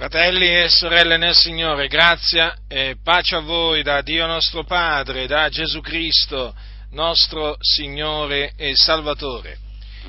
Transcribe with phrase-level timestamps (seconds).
[0.00, 5.50] Fratelli e sorelle nel Signore, grazia e pace a voi da Dio nostro Padre, da
[5.50, 6.56] Gesù Cristo,
[6.92, 9.58] nostro Signore e Salvatore.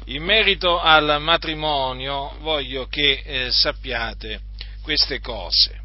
[0.05, 4.43] In merito al matrimonio voglio che eh, sappiate
[4.81, 5.81] queste cose.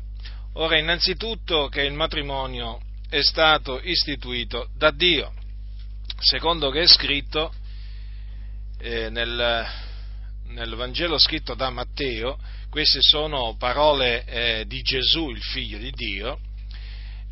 [0.53, 2.81] Ora, innanzitutto che il matrimonio
[3.11, 5.33] è stato istituito da Dio,
[6.21, 7.53] secondo che è scritto
[8.79, 9.67] eh, nel,
[10.51, 12.39] nel Vangelo scritto da Matteo,
[12.77, 16.39] queste sono parole eh, di Gesù, il figlio di Dio,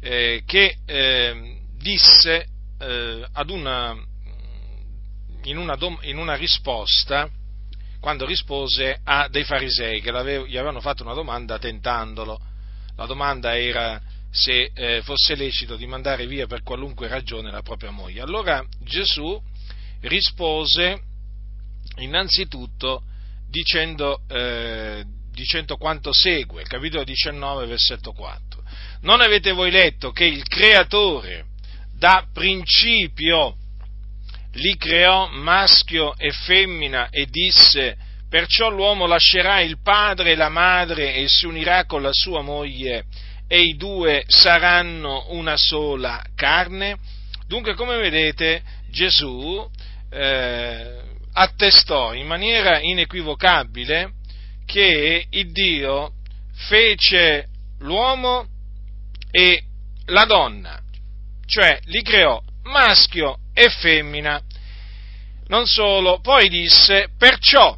[0.01, 2.47] eh, che eh, disse
[3.49, 3.95] una,
[5.43, 7.29] in, una dom- in, una, risposta
[8.01, 12.41] quando rispose a dei farisei che gli avevano fatto una domanda tentandolo.
[12.97, 17.91] La domanda era se eh, fosse lecito di mandare via per qualunque ragione la propria
[17.91, 18.23] moglie.
[18.23, 19.39] Allora Gesù
[20.01, 21.03] rispose
[21.99, 23.03] innanzitutto
[23.55, 28.63] dicendo, eh, dicendo quanto segue, capitolo 19, versetto 4.
[29.03, 31.47] Non avete voi letto che il Creatore
[31.97, 33.57] da principio
[34.53, 37.97] li creò maschio e femmina e disse
[38.29, 43.05] perciò l'uomo lascerà il padre e la madre e si unirà con la sua moglie
[43.47, 46.99] e i due saranno una sola carne?
[47.47, 49.69] Dunque, come vedete, Gesù
[50.11, 51.01] eh,
[51.33, 54.13] attestò in maniera inequivocabile
[54.65, 56.13] che il Dio
[56.69, 57.49] fece
[57.81, 58.47] l'uomo
[59.31, 59.63] e
[60.07, 60.81] la donna,
[61.47, 64.41] cioè li creò maschio e femmina.
[65.47, 67.77] Non solo, poi disse, perciò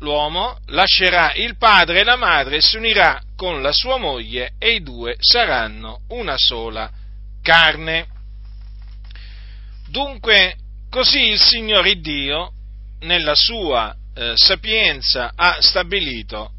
[0.00, 4.74] l'uomo lascerà il padre e la madre e si unirà con la sua moglie e
[4.74, 6.90] i due saranno una sola
[7.42, 8.06] carne.
[9.88, 10.56] Dunque,
[10.90, 12.52] così il Signore Dio
[13.00, 16.52] nella sua eh, sapienza ha stabilito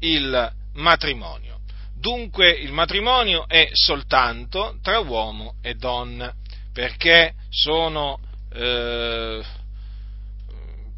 [0.00, 1.60] il matrimonio.
[1.94, 6.32] Dunque il matrimonio è soltanto tra uomo e donna,
[6.72, 8.18] perché sono,
[8.54, 9.42] eh,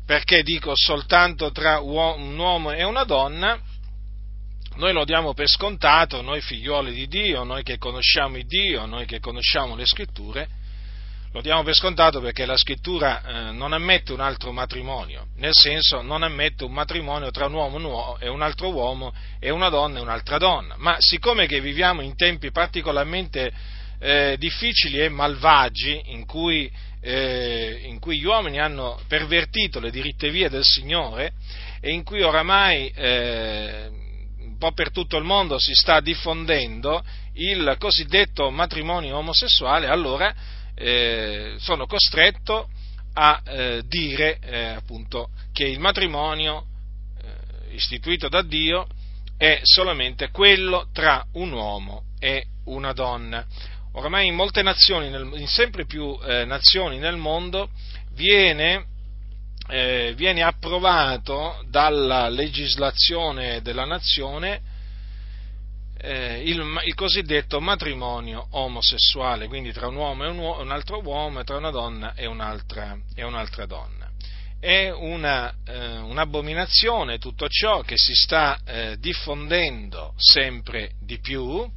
[0.06, 3.58] perché dico soltanto tra un uomo e una donna,
[4.76, 9.06] noi lo diamo per scontato, noi figlioli di Dio, noi che conosciamo il Dio, noi
[9.06, 10.48] che conosciamo le scritture,
[11.32, 16.02] lo diamo per scontato perché la scrittura eh, non ammette un altro matrimonio, nel senso
[16.02, 20.02] non ammette un matrimonio tra un uomo e un altro uomo e una donna e
[20.02, 23.52] un'altra donna, ma siccome che viviamo in tempi particolarmente
[24.00, 26.68] eh, difficili e malvagi in cui,
[27.00, 31.34] eh, in cui, gli uomini hanno pervertito le diritte vie del Signore
[31.80, 33.88] e in cui oramai eh,
[34.40, 37.04] un po' per tutto il mondo si sta diffondendo
[37.34, 40.34] il cosiddetto matrimonio omosessuale, allora
[40.80, 42.70] eh, sono costretto
[43.12, 46.64] a eh, dire eh, appunto che il matrimonio
[47.22, 48.86] eh, istituito da Dio
[49.36, 53.44] è solamente quello tra un uomo e una donna.
[53.92, 57.70] Oramai in molte nazioni, nel, in sempre più eh, nazioni nel mondo,
[58.12, 58.86] viene,
[59.70, 64.62] viene approvato dalla legislazione della nazione
[66.02, 71.44] eh, il, il, cosiddetto matrimonio omosessuale, quindi tra un uomo e un, un altro uomo,
[71.44, 74.08] tra una donna e un'altra, e un'altra donna.
[74.58, 81.70] È una, eh, un'abominazione tutto ciò che si sta eh, diffondendo sempre di più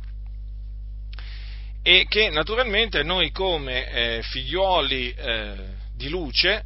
[1.82, 5.56] e che naturalmente noi come eh, figliuoli eh,
[5.96, 6.66] di luce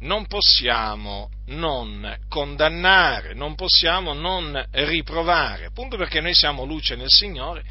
[0.00, 7.62] non possiamo non condannare, non possiamo non riprovare, appunto perché noi siamo luce nel Signore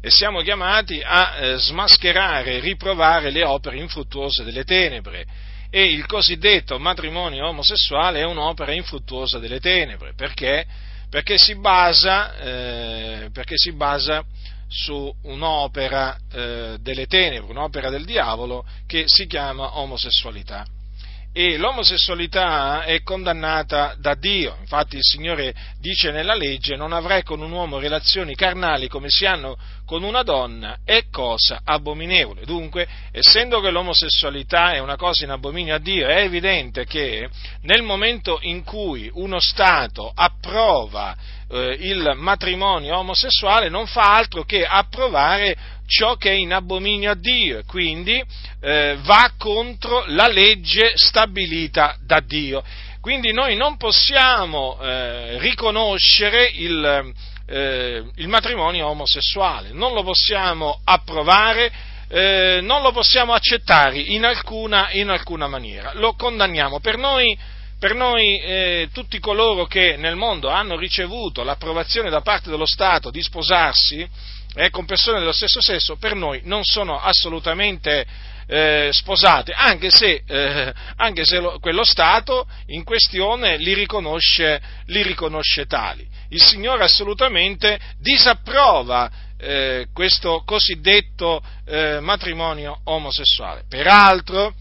[0.00, 5.24] e siamo chiamati a eh, smascherare riprovare le opere infruttuose delle tenebre.
[5.70, 10.66] E il cosiddetto matrimonio omosessuale è un'opera infruttuosa delle tenebre, perché?
[11.08, 14.22] Perché si basa, eh, perché si basa
[14.68, 20.66] su un'opera eh, delle tenebre, un'opera del diavolo che si chiama omosessualità
[21.34, 24.56] e l'omosessualità è condannata da Dio.
[24.60, 29.24] Infatti il Signore dice nella legge non avrai con un uomo relazioni carnali come si
[29.24, 29.56] hanno
[29.86, 32.44] con una donna, è cosa abominevole.
[32.44, 37.28] Dunque, essendo che l'omosessualità è una cosa in abominio a Dio, è evidente che
[37.62, 41.16] nel momento in cui uno Stato approva
[41.50, 45.56] eh, il matrimonio omosessuale non fa altro che approvare
[45.92, 48.22] ciò che è in abominio a Dio e quindi
[48.60, 52.64] eh, va contro la legge stabilita da Dio.
[53.00, 57.12] Quindi noi non possiamo eh, riconoscere il,
[57.46, 61.70] eh, il, matrimonio omosessuale, non lo possiamo approvare,
[62.08, 66.80] eh, non lo possiamo accettare in alcuna, in alcuna maniera, lo condanniamo.
[66.80, 67.36] Per noi
[67.82, 73.10] per noi eh, tutti coloro che nel mondo hanno ricevuto l'approvazione da parte dello Stato
[73.10, 74.08] di sposarsi
[74.54, 78.04] eh, con persone dello stesso sesso, per noi non sono assolutamente
[78.46, 85.02] eh, sposate, anche se, eh, anche se lo, quello Stato in questione li riconosce, li
[85.02, 86.06] riconosce tali.
[86.28, 93.64] Il Signore assolutamente disapprova eh, questo cosiddetto eh, matrimonio omosessuale.
[93.68, 94.54] Peraltro,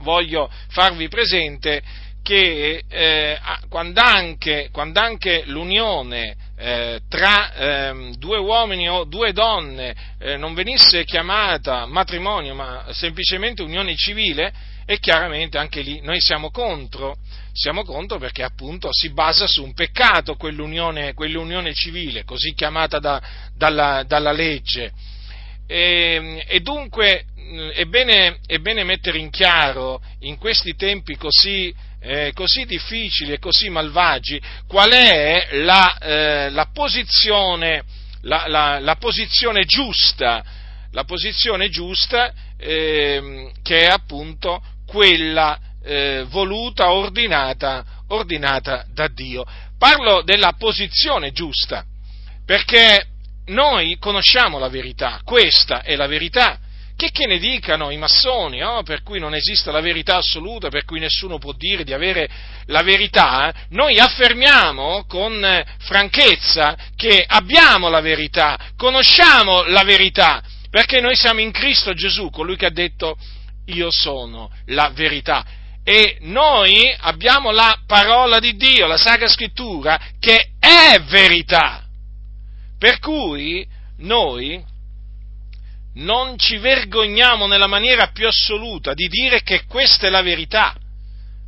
[0.00, 1.82] voglio farvi presente
[2.28, 3.38] che eh,
[3.70, 10.52] quando, anche, quando, anche, l'unione eh, tra eh, due uomini o due donne eh, non
[10.52, 14.52] venisse chiamata matrimonio, ma semplicemente unione civile,
[14.84, 17.16] e chiaramente anche lì noi siamo contro,
[17.52, 23.22] siamo contro perché appunto si basa su un peccato quell'unione, quell'unione civile, così chiamata da,
[23.56, 24.92] dalla, dalla, legge.
[25.66, 27.24] E, e dunque
[27.74, 33.38] è bene, è bene, mettere in chiaro in questi tempi così eh, così difficili e
[33.38, 37.84] così malvagi, qual è la, eh, la, posizione,
[38.22, 38.46] la,
[38.80, 40.44] la, posizione, giusta,
[41.06, 49.44] posizione giusta eh, che è appunto quella eh, voluta, ordinata, ordinata da Dio.
[49.78, 51.84] Parlo della posizione giusta,
[52.44, 53.06] perché
[53.46, 56.58] noi conosciamo la verità, questa è la verità,
[56.98, 58.82] che, che ne dicano i massoni, no?
[58.82, 62.28] per cui non esiste la verità assoluta, per cui nessuno può dire di avere
[62.66, 71.14] la verità, noi affermiamo con franchezza che abbiamo la verità, conosciamo la verità, perché noi
[71.14, 73.16] siamo in Cristo Gesù, colui che ha detto
[73.66, 75.46] io sono la verità.
[75.84, 81.84] E noi abbiamo la parola di Dio, la Sacra Scrittura, che è verità.
[82.76, 83.64] Per cui
[83.98, 84.60] noi
[85.98, 90.74] non ci vergogniamo nella maniera più assoluta di dire che questa è la verità,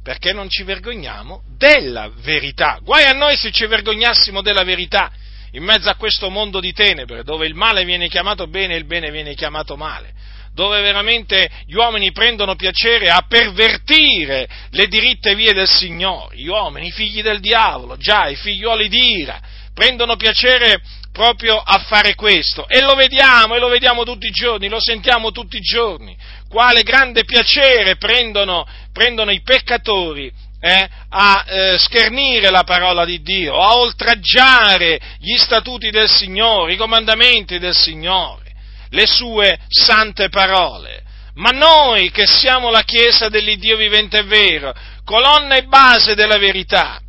[0.02, 2.79] perché non ci vergogniamo della verità.
[2.82, 5.12] Guai a noi se ci vergognassimo della verità
[5.52, 8.87] in mezzo a questo mondo di tenebre, dove il male viene chiamato bene e il
[8.87, 10.12] bene viene chiamato male,
[10.55, 16.88] dove veramente gli uomini prendono piacere a pervertire le diritte vie del Signore, gli uomini,
[16.88, 19.41] i figli del diavolo, già i figlioli ira,
[19.75, 20.81] prendono piacere
[21.13, 22.67] proprio a fare questo.
[22.69, 26.17] E lo vediamo, e lo vediamo tutti i giorni, lo sentiamo tutti i giorni.
[26.49, 33.59] Quale grande piacere prendono, prendono i peccatori eh, a eh, schernire la parola di Dio,
[33.59, 38.53] a oltraggiare gli statuti del Signore, i comandamenti del Signore,
[38.91, 41.05] le sue sante parole.
[41.35, 44.75] Ma noi che siamo la Chiesa dell'Iddio vivente e vero,
[45.05, 47.01] colonna e base della verità,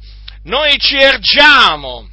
[0.44, 2.11] noi ci ergiamo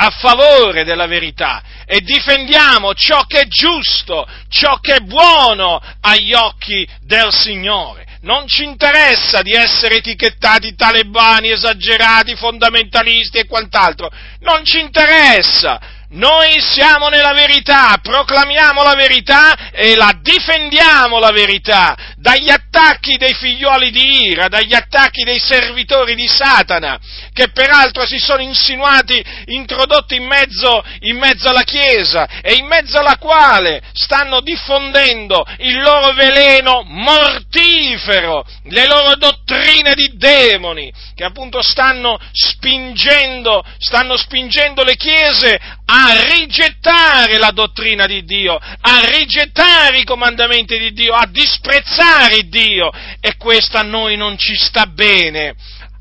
[0.00, 6.32] a favore della verità e difendiamo ciò che è giusto, ciò che è buono agli
[6.34, 8.06] occhi del Signore.
[8.20, 14.10] Non ci interessa di essere etichettati talebani, esagerati, fondamentalisti e quant'altro.
[14.40, 15.80] Non ci interessa.
[16.10, 21.94] Noi siamo nella verità, proclamiamo la verità e la difendiamo la verità.
[22.16, 26.98] Dagli attacchi dei figlioli di ira, dagli attacchi dei servitori di Satana,
[27.34, 32.98] che peraltro si sono insinuati, introdotti in mezzo, in mezzo alla Chiesa e in mezzo
[32.98, 41.60] alla quale stanno diffondendo il loro veleno mortifero, le loro dottrine di demoni, che appunto
[41.60, 45.97] stanno spingendo, stanno spingendo le Chiese a
[46.30, 52.90] rigettare la dottrina di Dio, a rigettare i comandamenti di Dio, a disprezzare Dio.
[53.20, 55.54] E questo a noi non ci sta bene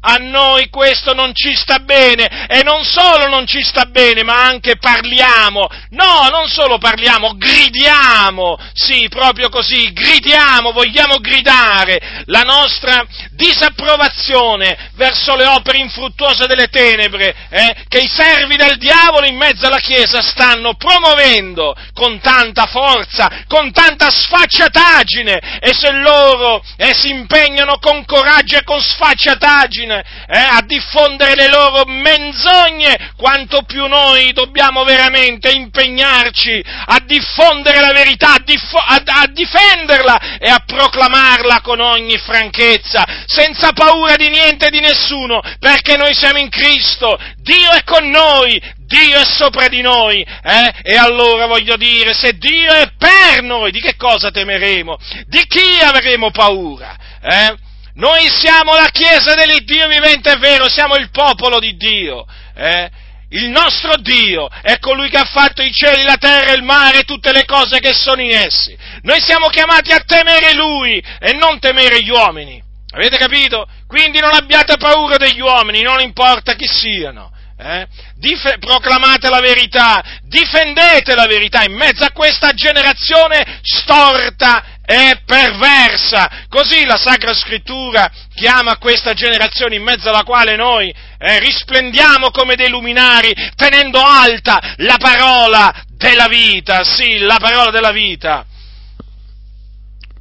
[0.09, 4.41] a noi questo non ci sta bene e non solo non ci sta bene, ma
[4.41, 5.67] anche parliamo.
[5.89, 8.57] No, non solo parliamo, gridiamo.
[8.73, 17.35] Sì, proprio così, gridiamo, vogliamo gridare la nostra disapprovazione verso le opere infruttuose delle tenebre
[17.49, 23.43] eh, che i servi del diavolo in mezzo alla Chiesa stanno promuovendo con tanta forza,
[23.47, 30.37] con tanta sfacciataggine e se loro eh, si impegnano con coraggio e con sfacciataggine eh,
[30.37, 38.33] a diffondere le loro menzogne, quanto più noi dobbiamo veramente impegnarci a diffondere la verità,
[38.33, 44.67] a, diffo- a, a difenderla e a proclamarla con ogni franchezza, senza paura di niente
[44.67, 49.67] e di nessuno, perché noi siamo in Cristo, Dio è con noi, Dio è sopra
[49.67, 50.73] di noi, eh?
[50.81, 54.97] E allora voglio dire, se Dio è per noi, di che cosa temeremo?
[55.25, 56.95] Di chi avremo paura?
[57.21, 57.66] Eh?
[57.97, 62.25] Noi siamo la Chiesa dell'Iddio vivente e vero, siamo il popolo di Dio.
[62.55, 62.89] Eh?
[63.29, 67.03] Il nostro Dio è colui che ha fatto i cieli, la terra, il mare e
[67.03, 68.77] tutte le cose che sono in essi.
[69.01, 72.61] Noi siamo chiamati a temere Lui e non temere gli uomini.
[72.91, 73.67] Avete capito?
[73.87, 77.31] Quindi non abbiate paura degli uomini, non importa chi siano.
[77.59, 77.87] Eh?
[78.17, 86.45] Dif- proclamate la verità, difendete la verità in mezzo a questa generazione storta e perversa.
[86.47, 92.55] Così la Sacra Scrittura chiama questa generazione in mezzo alla quale noi eh, risplendiamo come
[92.55, 98.45] dei luminari, tenendo alta la parola della vita, sì, la parola della vita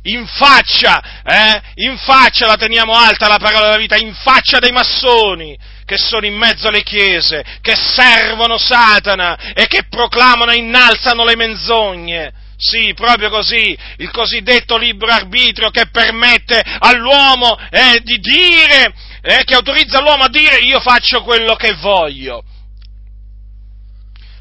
[0.07, 1.61] in faccia, eh?
[1.83, 6.27] in faccia la teniamo alta la parola della vita, in faccia dei massoni che sono
[6.27, 12.33] in mezzo alle chiese, che servono Satana e che proclamano e innalzano le menzogne.
[12.59, 19.55] Sì, proprio così, il cosiddetto libero arbitrio che permette all'uomo eh, di dire, eh, che
[19.55, 22.43] autorizza l'uomo a dire io faccio quello che voglio.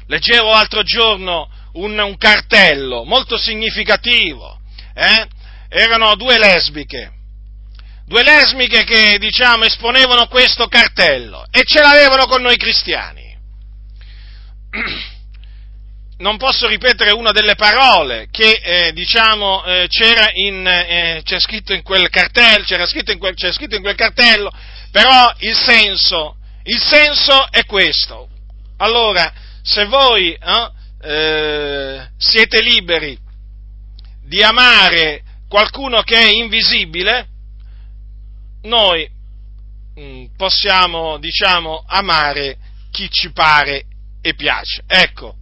[0.06, 4.60] Leggevo l'altro giorno un, un cartello molto significativo,
[4.94, 5.28] eh?
[5.68, 7.12] erano due lesbiche,
[8.06, 13.36] due lesbiche che, diciamo, esponevano questo cartello e ce l'avevano con noi cristiani.
[16.18, 21.74] Non posso ripetere una delle parole che, eh, diciamo, eh, c'era in, eh, c'è scritto
[21.74, 24.50] in quel cartello, c'era scritto in quel, scritto in quel cartello,
[24.90, 28.28] però il senso, il senso è questo.
[28.78, 29.30] Allora,
[29.62, 30.70] se voi eh,
[31.02, 33.18] eh, siete liberi
[34.24, 37.26] di amare qualcuno che è invisibile,
[38.62, 39.06] noi
[40.00, 42.56] mm, possiamo, diciamo, amare
[42.90, 43.84] chi ci pare
[44.22, 44.82] e piace.
[44.86, 45.36] Ecco,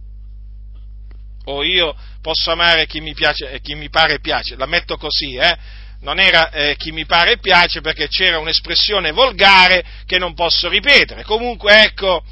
[1.45, 5.83] o io posso amare chi mi, piace, chi mi pare piace, la metto così, eh?
[6.01, 11.23] Non era eh, chi mi pare piace perché c'era un'espressione volgare che non posso ripetere.
[11.23, 12.23] Comunque, ecco,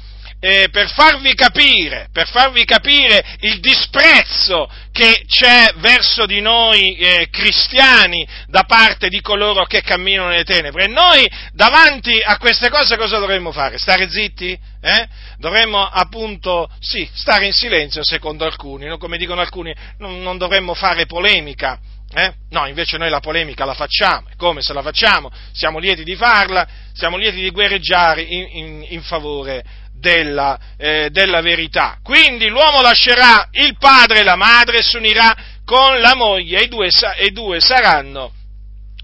[0.44, 7.28] eh, per, farvi capire, per farvi capire il disprezzo che c'è verso di noi eh,
[7.30, 10.86] cristiani da parte di coloro che camminano nelle tenebre.
[10.86, 13.78] Noi davanti a queste cose cosa dovremmo fare?
[13.78, 14.58] Stare zitti?
[14.84, 15.08] Eh?
[15.38, 18.98] Dovremmo appunto, sì, stare in silenzio secondo alcuni, no?
[18.98, 21.80] come dicono alcuni, non, non dovremmo fare polemica.
[22.12, 22.34] Eh?
[22.50, 25.30] No, invece noi la polemica la facciamo, come se la facciamo?
[25.52, 29.64] Siamo lieti di farla, siamo lieti di guerreggiare in, in, in favore
[29.98, 31.96] della, eh, della verità.
[32.02, 36.64] Quindi l'uomo lascerà il padre e la madre e si unirà con la moglie e
[36.64, 38.32] i due, e due saranno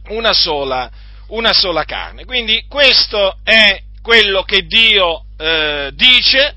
[0.09, 0.91] una sola,
[1.29, 2.27] una sola, carne.
[2.27, 6.57] Quindi questo è quello che Dio eh, dice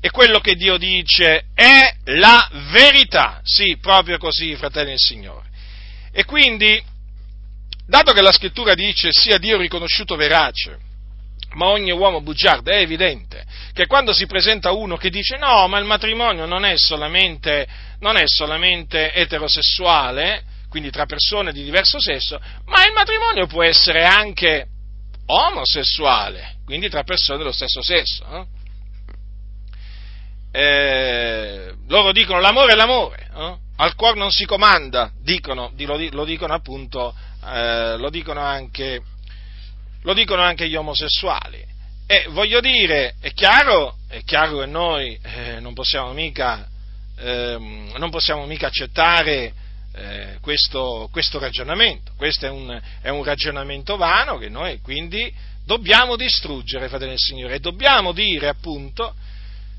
[0.00, 3.40] e quello che Dio dice è la verità.
[3.42, 5.46] Sì, proprio così, fratelli del Signore.
[6.12, 6.82] E quindi,
[7.86, 10.78] dato che la scrittura dice sia Dio riconosciuto verace,
[11.54, 15.78] ma ogni uomo bugiardo, è evidente che quando si presenta uno che dice no, ma
[15.78, 17.66] il matrimonio non è solamente,
[18.00, 24.04] non è solamente eterosessuale, quindi tra persone di diverso sesso, ma il matrimonio può essere
[24.04, 24.66] anche
[25.26, 28.24] omosessuale, quindi tra persone dello stesso sesso.
[28.30, 28.62] Eh?
[30.56, 33.56] Eh, loro dicono l'amore è l'amore, eh?
[33.76, 39.02] al cuore non si comanda, dicono, lo, dicono appunto, eh, lo dicono anche
[40.04, 41.64] lo dicono anche gli omosessuali.
[42.06, 46.68] E voglio dire, è chiaro, è chiaro che noi eh, non, possiamo mica,
[47.16, 47.56] eh,
[47.96, 49.52] non possiamo mica accettare
[49.94, 52.12] eh, questo, questo, ragionamento.
[52.16, 55.32] Questo è un, è un, ragionamento vano che noi quindi
[55.64, 59.14] dobbiamo distruggere, fratelli del Signore, e dobbiamo dire appunto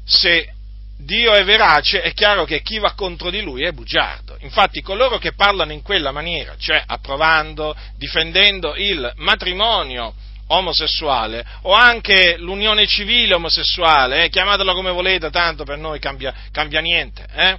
[0.04, 0.52] se
[0.98, 4.38] Dio è verace, è chiaro che chi va contro di lui è bugiardo.
[4.40, 10.14] Infatti coloro che parlano in quella maniera, cioè approvando, difendendo il matrimonio
[10.48, 16.80] omosessuale o anche l'unione civile omosessuale, eh, chiamatela come volete, tanto per noi cambia, cambia
[16.80, 17.58] niente, eh?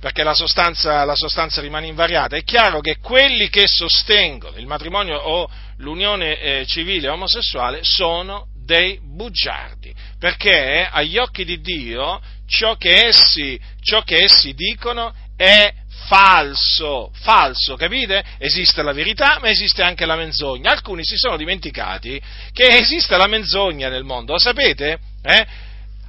[0.00, 2.36] Perché la sostanza, la sostanza, rimane invariata.
[2.36, 8.98] È chiaro che quelli che sostengono il matrimonio o l'unione eh, civile omosessuale sono dei
[9.02, 15.72] bugiardi, perché agli occhi di Dio ciò che essi, ciò che essi dicono è
[16.06, 18.24] falso, falso, capite?
[18.38, 20.70] Esiste la verità, ma esiste anche la menzogna.
[20.70, 22.20] Alcuni si sono dimenticati
[22.52, 24.98] che esiste la menzogna nel mondo, lo sapete?
[25.22, 25.46] Eh?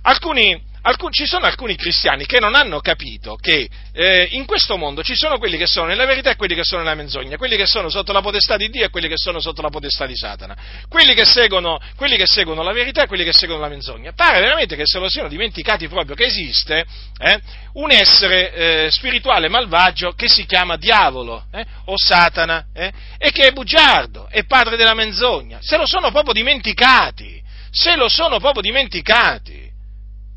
[0.04, 5.04] Alcuni Alcun, ci sono alcuni cristiani che non hanno capito che eh, in questo mondo
[5.04, 7.68] ci sono quelli che sono nella verità e quelli che sono nella menzogna, quelli che
[7.68, 10.58] sono sotto la potestà di Dio e quelli che sono sotto la potestà di Satana,
[10.90, 14.12] quelli che seguono, quelli che seguono la verità e quelli che seguono la menzogna.
[14.14, 16.84] Pare veramente che se lo siano dimenticati proprio che esiste
[17.20, 17.40] eh,
[17.74, 23.44] un essere eh, spirituale malvagio che si chiama diavolo eh, o Satana eh, e che
[23.44, 25.60] è bugiardo, è padre della menzogna.
[25.62, 29.70] Se lo sono proprio dimenticati, se lo sono proprio dimenticati.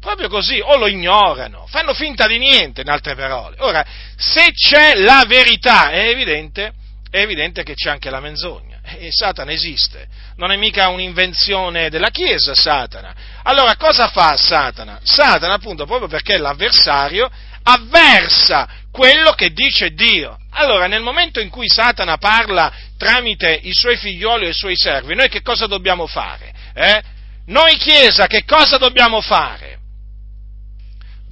[0.04, 3.56] Proprio così, o lo ignorano, fanno finta di niente, in altre parole.
[3.60, 3.82] Ora,
[4.18, 6.74] se c'è la verità, è evidente,
[7.10, 8.80] è evidente che c'è anche la menzogna.
[8.98, 10.06] E Satana esiste,
[10.36, 13.14] non è mica un'invenzione della Chiesa Satana.
[13.44, 15.00] Allora cosa fa Satana?
[15.02, 17.30] Satana appunto proprio perché è l'avversario
[17.62, 20.36] avversa quello che dice Dio.
[20.50, 25.14] Allora nel momento in cui Satana parla tramite i suoi figlioli e i suoi servi,
[25.14, 26.52] noi che cosa dobbiamo fare?
[26.74, 27.02] Eh?
[27.46, 29.78] Noi Chiesa che cosa dobbiamo fare?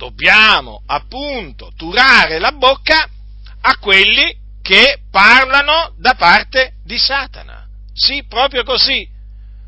[0.03, 3.09] Dobbiamo appunto turare la bocca
[3.61, 7.69] a quelli che parlano da parte di Satana.
[7.95, 9.09] Sì, proprio così.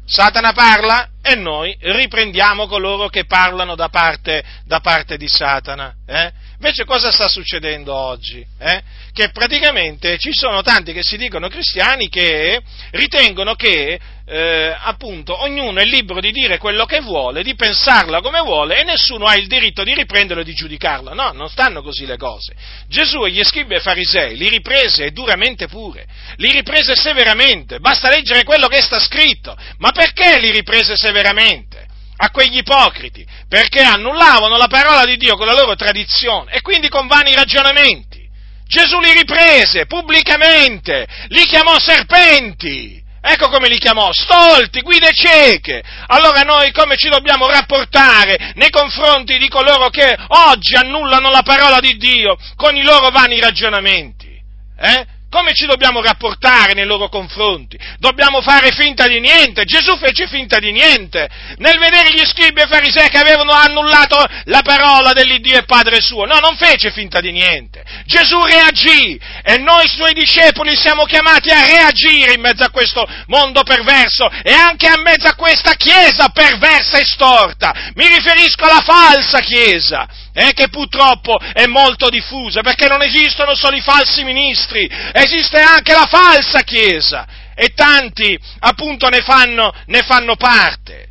[0.04, 5.94] Satana parla e noi riprendiamo coloro che parlano da parte, da parte di Satana.
[6.04, 6.32] Eh?
[6.54, 8.44] Invece cosa sta succedendo oggi?
[8.58, 8.82] Eh?
[9.12, 12.60] Che praticamente ci sono tanti che si dicono cristiani che
[12.90, 18.40] ritengono che eh, appunto ognuno è libero di dire quello che vuole, di pensarla come
[18.40, 21.12] vuole e nessuno ha il diritto di riprenderlo e di giudicarlo.
[21.12, 22.54] No, non stanno così le cose.
[22.88, 28.44] Gesù e gli scribi e farisei li riprese duramente pure, li riprese severamente, basta leggere
[28.44, 29.56] quello che sta scritto.
[29.78, 31.92] Ma perché li riprese severamente?
[32.16, 36.88] a quegli ipocriti, perché annullavano la parola di Dio con la loro tradizione e quindi
[36.88, 38.22] con vani ragionamenti.
[38.66, 43.03] Gesù li riprese pubblicamente, li chiamò serpenti.
[43.26, 45.82] Ecco come li chiamò, stolti, guide cieche.
[46.08, 51.80] Allora noi come ci dobbiamo rapportare nei confronti di coloro che oggi annullano la parola
[51.80, 54.38] di Dio con i loro vani ragionamenti?
[54.78, 55.06] Eh?
[55.34, 57.76] Come ci dobbiamo rapportare nei loro confronti?
[57.98, 59.64] Dobbiamo fare finta di niente.
[59.64, 61.28] Gesù fece finta di niente.
[61.56, 66.24] Nel vedere gli scribi e farisei che avevano annullato la parola dell'Iddio e Padre suo.
[66.24, 67.82] No, non fece finta di niente.
[68.04, 73.64] Gesù reagì e noi suoi discepoli siamo chiamati a reagire in mezzo a questo mondo
[73.64, 77.90] perverso e anche in mezzo a questa chiesa perversa e storta.
[77.96, 83.76] Mi riferisco alla falsa chiesa eh, che purtroppo è molto diffusa, perché non esistono solo
[83.76, 90.34] i falsi ministri, esiste anche la falsa Chiesa e tanti appunto ne fanno, ne fanno
[90.34, 91.08] parte.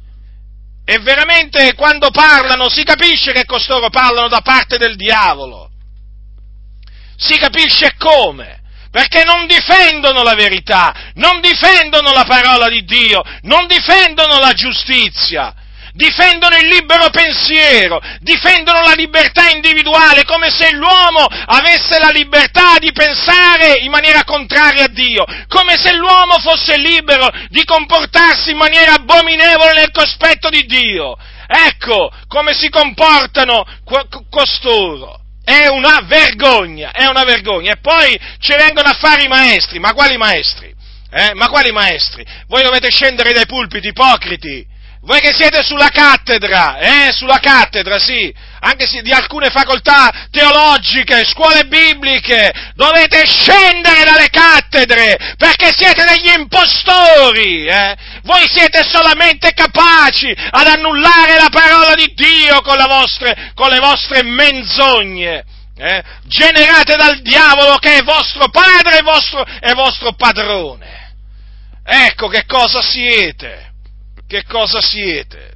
[0.86, 5.70] E veramente quando parlano si capisce che costoro parlano da parte del diavolo.
[7.16, 13.66] Si capisce come perché non difendono la verità, non difendono la parola di Dio, non
[13.66, 15.51] difendono la giustizia,
[15.94, 22.92] difendono il libero pensiero, difendono la libertà individuale, come se l'uomo avesse la libertà di
[22.92, 28.94] pensare in maniera contraria a Dio, come se l'uomo fosse libero di comportarsi in maniera
[28.94, 31.16] abominevole nel cospetto di Dio.
[31.46, 33.64] Ecco come si comportano
[34.29, 35.20] costoro.
[35.46, 37.74] È una vergogna, è una vergogna.
[37.74, 40.74] E poi ci vengono a fare i maestri, ma quali maestri?
[41.12, 41.34] Eh?
[41.36, 42.25] Ma quali maestri?
[42.48, 44.66] Voi dovete scendere dai pulpiti ipocriti,
[45.05, 51.66] voi che siete sulla cattedra, eh, sulla cattedra, sì, anche di alcune facoltà teologiche, scuole
[51.66, 57.96] bibliche, dovete scendere dalle cattedre, perché siete degli impostori, eh?
[58.24, 64.24] Voi siete solamente capaci ad annullare la parola di Dio con, vostre, con le vostre
[64.24, 65.44] menzogne.
[65.75, 66.03] Eh?
[66.27, 71.16] generate dal diavolo che è vostro padre e vostro, vostro padrone.
[71.83, 73.73] Ecco che cosa siete
[74.33, 75.53] che cosa siete.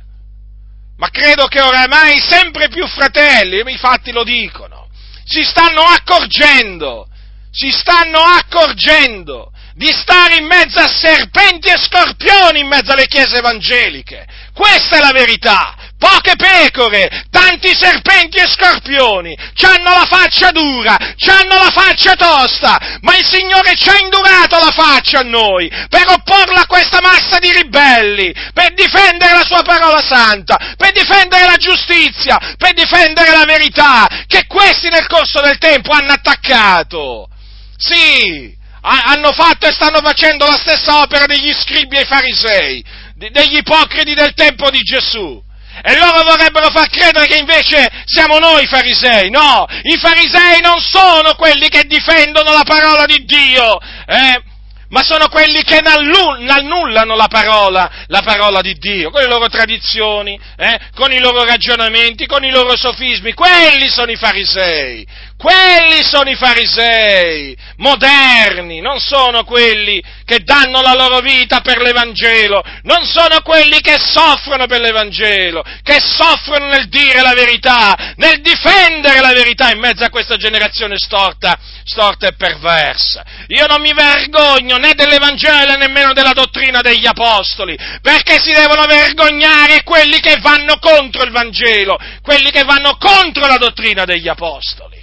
[0.98, 4.88] Ma credo che oramai sempre più fratelli, i fatti lo dicono,
[5.24, 7.08] si stanno accorgendo,
[7.50, 13.38] si stanno accorgendo di stare in mezzo a serpenti e scorpioni in mezzo alle chiese
[13.38, 14.28] evangeliche.
[14.54, 21.56] Questa è la verità poche pecore, tanti serpenti e scorpioni, hanno la faccia dura, hanno
[21.56, 26.62] la faccia tosta, ma il Signore ci ha indurato la faccia a noi per opporla
[26.62, 32.38] a questa massa di ribelli, per difendere la sua parola santa, per difendere la giustizia,
[32.58, 37.28] per difendere la verità, che questi nel corso del tempo hanno attaccato.
[37.76, 42.84] Sì, hanno fatto e stanno facendo la stessa opera degli scribi e farisei,
[43.16, 45.46] degli ipocriti del tempo di Gesù.
[45.84, 49.30] E loro vorrebbero far credere che invece siamo noi i farisei.
[49.30, 53.80] No, i farisei non sono quelli che difendono la parola di Dio.
[54.08, 54.42] Eh?
[54.90, 60.40] ma sono quelli che annullano la parola, la parola di Dio, con le loro tradizioni,
[60.56, 65.06] eh, con i loro ragionamenti, con i loro sofismi, quelli sono i farisei,
[65.38, 72.64] quelli sono i farisei moderni, non sono quelli che danno la loro vita per l'Evangelo,
[72.84, 79.20] non sono quelli che soffrono per l'Evangelo, che soffrono nel dire la verità, nel difendere
[79.22, 83.24] la verità in mezzo a questa generazione storta, storta e perversa.
[83.50, 88.88] Io non mi vergogno né dell'Evangelo né nemmeno della dottrina degli Apostoli, perché si devono
[88.88, 94.97] vergognare quelli che vanno contro il Vangelo, quelli che vanno contro la dottrina degli Apostoli.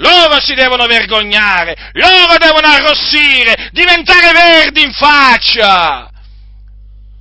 [0.00, 6.10] Loro si devono vergognare, loro devono arrossire, diventare verdi in faccia.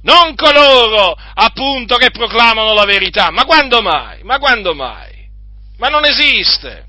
[0.01, 3.31] Non coloro, appunto, che proclamano la verità.
[3.31, 4.23] Ma quando mai?
[4.23, 5.27] Ma quando mai?
[5.77, 6.87] Ma non esiste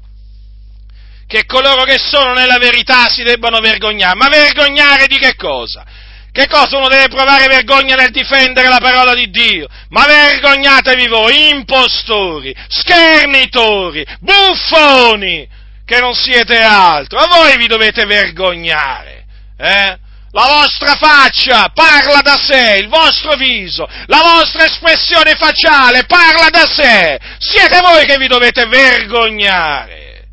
[1.26, 4.16] che coloro che sono nella verità si debbano vergognare.
[4.16, 5.85] Ma vergognare di che cosa?
[6.33, 9.66] Che cosa uno deve provare vergogna nel difendere la parola di Dio?
[9.88, 15.48] Ma vergognatevi voi, impostori, schernitori, buffoni,
[15.90, 17.18] che non siete altro.
[17.18, 19.24] A voi vi dovete vergognare,
[19.59, 19.98] eh?
[20.33, 26.64] La vostra faccia parla da sé, il vostro viso, la vostra espressione facciale parla da
[26.64, 27.18] sé.
[27.38, 30.29] Siete voi che vi dovete vergognare.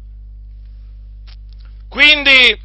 [1.89, 2.55] Quindi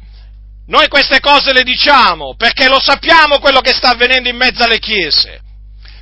[0.67, 4.77] noi queste cose le diciamo perché lo sappiamo quello che sta avvenendo in mezzo alle
[4.77, 5.41] chiese.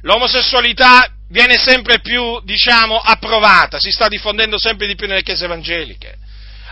[0.01, 6.17] L'omosessualità viene sempre più, diciamo, approvata, si sta diffondendo sempre di più nelle chiese evangeliche,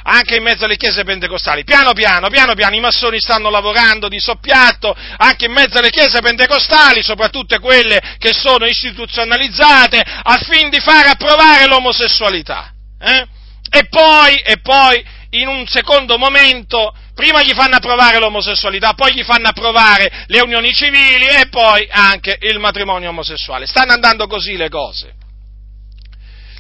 [0.10, 1.63] anche in mezzo alle chiese pentecostali.
[1.63, 6.19] Piano piano, piano piano, i massoni stanno lavorando di soppiatto anche in mezzo alle chiese
[6.19, 12.74] pentecostali, soprattutto quelle che sono istituzionalizzate, al fine di fare approvare l'omosessualità.
[13.00, 13.28] Eh?
[13.72, 19.24] E poi, e poi, in un secondo momento, prima gli fanno approvare l'omosessualità, poi gli
[19.24, 23.67] fanno approvare le unioni civili e poi anche il matrimonio omosessuale.
[23.67, 25.18] Stanno andando così le cose.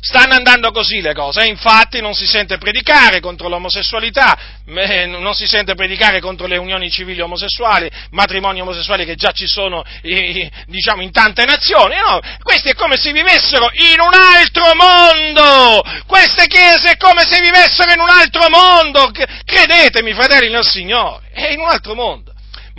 [0.01, 5.45] Stanno andando così le cose, e infatti non si sente predicare contro l'omosessualità, non si
[5.45, 11.11] sente predicare contro le unioni civili omosessuali, matrimoni omosessuali che già ci sono diciamo in
[11.11, 16.97] tante nazioni, no, questi è come se vivessero in un altro mondo, queste chiese è
[16.97, 19.11] come se vivessero in un altro mondo,
[19.43, 22.28] credetemi fratelli nel Signore, è in un altro mondo.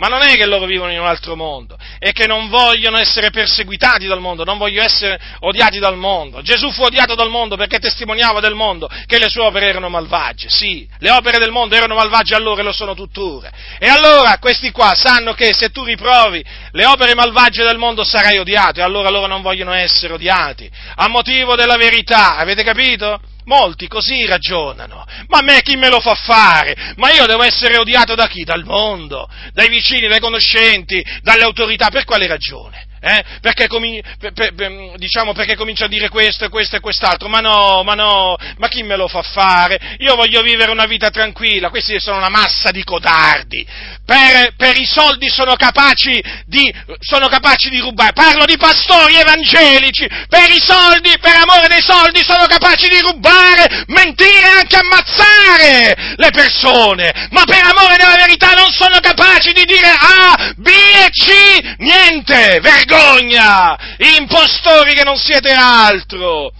[0.01, 3.29] Ma non è che loro vivono in un altro mondo, è che non vogliono essere
[3.29, 6.41] perseguitati dal mondo, non vogliono essere odiati dal mondo.
[6.41, 10.49] Gesù fu odiato dal mondo perché testimoniava del mondo che le sue opere erano malvagie.
[10.49, 13.51] Sì, le opere del mondo erano malvagie allora e lo sono tuttora.
[13.77, 18.39] E allora questi qua sanno che se tu riprovi le opere malvagie del mondo sarai
[18.39, 20.67] odiato e allora loro non vogliono essere odiati.
[20.95, 23.21] A motivo della verità, avete capito?
[23.45, 25.05] Molti così ragionano.
[25.27, 26.93] Ma a me chi me lo fa fare?
[26.97, 28.43] Ma io devo essere odiato da chi?
[28.43, 31.89] Dal mondo, dai vicini, dai conoscenti, dalle autorità.
[31.89, 32.89] Per quale ragione?
[33.03, 33.23] Eh?
[33.41, 37.29] Perché, per, per, per, diciamo, perché comincia a dire questo e questo e quest'altro?
[37.29, 39.97] Ma no, ma no, ma chi me lo fa fare?
[39.97, 43.65] Io voglio vivere una vita tranquilla, questi sono una massa di codardi.
[44.05, 48.13] Per, per i soldi sono capaci, di, sono capaci di rubare.
[48.13, 53.83] Parlo di pastori evangelici, per i soldi, per amore dei soldi, sono capaci di rubare,
[53.87, 57.29] mentire e anche ammazzare le persone.
[57.31, 62.59] Ma per amore della verità non sono capaci di dire A, B e C, niente,
[62.61, 63.77] vergogna vergogna!
[64.17, 66.51] Impostori che non siete altro!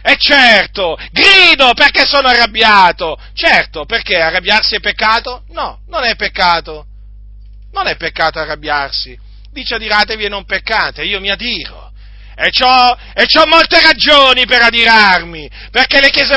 [0.00, 3.18] E certo, grido perché sono arrabbiato.
[3.34, 5.42] Certo, perché arrabbiarsi è peccato?
[5.50, 6.86] No, non è peccato.
[7.72, 9.18] Non è peccato arrabbiarsi.
[9.50, 11.77] Dice adiratevi e non peccate, io mi adiro.
[12.40, 16.36] E ho, e c'ho molte ragioni per adirarmi, perché le chiese,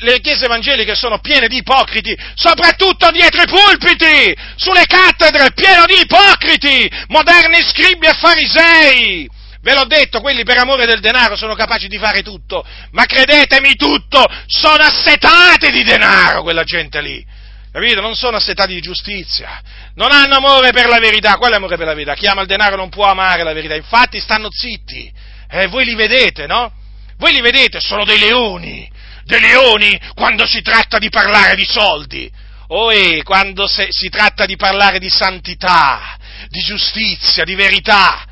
[0.00, 6.00] le chiese, evangeliche sono piene di ipocriti, soprattutto dietro i pulpiti, sulle cattedre, pieno di
[6.00, 9.30] ipocriti, moderni scribi e farisei.
[9.62, 13.76] Ve l'ho detto, quelli per amore del denaro sono capaci di fare tutto, ma credetemi
[13.76, 17.24] tutto, sono assetati di denaro quella gente lì.
[17.70, 18.00] Capito?
[18.00, 19.62] Non sono assetati di giustizia.
[19.94, 21.36] Non hanno amore per la verità.
[21.36, 22.14] Qual è amore per la verità?
[22.14, 23.74] Chi ama il denaro non può amare la verità.
[23.74, 26.72] Infatti stanno zitti eh, voi li vedete, no?
[27.18, 28.90] Voi li vedete, sono dei leoni,
[29.24, 32.30] dei leoni quando si tratta di parlare di soldi.
[32.68, 32.90] O
[33.22, 38.26] quando se, si tratta di parlare di santità, di giustizia, di verità,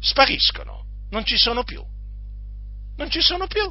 [0.00, 1.84] spariscono, non ci sono più.
[2.96, 3.70] Non ci sono più.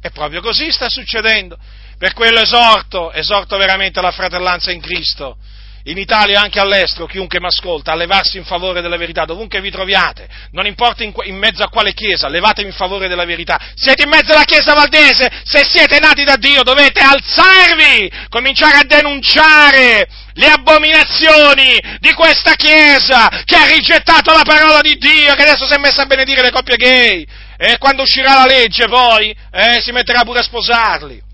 [0.00, 1.58] E proprio così sta succedendo.
[1.98, 5.36] Per quello esorto, esorto veramente la fratellanza in Cristo
[5.84, 9.60] in Italia e anche all'estero, chiunque mi ascolta, a levarsi in favore della verità, dovunque
[9.60, 13.58] vi troviate, non importa in, in, mezzo a quale chiesa, levatevi in favore della verità.
[13.74, 18.84] Siete in mezzo alla chiesa valdese, se siete nati da Dio dovete alzarvi, cominciare a
[18.84, 25.66] denunciare le abominazioni di questa chiesa che ha rigettato la parola di Dio, che adesso
[25.66, 29.80] si è messa a benedire le coppie gay, e quando uscirà la legge poi eh,
[29.80, 31.28] si metterà pure a sposarli.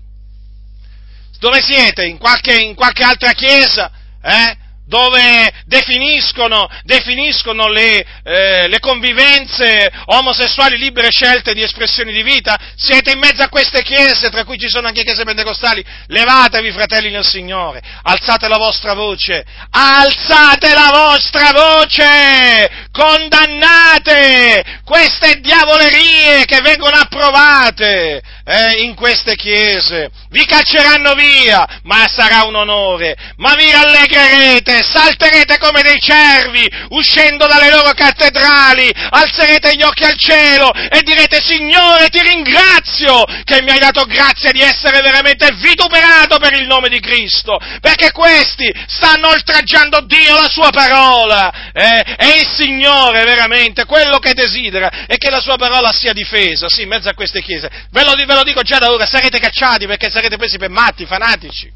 [1.39, 2.05] Dove siete?
[2.05, 3.91] In qualche, in qualche altra chiesa?
[4.27, 12.57] Eh, dove definiscono, definiscono le, eh, le, convivenze omosessuali libere scelte di espressioni di vita,
[12.75, 17.11] siete in mezzo a queste chiese, tra cui ci sono anche chiese pentecostali, levatevi fratelli
[17.11, 26.95] nel Signore, alzate la vostra voce, alzate la vostra voce, condannate queste diavolerie che vengono
[26.95, 34.83] approvate eh, in queste chiese, vi cacceranno via, ma sarà un onore, ma vi rallegrerete,
[34.83, 41.41] salterete come dei cervi, uscendo dalle loro cattedrali, alzerete gli occhi al cielo e direte
[41.41, 46.87] Signore ti ringrazio che mi hai dato grazia di essere veramente vituperato per il nome
[46.87, 53.83] di Cristo, perché questi stanno oltraggiando Dio, la sua parola, eh, e il Signore veramente
[53.83, 57.41] quello che desidera è che la sua parola sia difesa, sì, in mezzo a queste
[57.41, 57.69] chiese.
[57.91, 61.05] Ve lo, ve lo dico già da ora, sarete cacciati perché sarete presi per matti,
[61.05, 61.71] fanatici.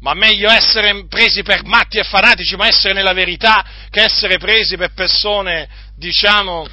[0.00, 4.76] Ma meglio essere presi per matti e fanatici, ma essere nella verità, che essere presi
[4.76, 6.66] per persone, diciamo,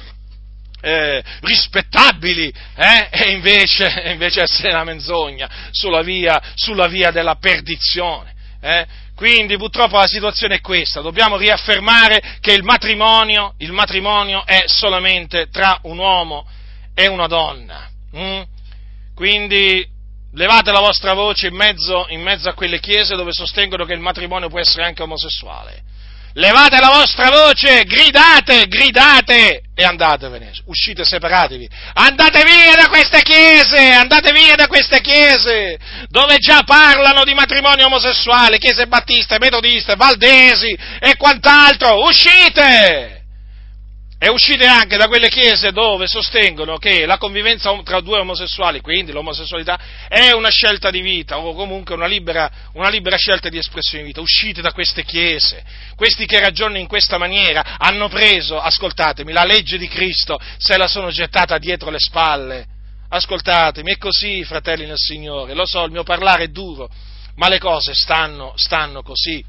[0.82, 3.08] eh, rispettabili, eh?
[3.10, 8.34] e invece, invece, essere una menzogna sulla via, sulla via della perdizione.
[8.60, 8.86] Eh?
[9.14, 15.48] Quindi purtroppo la situazione è questa, dobbiamo riaffermare che il matrimonio, il matrimonio è solamente
[15.48, 16.46] tra un uomo
[16.94, 17.91] e una donna.
[18.16, 18.42] Mm?
[19.14, 19.86] Quindi
[20.34, 24.00] levate la vostra voce in mezzo, in mezzo a quelle chiese dove sostengono che il
[24.00, 25.90] matrimonio può essere anche omosessuale
[26.34, 33.90] levate la vostra voce, gridate, gridate e andatevene, uscite separatevi, andate via da queste chiese,
[33.92, 40.76] andate via da queste chiese, dove già parlano di matrimonio omosessuale, chiese battiste, metodiste, valdesi
[41.00, 43.21] e quant'altro, uscite!
[44.24, 49.10] E uscite anche da quelle chiese dove sostengono che la convivenza tra due omosessuali, quindi
[49.10, 54.04] l'omosessualità, è una scelta di vita o comunque una libera, una libera scelta di espressione
[54.04, 54.20] di vita.
[54.20, 55.64] Uscite da queste chiese.
[55.96, 60.86] Questi che ragionano in questa maniera hanno preso, ascoltatemi, la legge di Cristo, se la
[60.86, 62.66] sono gettata dietro le spalle.
[63.08, 65.52] Ascoltatemi, è così, fratelli nel Signore.
[65.52, 66.88] Lo so, il mio parlare è duro,
[67.34, 69.44] ma le cose stanno, stanno così.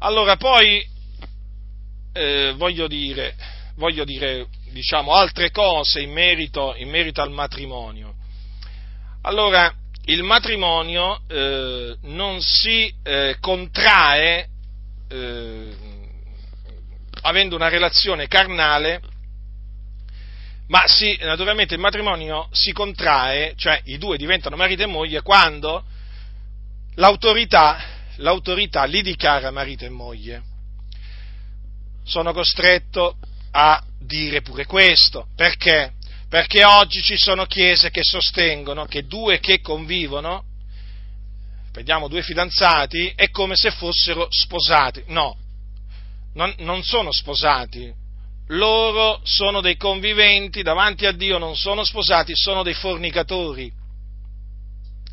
[0.00, 0.96] Allora, poi
[2.18, 3.36] eh, voglio dire,
[3.76, 8.14] voglio dire diciamo, altre cose in merito, in merito, al matrimonio.
[9.22, 9.72] Allora,
[10.06, 14.48] il matrimonio eh, non si eh, contrae
[15.08, 15.76] eh,
[17.22, 19.00] avendo una relazione carnale,
[20.66, 25.84] ma si, naturalmente il matrimonio si contrae, cioè i due diventano marito e moglie quando
[26.96, 27.78] l'autorità,
[28.16, 30.47] l'autorità li dichiara marito e moglie
[32.08, 33.16] sono costretto
[33.52, 35.28] a dire pure questo.
[35.36, 35.92] Perché?
[36.28, 40.44] Perché oggi ci sono chiese che sostengono che due che convivono,
[41.72, 45.04] vediamo due fidanzati, è come se fossero sposati.
[45.08, 45.36] No,
[46.34, 47.94] non, non sono sposati.
[48.48, 53.70] Loro sono dei conviventi davanti a Dio, non sono sposati, sono dei fornicatori.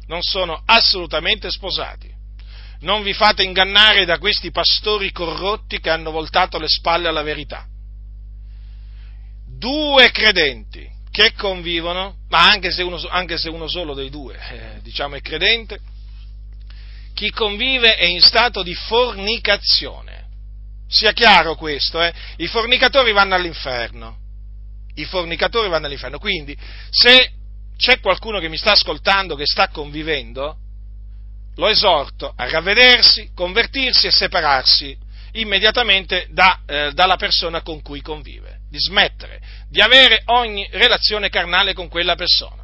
[0.07, 2.14] Non sono assolutamente sposati
[2.81, 7.65] non vi fate ingannare da questi pastori corrotti che hanno voltato le spalle alla verità.
[9.47, 14.81] Due credenti che convivono, ma anche se uno, anche se uno solo dei due, eh,
[14.81, 15.79] diciamo, è credente,
[17.13, 20.23] chi convive è in stato di fornicazione.
[20.87, 22.13] Sia chiaro questo, eh?
[22.37, 24.17] i fornicatori vanno all'inferno.
[24.95, 26.19] I fornicatori vanno all'inferno.
[26.19, 26.55] Quindi,
[26.89, 27.31] se
[27.77, 30.57] c'è qualcuno che mi sta ascoltando che sta convivendo,
[31.55, 34.97] lo esorto a ravvedersi, convertirsi e separarsi
[35.33, 41.73] immediatamente da, eh, dalla persona con cui convive, di smettere di avere ogni relazione carnale
[41.73, 42.63] con quella persona.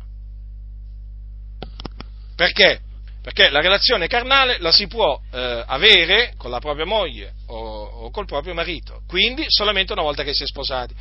[2.36, 2.80] Perché?
[3.22, 8.10] Perché la relazione carnale la si può eh, avere con la propria moglie o, o,
[8.10, 10.94] col proprio marito, quindi solamente una volta che si è sposati.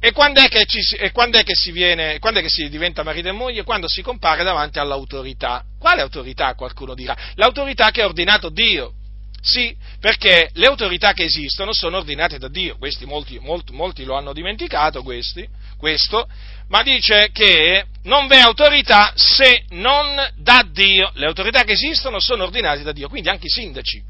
[0.00, 0.80] E quando è che, ci,
[1.12, 3.62] quando è che, si, viene, quando è che si diventa marito e moglie?
[3.62, 5.64] Quando si compare davanti all'autorità.
[5.78, 6.54] Quale autorità?
[6.54, 7.16] Qualcuno dirà.
[7.34, 8.94] L'autorità che ha ordinato Dio.
[9.40, 14.16] Sì, perché le autorità che esistono sono ordinate da Dio, questi molti, molti, molti lo
[14.16, 16.28] hanno dimenticato, questi, questo,
[16.68, 21.12] ma dice che non v'è autorità se non da Dio.
[21.14, 24.02] Le autorità che esistono sono ordinate da Dio, quindi anche i sindaci,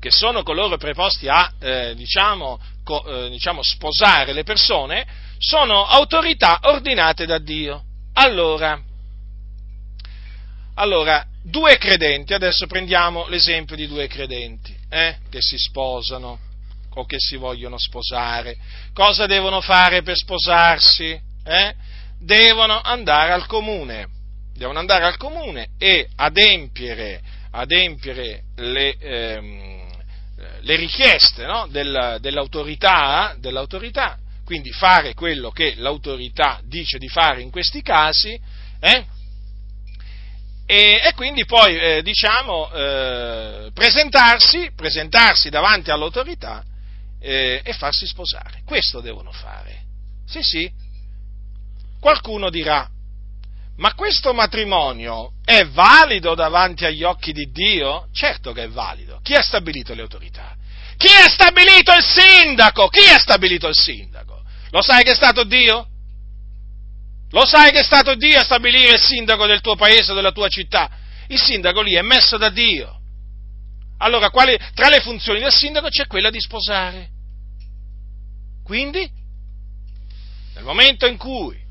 [0.00, 5.06] che sono coloro preposti a, eh, diciamo, co, eh, diciamo, sposare le persone,
[5.38, 7.82] sono autorità ordinate da Dio.
[8.14, 8.80] Allora,
[10.74, 16.38] allora, due credenti, adesso prendiamo l'esempio di due credenti, eh, che si sposano
[16.94, 18.56] o che si vogliono sposare.
[18.92, 21.20] Cosa devono fare per sposarsi?
[21.44, 21.74] Eh?
[22.20, 24.08] Devono andare al comune,
[24.54, 29.77] devono andare al comune e adempiere, adempiere le, ehm,
[30.60, 31.66] le richieste no?
[31.68, 38.38] Del, dell'autorità, dell'autorità, quindi fare quello che l'autorità dice di fare in questi casi,
[38.80, 39.06] eh?
[40.66, 46.62] e, e, quindi poi eh, diciamo eh, presentarsi, presentarsi davanti all'autorità
[47.20, 48.62] eh, e farsi sposare.
[48.64, 49.82] Questo devono fare.
[50.26, 50.70] Sì, sì.
[51.98, 52.88] qualcuno dirà,
[53.78, 58.08] ma questo matrimonio è valido davanti agli occhi di Dio?
[58.12, 59.20] Certo che è valido.
[59.22, 60.56] Chi ha stabilito le autorità?
[60.96, 62.88] Chi ha stabilito il sindaco?
[62.88, 64.42] Chi ha stabilito il sindaco?
[64.70, 65.86] Lo sai che è stato Dio?
[67.30, 70.48] Lo sai che è stato Dio a stabilire il sindaco del tuo paese, della tua
[70.48, 70.90] città?
[71.28, 72.98] Il sindaco lì è messo da Dio.
[73.98, 77.10] Allora, quali, tra le funzioni del sindaco c'è quella di sposare.
[78.64, 79.08] Quindi,
[80.54, 81.66] nel momento in cui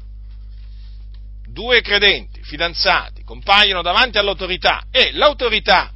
[1.57, 5.91] due credenti, fidanzati, compaiono davanti all'autorità e l'autorità,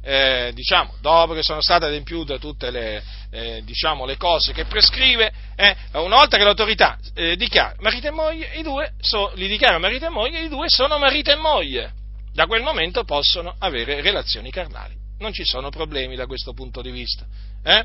[0.00, 3.02] eh, diciamo, dopo che sono state adempiute tutte le,
[3.32, 8.10] eh, diciamo, le cose che prescrive, eh, una volta che l'autorità eh, dichiara marito e
[8.12, 11.92] moglie, i due so, li dichiara marito e moglie, i due sono marito e moglie.
[12.32, 14.94] Da quel momento possono avere relazioni carnali.
[15.18, 17.26] Non ci sono problemi da questo punto di vista.
[17.64, 17.84] Eh?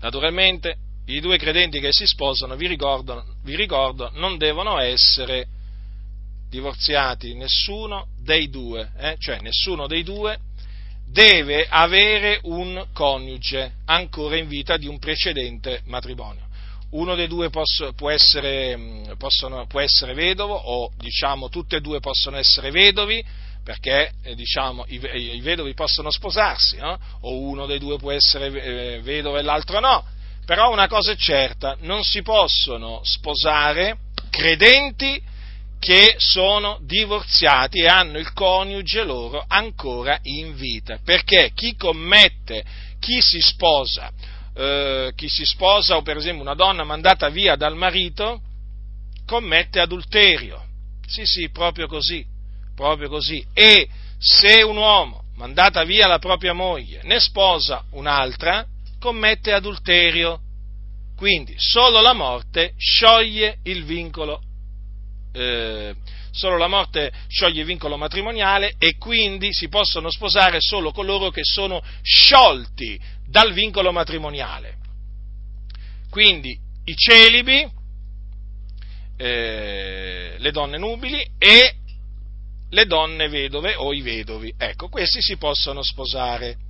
[0.00, 5.46] Naturalmente i due credenti che si sposano, vi ricordo, vi ricordo non devono essere
[6.48, 9.16] divorziati, nessuno dei due, eh?
[9.18, 10.38] cioè nessuno dei due
[11.08, 16.44] deve avere un coniuge ancora in vita di un precedente matrimonio.
[16.90, 22.00] Uno dei due posso, può, essere, possono, può, essere, vedovo o diciamo tutte e due
[22.00, 23.24] possono essere vedovi
[23.62, 25.00] perché eh, diciamo, i,
[25.34, 26.98] i, vedovi possono sposarsi no?
[27.20, 30.04] o uno dei due può essere eh, vedovo e l'altro no
[30.46, 33.98] però una cosa è certa, non si possono sposare
[34.30, 35.20] credenti
[35.80, 42.64] che sono divorziati e hanno il coniuge loro ancora in vita, perché chi commette,
[43.00, 44.12] chi si sposa,
[44.54, 48.40] eh, chi si sposa o per esempio una donna mandata via dal marito,
[49.26, 50.64] commette adulterio.
[51.06, 52.24] Sì, sì, proprio così,
[52.74, 53.44] proprio così.
[53.52, 58.64] E se un uomo mandata via la propria moglie ne sposa un'altra,
[59.06, 60.40] commette adulterio.
[61.16, 64.42] Quindi solo la morte scioglie il vincolo,
[65.32, 65.94] eh,
[66.32, 71.42] solo la morte scioglie il vincolo matrimoniale e quindi si possono sposare solo coloro che
[71.44, 74.74] sono sciolti dal vincolo matrimoniale.
[76.10, 77.64] Quindi i celibi,
[79.16, 81.74] eh, le donne nubili e
[82.68, 84.52] le donne vedove o i vedovi.
[84.58, 86.65] Ecco, questi si possono sposare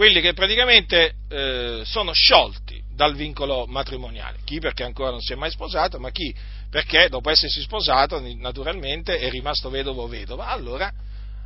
[0.00, 4.38] quelli che praticamente eh, sono sciolti dal vincolo matrimoniale.
[4.46, 6.34] Chi perché ancora non si è mai sposato, ma chi
[6.70, 10.46] perché dopo essersi sposato naturalmente è rimasto vedovo o vedova.
[10.48, 10.90] Allora,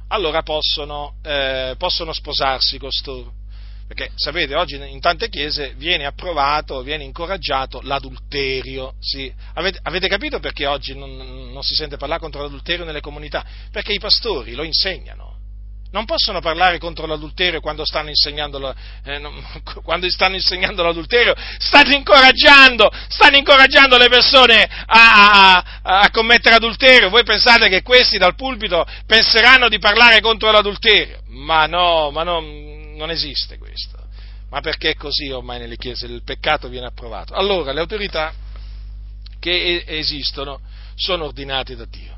[0.06, 3.32] allora possono, eh, possono sposarsi costoro.
[3.88, 8.94] Perché sapete, oggi in tante chiese viene approvato, viene incoraggiato l'adulterio.
[9.00, 9.34] Sì.
[9.54, 13.44] Avete, avete, capito perché oggi non, non si sente parlare contro l'adulterio nelle comunità?
[13.72, 15.33] Perché i pastori lo insegnano
[15.94, 19.32] non possono parlare contro l'adulterio quando stanno insegnando, eh, non,
[19.84, 27.10] quando stanno insegnando l'adulterio, stanno incoraggiando, stanno incoraggiando le persone a, a, a, commettere adulterio.
[27.10, 31.22] Voi pensate che questi dal pulpito penseranno di parlare contro l'adulterio?
[31.28, 33.96] Ma no, ma no, non esiste questo.
[34.50, 36.06] Ma perché è così ormai nelle chiese?
[36.06, 37.34] Il peccato viene approvato.
[37.34, 38.34] Allora, le autorità
[39.38, 40.60] che esistono
[40.96, 42.13] sono ordinate da Dio.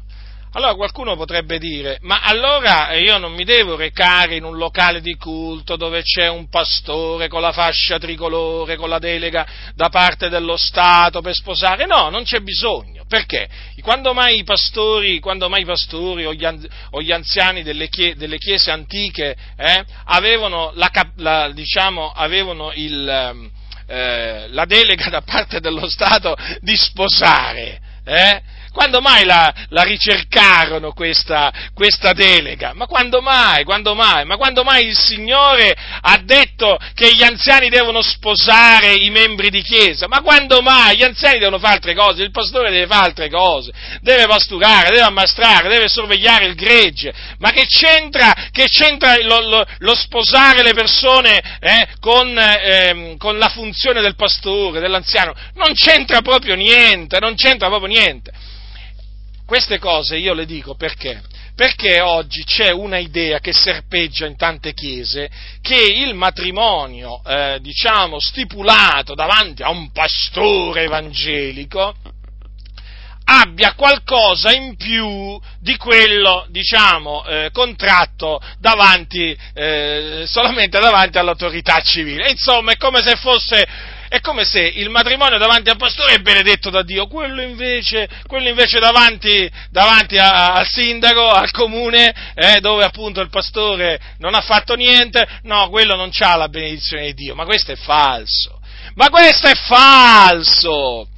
[0.57, 5.14] Allora qualcuno potrebbe dire, ma allora io non mi devo recare in un locale di
[5.16, 10.57] culto dove c'è un pastore con la fascia tricolore, con la delega da parte dello
[10.57, 11.85] Stato per sposare?
[11.85, 13.05] No, non c'è bisogno.
[13.07, 13.47] Perché?
[13.83, 19.37] Quando mai i pastori, mai i pastori o, gli, anziani delle, chiese, delle chiese antiche
[19.59, 23.51] eh, avevano, la, la, diciamo, avevano il, ehm,
[23.88, 27.79] eh, la delega da parte dello Stato di sposare?
[28.07, 28.55] Eh?
[28.76, 32.74] Quando mai la, la ricercarono questa, questa, delega?
[32.74, 33.64] Ma quando mai?
[33.64, 34.26] Quando mai?
[34.26, 39.62] Ma quando mai il Signore ha detto che gli anziani devono sposare i membri di
[39.62, 40.08] chiesa?
[40.08, 40.98] Ma quando mai?
[40.98, 45.06] Gli anziani devono fare altre cose, il pastore deve fare altre cose, deve pasturare, deve
[45.06, 47.14] ammastrare, deve sorvegliare il gregge.
[47.38, 53.38] Ma che c'entra, che c'entra lo, lo, lo, sposare le persone eh, con, eh, con
[53.38, 55.34] la funzione del pastore, dell'anziano?
[55.54, 58.32] Non c'entra proprio niente, non c'entra proprio niente.
[59.46, 61.22] Queste cose io le dico perché?
[61.54, 65.30] Perché oggi c'è una idea che serpeggia in tante chiese
[65.62, 71.94] che il matrimonio, eh, diciamo, stipulato davanti a un pastore evangelico,
[73.25, 82.31] abbia qualcosa in più di quello, diciamo, eh, contratto davanti, eh, solamente davanti all'autorità civile.
[82.31, 83.66] Insomma, è come se fosse
[84.17, 88.48] è come se il matrimonio davanti al pastore è benedetto da Dio, quello invece, quello
[88.48, 94.40] invece davanti, davanti a, al sindaco, al comune, eh, dove appunto il pastore non ha
[94.40, 98.60] fatto niente, no, quello non ha la benedizione di Dio, ma questo è falso.
[98.94, 101.08] Ma questo è falso!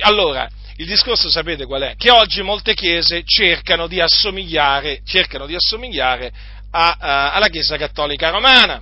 [0.00, 0.48] Allora,
[0.80, 1.94] Il discorso sapete qual è?
[1.96, 6.30] Che oggi molte chiese cercano di assomigliare, cercano di assomigliare
[6.70, 8.80] a, a, alla Chiesa Cattolica Romana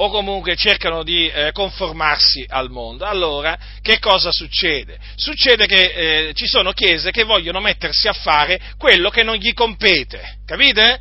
[0.00, 3.04] o comunque cercano di eh, conformarsi al mondo.
[3.04, 4.98] Allora, che cosa succede?
[5.16, 9.52] Succede che eh, ci sono chiese che vogliono mettersi a fare quello che non gli
[9.54, 11.00] compete, capite?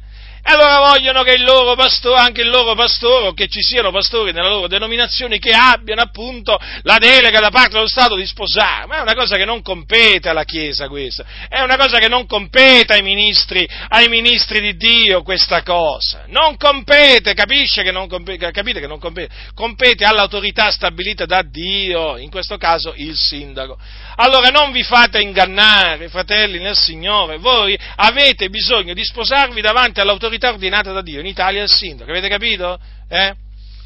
[0.49, 4.31] Allora vogliono che il loro pastore, anche il loro pastore, o che ci siano pastori
[4.31, 8.85] nella loro denominazione che abbiano appunto la delega da parte dello Stato di sposare.
[8.87, 12.25] Ma è una cosa che non compete alla Chiesa questa, è una cosa che non
[12.25, 16.23] compete ai ministri, ai ministri di Dio questa cosa.
[16.27, 19.33] Non compete, capisce che non compete, capite che non compete?
[19.53, 23.77] Compete all'autorità stabilita da Dio, in questo caso il sindaco.
[24.15, 30.35] Allora non vi fate ingannare, fratelli nel Signore, voi avete bisogno di sposarvi davanti all'autorità
[30.45, 32.79] ordinata da Dio, in Italia è il sindaco, avete capito?
[33.09, 33.33] Eh?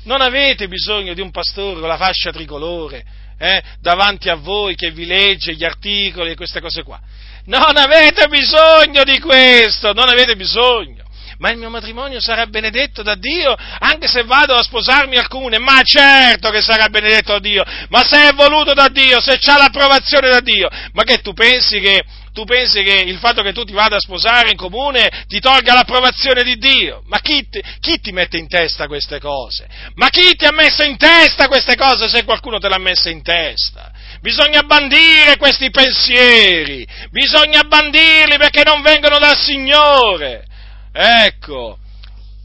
[0.04, 3.04] Non avete bisogno di un pastore con la fascia tricolore
[3.38, 7.00] eh, davanti a voi che vi legge gli articoli e queste cose qua.
[7.46, 11.02] Non avete bisogno di questo, non avete bisogno
[11.42, 15.58] ma il mio matrimonio sarà benedetto da Dio anche se vado a sposarmi al comune,
[15.58, 19.58] ma certo che sarà benedetto da Dio, ma se è voluto da Dio, se c'ha
[19.58, 23.64] l'approvazione da Dio, ma che tu pensi che tu pensi che il fatto che tu
[23.64, 27.04] ti vada a sposare in comune ti tolga l'approvazione di Dio?
[27.08, 27.46] Ma chi
[27.80, 29.68] chi ti, mette in testa queste cose?
[29.96, 33.22] Ma chi ti ha messo in testa queste cose se qualcuno te l'ha messa in
[33.22, 33.92] testa?
[34.22, 40.46] Bisogna bandire questi pensieri, bisogna bandirli perché non vengono dal Signore.
[40.94, 41.78] Ecco,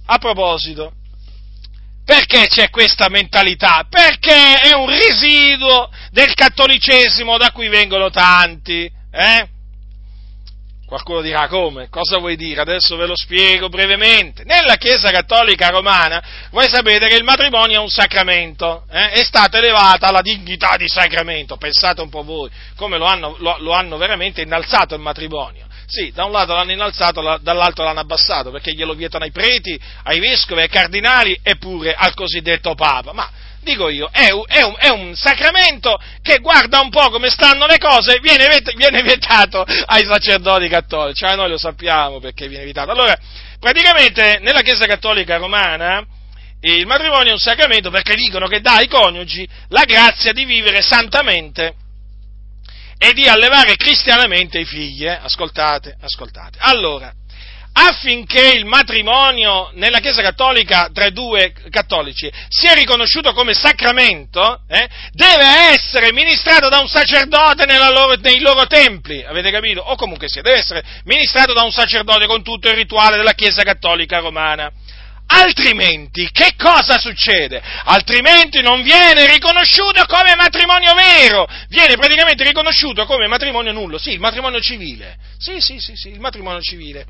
[0.06, 0.92] a proposito,
[2.04, 3.86] perché c'è questa mentalità?
[3.88, 9.48] Perché è un residuo del cattolicesimo da cui vengono tanti, eh?
[10.86, 11.88] Qualcuno dirà come?
[11.88, 12.60] Cosa vuoi dire?
[12.60, 14.44] Adesso ve lo spiego brevemente.
[14.44, 19.10] Nella Chiesa Cattolica Romana voi sapete che il matrimonio è un sacramento, eh?
[19.10, 21.56] è stata elevata alla dignità di sacramento.
[21.56, 25.66] Pensate un po' voi come lo hanno, lo, lo hanno veramente innalzato il matrimonio.
[25.86, 30.20] Sì, da un lato l'hanno innalzato, dall'altro l'hanno abbassato, perché glielo vietano ai preti, ai
[30.20, 33.12] vescovi, ai cardinali e pure al cosiddetto Papa.
[33.12, 33.28] Ma
[33.66, 37.66] dico io, è un, è, un, è un, sacramento che guarda un po' come stanno
[37.66, 38.46] le cose, viene,
[38.76, 42.92] viene vietato ai sacerdoti cattolici, cioè noi lo sappiamo perché viene vietato.
[42.92, 43.16] Allora,
[43.58, 46.04] praticamente nella Chiesa Cattolica Romana
[46.60, 50.80] il matrimonio è un sacramento perché dicono che dà ai coniugi la grazia di vivere
[50.80, 51.74] santamente
[52.98, 55.06] e di allevare cristianamente i figli.
[55.06, 55.18] Eh?
[55.20, 56.58] Ascoltate, ascoltate.
[56.60, 57.12] Allora,
[57.78, 64.88] affinché il matrimonio nella Chiesa Cattolica tra i due cattolici sia riconosciuto come sacramento, eh,
[65.12, 69.82] deve essere ministrato da un sacerdote loro, nei loro templi, avete capito?
[69.82, 73.62] O comunque sia, deve essere ministrato da un sacerdote con tutto il rituale della Chiesa
[73.62, 74.72] Cattolica Romana.
[75.28, 77.60] Altrimenti, che cosa succede?
[77.84, 84.20] Altrimenti non viene riconosciuto come matrimonio vero, viene praticamente riconosciuto come matrimonio nullo, sì, il
[84.20, 87.06] matrimonio civile, sì, sì, sì, sì il matrimonio civile.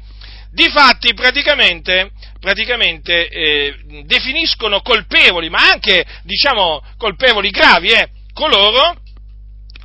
[0.51, 9.05] Difatti, praticamente, praticamente eh, definiscono colpevoli, ma anche, diciamo, colpevoli gravi, eh, coloro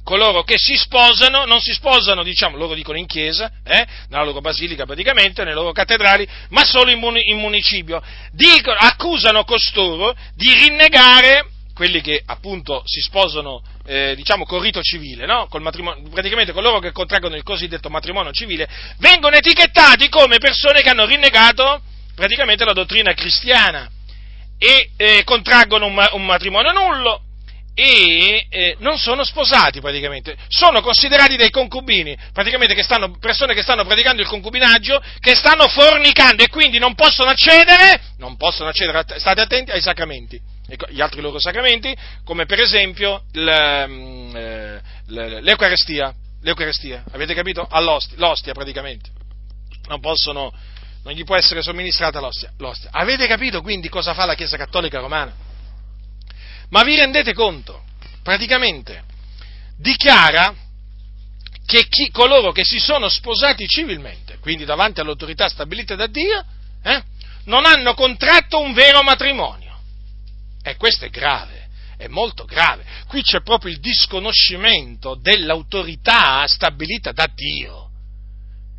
[0.03, 4.41] coloro che si sposano, non si sposano, diciamo, loro dicono in chiesa, eh, nella loro
[4.41, 8.01] basilica praticamente, nelle loro cattedrali, ma solo in, mun- in municipio.
[8.32, 11.45] Dicono, accusano costoro di rinnegare
[11.82, 15.47] quelli che appunto si sposano, eh, diciamo, col rito civile, no?
[15.47, 18.69] Col praticamente coloro che contraggono il cosiddetto matrimonio civile,
[18.99, 21.82] vengono etichettati come persone che hanno rinnegato
[22.13, 23.89] praticamente la dottrina cristiana
[24.59, 27.23] e eh, contraggono un, un matrimonio nullo,
[27.73, 33.63] e eh, non sono sposati praticamente, sono considerati dei concubini, praticamente che stanno, persone che
[33.63, 39.03] stanno praticando il concubinaggio, che stanno fornicando e quindi non possono accedere, non possono accedere,
[39.17, 40.39] state attenti ai sacramenti,
[40.89, 47.68] gli altri loro sacramenti, come per esempio mm, eh, l'Eucarestia, l'Eucarestia, avete capito?
[47.70, 49.09] All'ostia, l'ostia praticamente,
[49.88, 50.53] non possono,
[51.03, 52.89] non gli può essere somministrata l'ostia, l'ostia.
[52.91, 55.34] Avete capito quindi cosa fa la Chiesa Cattolica Romana?
[56.70, 57.84] Ma vi rendete conto?
[58.24, 59.03] Praticamente
[59.78, 60.53] dichiara
[61.66, 66.43] che chi, coloro che si sono sposati civilmente, quindi davanti all'autorità stabilita da Dio,
[66.84, 67.03] eh,
[67.45, 69.61] non hanno contratto un vero matrimonio.
[70.64, 72.84] E questo è grave, è molto grave.
[73.07, 77.89] Qui c'è proprio il disconoscimento dell'autorità stabilita da Dio.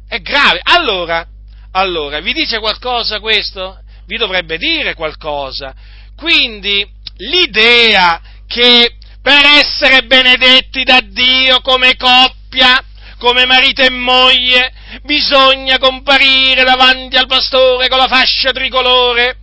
[0.08, 0.60] È grave.
[0.62, 1.26] Allora,
[1.72, 3.80] allora, vi dice qualcosa questo?
[4.06, 5.74] Vi dovrebbe dire qualcosa.
[6.16, 12.84] Quindi, l'idea che per essere benedetti da Dio come coppia,
[13.18, 14.72] come marito e moglie,
[15.04, 19.36] bisogna comparire davanti al pastore con la fascia tricolore,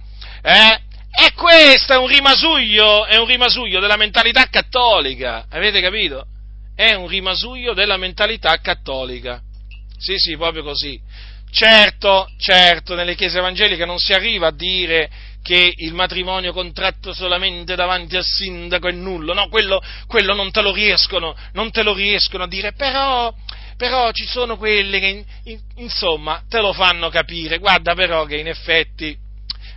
[0.43, 0.81] eh?
[1.11, 6.25] E questo è un rimasuglio, è un rimasuglio della mentalità cattolica, avete capito?
[6.79, 9.41] è un rimasuglio della mentalità cattolica.
[9.97, 10.97] Sì, sì, proprio così.
[11.51, 15.09] Certo, certo, nelle chiese evangeliche non si arriva a dire
[15.43, 20.61] che il matrimonio contratto solamente davanti al sindaco è nullo, no, quello, quello non te
[20.61, 23.33] lo riescono, non te lo riescono a dire, però,
[23.75, 25.25] però ci sono quelli che,
[25.77, 29.17] insomma, te lo fanno capire, guarda però che in effetti,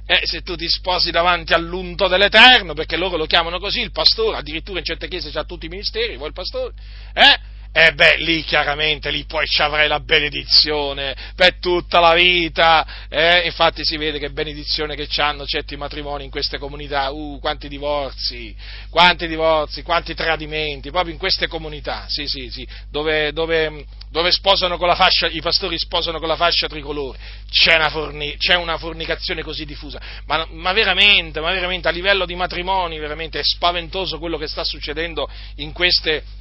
[0.07, 4.37] eh, se tu ti sposi davanti all'unto dell'Eterno, perché loro lo chiamano così, il pastore,
[4.37, 6.75] addirittura in certe chiese c'ha tutti i ministeri, vuoi il pastore,
[7.15, 7.39] eh,
[7.75, 12.87] e eh beh, lì chiaramente, lì poi ci avrai la benedizione per tutta la vita.
[13.09, 13.47] Eh?
[13.47, 17.11] Infatti si vede che benedizione che hanno certi matrimoni in queste comunità.
[17.11, 18.55] Uh, quanti divorzi,
[18.91, 24.77] quanti divorzi, quanti tradimenti, proprio in queste comunità, sì, sì, sì, dove, dove, dove sposano
[24.77, 27.19] con la fascia, i pastori sposano con la fascia tricolore.
[27.51, 29.99] C'è una, forni, c'è una fornicazione così diffusa.
[30.27, 34.63] Ma, ma, veramente, ma veramente, a livello di matrimoni, veramente è spaventoso quello che sta
[34.63, 36.41] succedendo in queste comunità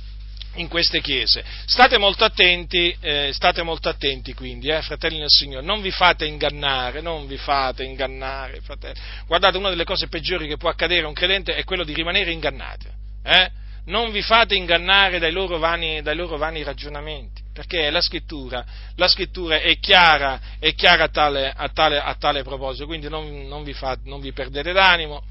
[0.56, 1.43] in queste chiese.
[1.66, 6.26] State molto attenti, eh, state molto attenti quindi, eh, fratelli del Signore, non vi fate
[6.26, 8.99] ingannare, non vi fate ingannare, fratelli.
[9.26, 12.32] Guardate, una delle cose peggiori che può accadere a un credente è quello di rimanere
[12.32, 12.88] ingannati.
[13.24, 13.60] Eh?
[13.84, 18.64] Non vi fate ingannare dai loro, vani, dai loro vani ragionamenti, perché la scrittura,
[18.95, 23.47] la scrittura è chiara, è chiara a, tale, a, tale, a tale, proposito, quindi non,
[23.47, 25.24] non, vi fate, non vi perdete d'animo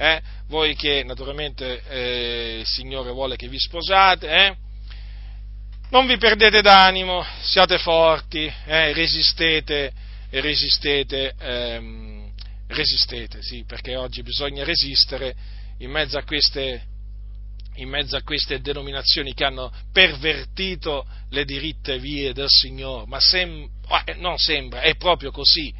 [0.00, 0.22] eh?
[0.46, 4.56] voi che naturalmente eh, il Signore vuole che vi sposate, eh?
[5.90, 8.94] non vi perdete d'animo, siate forti, eh?
[8.94, 9.92] resistete,
[10.30, 12.32] resistete, ehm,
[12.68, 15.34] resistete, sì, perché oggi bisogna resistere
[15.78, 16.88] in mezzo a queste
[17.74, 23.68] in mezzo a queste denominazioni che hanno pervertito le diritte vie del Signore, ma sem-
[24.04, 25.72] eh, non sembra, è proprio così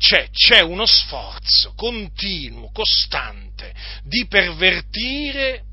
[0.00, 5.64] c'è, c'è uno sforzo continuo, costante, di pervertire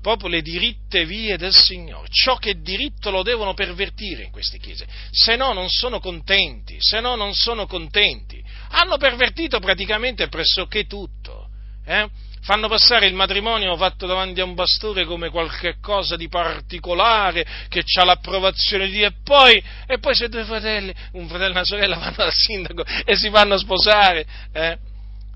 [0.00, 2.06] proprio le diritte vie del Signore.
[2.08, 6.76] Ciò che è diritto lo devono pervertire in queste chiese, se no non sono contenti,
[6.78, 8.42] se no non sono contenti.
[8.70, 11.48] Hanno pervertito praticamente pressoché tutto.
[11.84, 12.08] Eh?
[12.42, 18.04] Fanno passare il matrimonio fatto davanti a un pastore come qualcosa di particolare, che ha
[18.04, 22.16] l'approvazione di e poi, e poi se due fratelli, un fratello e una sorella vanno
[22.16, 24.78] dal sindaco e si fanno sposare, eh,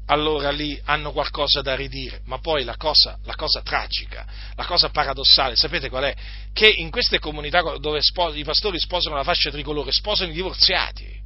[0.07, 2.20] allora lì hanno qualcosa da ridire.
[2.24, 6.14] Ma poi la cosa, la cosa, tragica, la cosa paradossale, sapete qual è?
[6.52, 8.00] Che in queste comunità dove
[8.34, 11.23] i pastori sposano la fascia tricolore, sposano i divorziati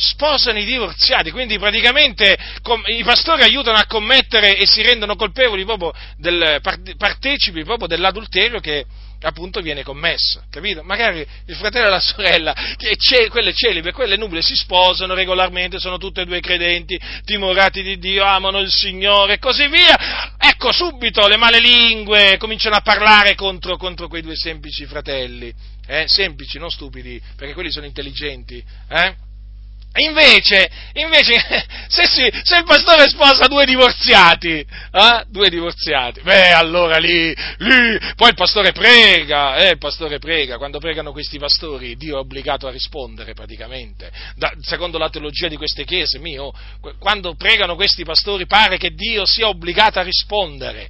[0.00, 2.36] sposano i divorziati, quindi praticamente
[2.86, 6.60] i pastori aiutano a commettere e si rendono colpevoli proprio del,
[6.96, 8.86] partecipi proprio dell'adulterio che
[9.22, 10.82] appunto viene commesso, capito?
[10.82, 15.78] Magari il fratello e la sorella, che ce, quelle celibe, quelle nubile, si sposano regolarmente,
[15.78, 20.34] sono tutte e due credenti, timorati di Dio, amano il Signore e così via.
[20.38, 25.52] Ecco, subito le male lingue cominciano a parlare contro, contro quei due semplici fratelli,
[25.86, 26.04] eh?
[26.08, 29.28] semplici, non stupidi, perché quelli sono intelligenti, eh?
[29.92, 31.34] Invece, invece
[31.88, 35.24] se, si, se, il pastore sposa due divorziati, eh?
[35.26, 40.78] due divorziati, beh, allora lì, lì, poi il pastore prega, eh, il pastore prega, quando
[40.78, 45.84] pregano questi pastori, Dio è obbligato a rispondere praticamente, da, secondo la teologia di queste
[45.84, 46.52] chiese, mio,
[47.00, 50.88] quando pregano questi pastori pare che Dio sia obbligato a rispondere,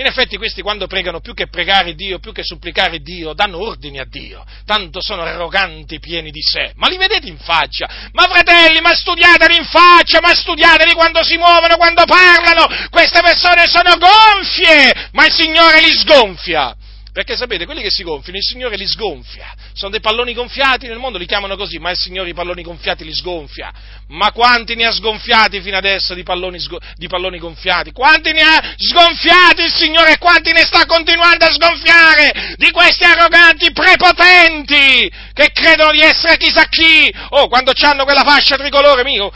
[0.00, 3.98] in effetti questi quando pregano più che pregare Dio, più che supplicare Dio, danno ordini
[3.98, 6.72] a Dio, tanto sono arroganti, pieni di sé.
[6.76, 7.88] Ma li vedete in faccia?
[8.12, 12.66] Ma fratelli, ma studiateli in faccia, ma studiateli quando si muovono, quando parlano!
[12.88, 16.74] Queste persone sono gonfie, ma il Signore li sgonfia.
[17.12, 19.52] Perché sapete, quelli che si gonfiano, il Signore li sgonfia.
[19.72, 23.04] Sono dei palloni gonfiati, nel mondo li chiamano così, ma il Signore i palloni gonfiati
[23.04, 23.72] li sgonfia.
[24.08, 26.58] Ma quanti ne ha sgonfiati fino adesso di palloni,
[26.94, 27.90] di palloni gonfiati?
[27.90, 32.54] Quanti ne ha sgonfiati il Signore e quanti ne sta continuando a sgonfiare?
[32.56, 37.12] Di questi arroganti prepotenti che credono di essere chissà chi.
[37.30, 39.32] Oh, quando hanno quella fascia tricolore mio,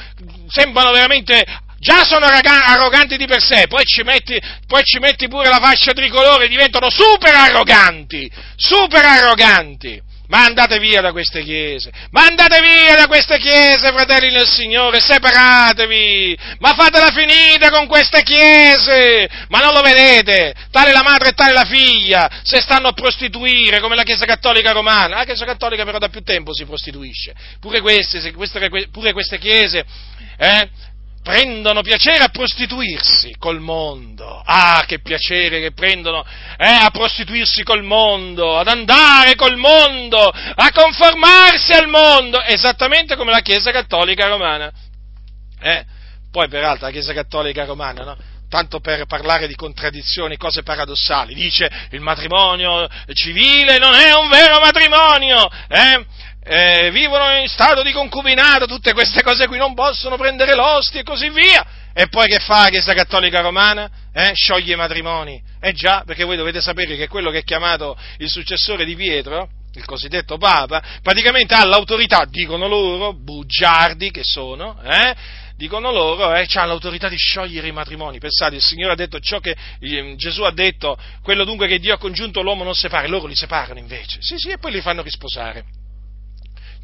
[0.48, 1.44] sembrano veramente
[1.84, 5.92] già sono arroganti di per sé, poi ci, metti, poi ci metti pure la fascia
[5.92, 10.00] tricolore, diventano super arroganti, super arroganti.
[10.26, 14.98] Ma andate via da queste chiese, ma andate via da queste chiese, fratelli del Signore,
[14.98, 21.32] separatevi, ma fatela finita con queste chiese, ma non lo vedete, tale la madre e
[21.32, 25.84] tale la figlia, se stanno a prostituire come la Chiesa Cattolica Romana, la Chiesa Cattolica
[25.84, 28.32] però da più tempo si prostituisce, pure queste,
[28.90, 29.84] pure queste chiese,
[30.38, 30.68] eh,
[31.24, 34.42] prendono piacere a prostituirsi col mondo.
[34.44, 36.22] Ah, che piacere che prendono
[36.58, 43.30] eh, a prostituirsi col mondo, ad andare col mondo, a conformarsi al mondo, esattamente come
[43.30, 44.70] la Chiesa Cattolica Romana.
[45.60, 45.84] Eh?
[46.30, 48.16] Poi, peraltro, la Chiesa Cattolica Romana, no?
[48.50, 54.60] tanto per parlare di contraddizioni, cose paradossali, dice il matrimonio civile non è un vero
[54.60, 56.04] matrimonio, eh?
[56.46, 61.02] Eh, vivono in stato di concubinato, tutte queste cose qui non possono prendere l'ostia e
[61.02, 61.64] così via.
[61.94, 63.88] E poi che fa la Chiesa Cattolica Romana?
[64.12, 64.32] Eh?
[64.34, 65.42] Scioglie i matrimoni.
[65.60, 69.48] Eh già, perché voi dovete sapere che quello che è chiamato il successore di Pietro,
[69.74, 75.14] il cosiddetto Papa, praticamente ha l'autorità, dicono loro, bugiardi che sono, eh?
[75.56, 78.18] dicono loro, eh, ha l'autorità di sciogliere i matrimoni.
[78.18, 81.94] Pensate, il Signore ha detto ciò che eh, Gesù ha detto, quello dunque che Dio
[81.94, 84.18] ha congiunto l'uomo non separa, loro li separano invece.
[84.20, 85.64] Sì, sì, e poi li fanno risposare.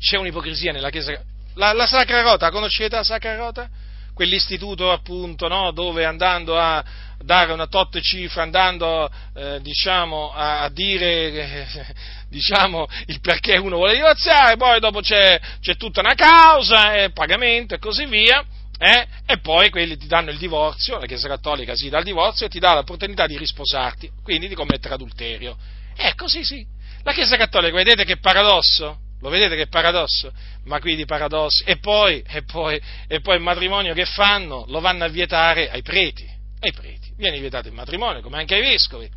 [0.01, 1.21] C'è un'ipocrisia nella Chiesa.
[1.55, 3.69] La, la Sacra Rota, conoscete la Sacra Rota?
[4.15, 6.83] Quell'istituto appunto, no, dove andando a
[7.23, 11.67] dare una tot cifra, andando eh, diciamo, a, a dire eh,
[12.29, 17.75] diciamo, il perché uno vuole divorziare, poi dopo c'è, c'è tutta una causa, eh, pagamento
[17.75, 18.45] e così via
[18.79, 19.07] eh?
[19.27, 22.49] e poi quelli ti danno il divorzio, la Chiesa Cattolica si dà il divorzio e
[22.49, 25.57] ti dà l'opportunità di risposarti, quindi di commettere adulterio.
[25.95, 26.67] Ecco, sì, sì.
[27.03, 29.09] La Chiesa Cattolica, vedete che paradosso?
[29.21, 30.33] Lo vedete che paradosso?
[30.64, 31.62] Ma qui di paradossi.
[31.64, 35.83] E poi, e poi, e poi il matrimonio che fanno lo vanno a vietare ai
[35.83, 36.29] preti.
[36.61, 37.12] Ai preti.
[37.16, 39.09] Viene vietato il matrimonio, come anche ai vescovi.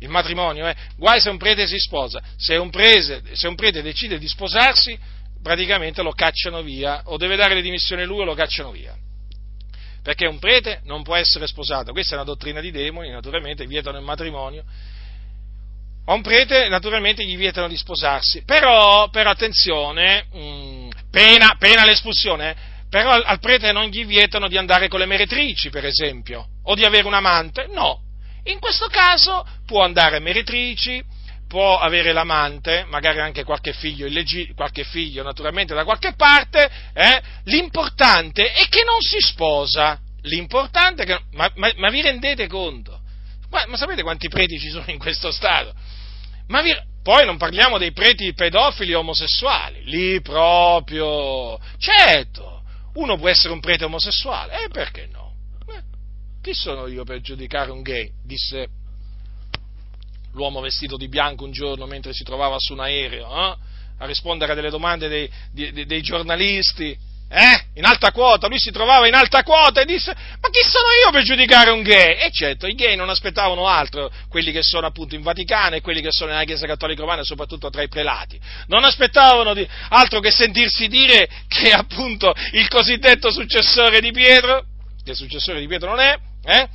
[0.00, 0.76] Il matrimonio, eh.
[0.96, 2.22] Guai se un prete si sposa.
[2.36, 4.98] Se un, prese, se un prete decide di sposarsi,
[5.42, 8.94] praticamente lo cacciano via, o deve dare le dimissioni lui o lo cacciano via
[10.06, 13.98] perché un prete non può essere sposato, questa è una dottrina di demoni, naturalmente vietano
[13.98, 14.62] il matrimonio,
[16.08, 22.56] a un prete naturalmente gli vietano di sposarsi, però, però attenzione, mm, pena, pena l'espulsione,
[22.88, 26.74] però al, al, prete non gli vietano di andare con le meretrici, per esempio, o
[26.74, 28.00] di avere un amante, no,
[28.44, 31.02] in questo caso può andare meretrici,
[31.48, 37.22] può avere l'amante, magari anche qualche figlio, illegit- qualche figlio naturalmente da qualche parte, eh?
[37.44, 41.20] l'importante è che non si sposa, l'importante è che...
[41.32, 43.00] Ma, ma, ma vi rendete conto?
[43.50, 45.74] Ma, ma, sapete quanti preti ci sono in questo Stato?
[46.46, 51.58] Vi, poi non parliamo dei preti pedofili omosessuali, lì proprio...
[51.78, 52.62] Certo,
[52.94, 55.34] uno può essere un prete omosessuale, e eh, perché no?
[55.68, 55.82] Eh,
[56.42, 58.10] chi sono io per giudicare un gay?
[58.24, 58.68] Disse
[60.32, 63.56] l'uomo vestito di bianco un giorno mentre si trovava su un aereo, eh?
[63.98, 66.96] a rispondere a delle domande dei, dei, dei giornalisti,
[67.28, 67.64] eh?
[67.74, 71.10] in alta quota, lui si trovava in alta quota e disse, ma chi sono io
[71.10, 72.18] per giudicare un gay?
[72.18, 76.00] E certo, i gay non aspettavano altro, quelli che sono appunto in Vaticano e quelli
[76.00, 80.30] che sono nella Chiesa Cattolica Romana, soprattutto tra i prelati, non aspettavano di, altro che
[80.30, 84.64] sentirsi dire che appunto il cosiddetto successore di Pietro,
[85.04, 86.68] che successore di Pietro non è, eh?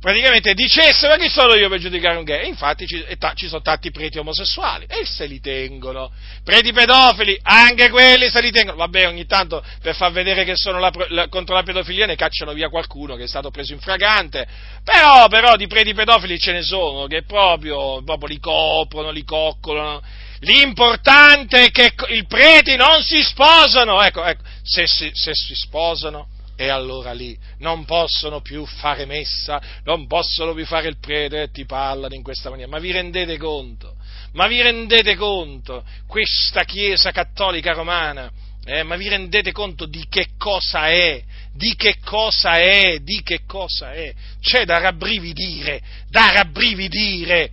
[0.00, 2.44] Praticamente dicesse ma chi sono io per giudicare un gay?
[2.44, 6.12] E infatti ci, ci, sono tanti preti omosessuali e se li tengono.
[6.44, 8.76] Preti pedofili, anche quelli se li tengono.
[8.76, 12.52] Vabbè, ogni tanto per far vedere che sono la, la, contro la pedofilia ne cacciano
[12.52, 14.46] via qualcuno che è stato preso in fragante.
[14.84, 20.02] Però, però di preti pedofili ce ne sono che proprio, proprio li coprono, li coccolano.
[20.40, 24.02] L'importante è che i preti non si sposano.
[24.02, 29.60] Ecco, ecco se, se, se si sposano e allora lì non possono più fare messa,
[29.84, 32.70] non possono più fare il prete e ti parlano in questa maniera.
[32.70, 33.94] Ma vi rendete conto?
[34.32, 35.84] Ma vi rendete conto?
[36.06, 38.30] Questa Chiesa cattolica romana,
[38.64, 41.22] eh, ma vi rendete conto di che cosa è?
[41.52, 42.98] Di che cosa è?
[43.00, 44.12] Di che cosa è?
[44.40, 47.52] C'è da rabbrividire, da rabbrividire.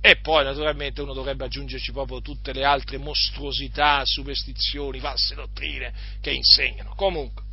[0.00, 6.30] E poi naturalmente uno dovrebbe aggiungerci proprio tutte le altre mostruosità, superstizioni, false dottrine che
[6.30, 6.94] insegnano.
[6.94, 7.45] Comunque,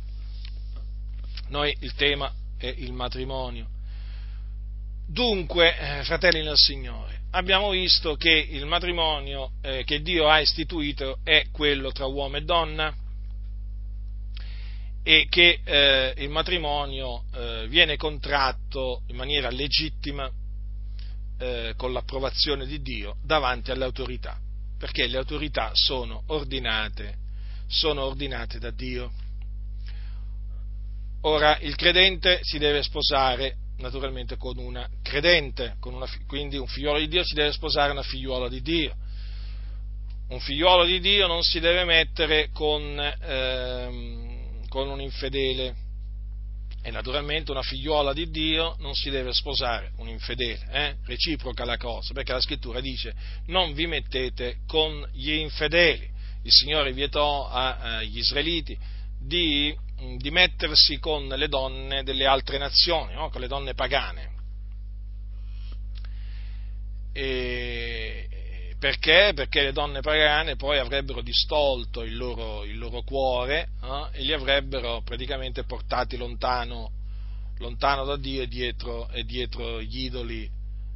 [1.48, 3.68] noi il tema è il matrimonio.
[5.06, 11.18] Dunque, eh, fratelli nel Signore, abbiamo visto che il matrimonio eh, che Dio ha istituito
[11.22, 12.94] è quello tra uomo e donna
[15.02, 20.30] e che eh, il matrimonio eh, viene contratto in maniera legittima
[21.38, 24.38] eh, con l'approvazione di Dio davanti alle autorità,
[24.78, 27.18] perché le autorità sono ordinate,
[27.66, 29.12] sono ordinate da Dio.
[31.26, 36.98] Ora, il credente si deve sposare naturalmente con una credente, con una, quindi un figliuolo
[36.98, 38.94] di Dio si deve sposare una figliuola di Dio.
[40.28, 45.74] Un figliuolo di Dio non si deve mettere con, ehm, con un infedele
[46.82, 50.96] e naturalmente una figliuola di Dio non si deve sposare un infedele, eh?
[51.06, 53.14] reciproca la cosa, perché la scrittura dice
[53.46, 56.06] non vi mettete con gli infedeli.
[56.42, 58.76] Il Signore vietò agli israeliti
[59.18, 59.74] di
[60.16, 63.30] di mettersi con le donne delle altre nazioni, no?
[63.30, 64.32] con le donne pagane.
[67.12, 69.32] E perché?
[69.34, 74.10] Perché le donne pagane poi avrebbero distolto il loro, il loro cuore no?
[74.10, 76.90] e li avrebbero praticamente portati lontano,
[77.60, 80.46] lontano da Dio e dietro, e dietro gli, idoli,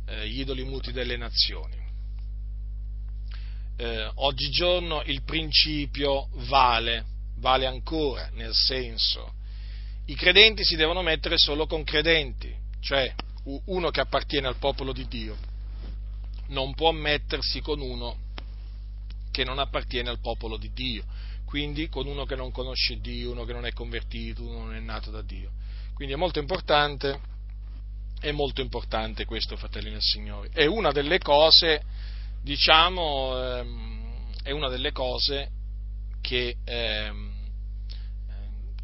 [0.06, 1.76] eh, gli idoli muti delle nazioni.
[3.78, 7.06] Eh, oggigiorno il principio vale,
[7.38, 9.34] vale ancora, nel senso,
[10.06, 13.12] i credenti si devono mettere solo con credenti, cioè
[13.66, 15.36] uno che appartiene al popolo di Dio
[16.48, 18.16] non può mettersi con uno
[19.30, 21.04] che non appartiene al popolo di Dio,
[21.44, 24.74] quindi con uno che non conosce Dio, uno che non è convertito, uno che non
[24.74, 25.50] è nato da Dio.
[25.94, 27.20] Quindi è molto importante,
[28.20, 30.50] è molto importante questo, fratelli del Signore.
[30.52, 31.82] È una delle cose,
[32.42, 35.50] diciamo, ehm, è una delle cose
[36.20, 37.32] che, ehm,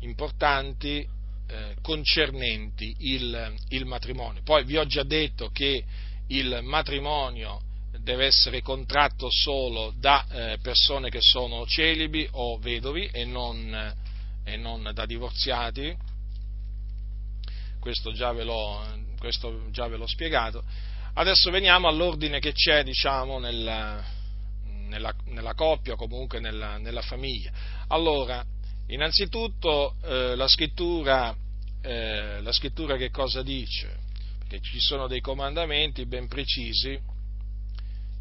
[0.01, 1.07] importanti
[1.47, 4.43] eh, concernenti il, il matrimonio.
[4.43, 5.85] Poi vi ho già detto che
[6.29, 7.61] il matrimonio
[8.01, 13.95] deve essere contratto solo da eh, persone che sono celibi o vedovi e non,
[14.45, 16.13] e non da divorziati
[17.85, 18.83] questo già, l'ho,
[19.19, 20.65] questo già, ve l'ho, spiegato.
[21.17, 24.03] Adesso veniamo all'ordine che c'è, diciamo, nella,
[24.89, 27.53] nella, nella coppia o comunque nella, nella, famiglia.
[27.89, 28.45] Allora,
[28.89, 31.35] innanzitutto eh, la, scrittura,
[31.83, 33.99] eh, la scrittura che cosa dice?
[34.39, 36.99] Perché ci sono dei comandamenti ben precisi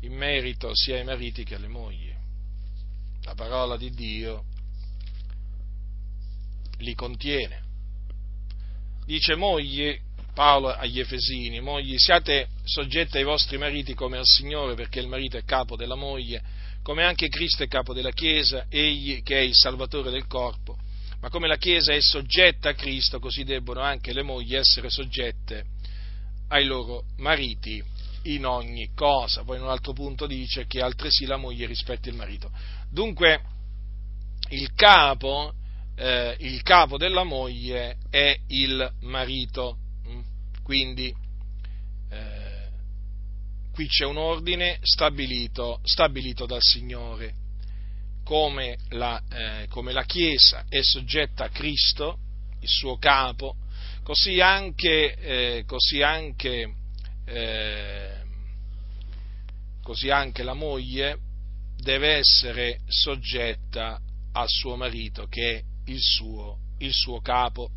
[0.02, 2.12] in merito sia ai mariti che alle mogli.
[3.24, 4.46] La parola di Dio
[6.80, 7.64] li contiene
[9.06, 10.00] dice mogli,
[10.34, 15.38] Paolo agli Efesini, mogli, siate soggetti ai vostri mariti come al Signore, perché il marito
[15.38, 16.42] è capo della moglie,
[16.82, 20.78] come anche Cristo è capo della Chiesa, egli che è il Salvatore del corpo.
[21.22, 25.66] Ma come la Chiesa è soggetta a Cristo, così debbono anche le mogli essere soggette
[26.50, 27.82] ai loro mariti
[28.24, 29.44] in ogni cosa.
[29.44, 32.52] Poi in un altro punto dice che altresì la moglie rispetti il marito.
[32.90, 33.42] Dunque,
[34.50, 35.54] il capo
[35.96, 39.78] eh, il capo della moglie è il marito.
[40.64, 41.14] Quindi
[42.10, 42.70] eh,
[43.74, 47.42] qui c'è un ordine stabilito, stabilito dal Signore.
[48.24, 52.18] Come la, eh, come la, Chiesa è soggetta a Cristo,
[52.62, 53.58] il suo capo,
[54.04, 56.74] così anche, eh, così anche,
[57.26, 58.18] eh,
[59.82, 61.20] così anche la moglie
[61.76, 64.00] deve essere soggetta
[64.32, 67.70] al suo marito che è il suo, il suo capo.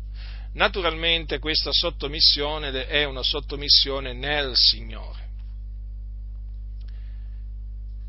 [0.53, 5.25] Naturalmente questa sottomissione è una sottomissione nel Signore.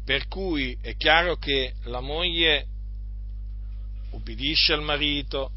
[0.05, 2.67] Per cui è chiaro che la moglie
[4.11, 5.51] ubbidisce al marito,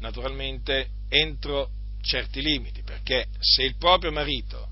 [0.00, 1.70] naturalmente entro
[2.02, 4.68] certi limiti, perché se il proprio marito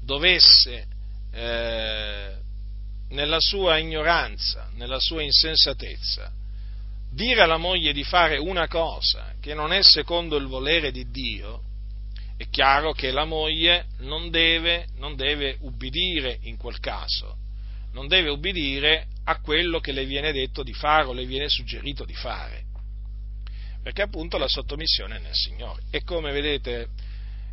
[0.00, 0.86] dovesse
[1.32, 2.36] eh,
[3.08, 6.32] nella sua ignoranza, nella sua insensatezza,
[7.18, 11.62] dire alla moglie di fare una cosa che non è secondo il volere di Dio,
[12.36, 17.36] è chiaro che la moglie non deve, non deve ubbidire in quel caso,
[17.90, 22.04] non deve ubbidire a quello che le viene detto di fare o le viene suggerito
[22.04, 22.66] di fare,
[23.82, 25.82] perché appunto la sottomissione è nel Signore.
[25.90, 26.90] E come vedete,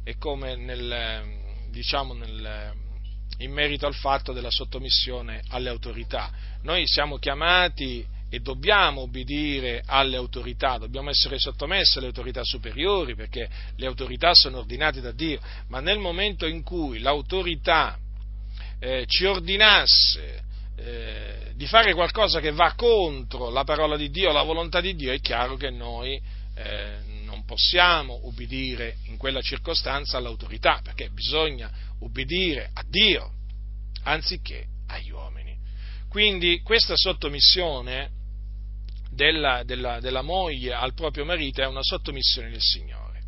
[0.03, 1.23] è come nel,
[1.71, 2.71] diciamo nel,
[3.39, 6.31] in merito al fatto della sottomissione alle autorità.
[6.61, 13.47] Noi siamo chiamati e dobbiamo obbedire alle autorità, dobbiamo essere sottomessi alle autorità superiori perché
[13.77, 17.97] le autorità sono ordinate da Dio, ma nel momento in cui l'autorità
[18.79, 20.43] eh, ci ordinasse
[20.75, 25.13] eh, di fare qualcosa che va contro la parola di Dio, la volontà di Dio,
[25.13, 26.21] è chiaro che noi
[26.55, 33.31] eh, non possiamo ubbidire in quella circostanza all'autorità, perché bisogna ubbidire a Dio
[34.03, 35.55] anziché agli uomini.
[36.09, 38.23] Quindi questa sottomissione
[39.15, 43.23] della, della, della moglie al proprio marito è una sottomissione del Signore.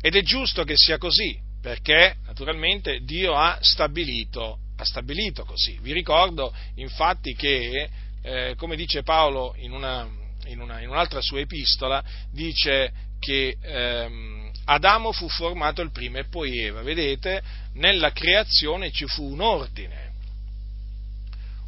[0.00, 5.78] Ed è giusto che sia così, perché naturalmente Dio ha stabilito, ha stabilito così.
[5.80, 7.88] Vi ricordo infatti che,
[8.22, 10.06] eh, come dice Paolo in, una,
[10.46, 16.28] in, una, in, un'altra sua epistola, dice che ehm, Adamo fu formato il primo e
[16.28, 16.82] poi Eva.
[16.82, 17.42] Vedete,
[17.74, 20.03] nella creazione ci fu un ordine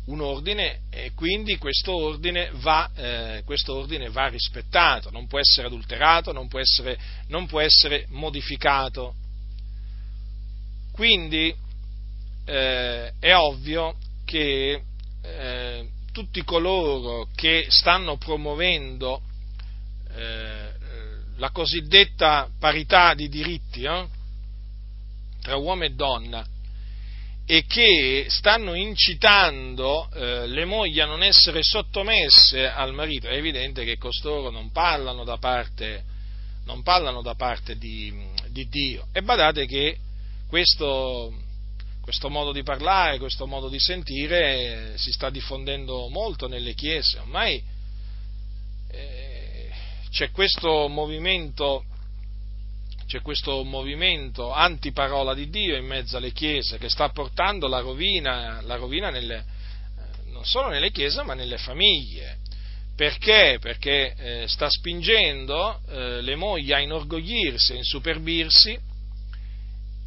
[0.07, 5.67] un ordine e quindi questo ordine, va, eh, questo ordine va, rispettato, non può essere
[5.67, 6.99] adulterato, non può essere,
[7.29, 9.15] non può essere modificato.
[10.93, 11.55] Quindi
[12.45, 14.83] eh, è ovvio che
[15.23, 19.21] eh, tutti coloro che stanno promuovendo
[20.15, 20.71] eh,
[21.37, 24.07] la cosiddetta parità di diritti eh,
[25.43, 26.47] tra uomo e donna
[27.49, 33.85] e che stanno incitando eh, le mogli a non essere sottomesse al marito, è evidente
[33.85, 36.03] che costoro non parlano da parte,
[36.83, 38.13] parlano da parte di,
[38.49, 39.07] di Dio.
[39.13, 39.97] E badate che
[40.49, 41.33] questo,
[42.01, 47.21] questo, modo di parlare, questo modo di sentire si sta diffondendo molto nelle chiese.
[47.21, 47.63] Ormai
[48.91, 49.71] eh,
[50.11, 51.85] c'è questo movimento
[53.07, 58.61] c'è questo movimento antiparola di Dio in mezzo alle chiese che sta portando la rovina,
[58.63, 62.39] la rovina nelle, eh, non solo nelle chiese ma nelle famiglie.
[62.97, 63.59] Perché?
[63.61, 68.77] Perché eh, sta spingendo eh, le mogli a inorgoglirsi, a insuperbirsi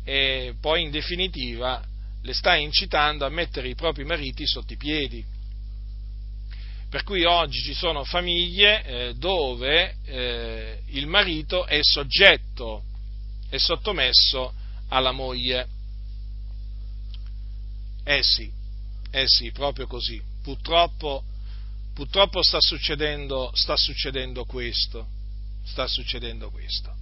[0.04, 1.82] e poi in definitiva
[2.22, 5.24] le sta incitando a mettere i propri mariti sotto i piedi.
[6.90, 12.84] Per cui oggi ci sono famiglie eh, dove eh, il marito è soggetto
[13.50, 14.54] è sottomesso
[14.90, 15.68] alla moglie.
[18.04, 18.52] Eh sì,
[19.12, 20.22] eh sì, proprio così.
[20.42, 21.24] Purtroppo,
[21.94, 25.08] purtroppo sta, succedendo, sta succedendo questo.
[25.66, 26.96] Sta succedendo questo.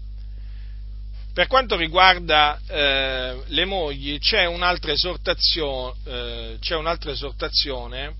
[1.34, 8.16] Per quanto riguarda eh, le mogli, c'è un'altra esortazione, eh, c'è un'altra esortazione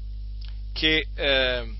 [0.72, 1.74] che eh,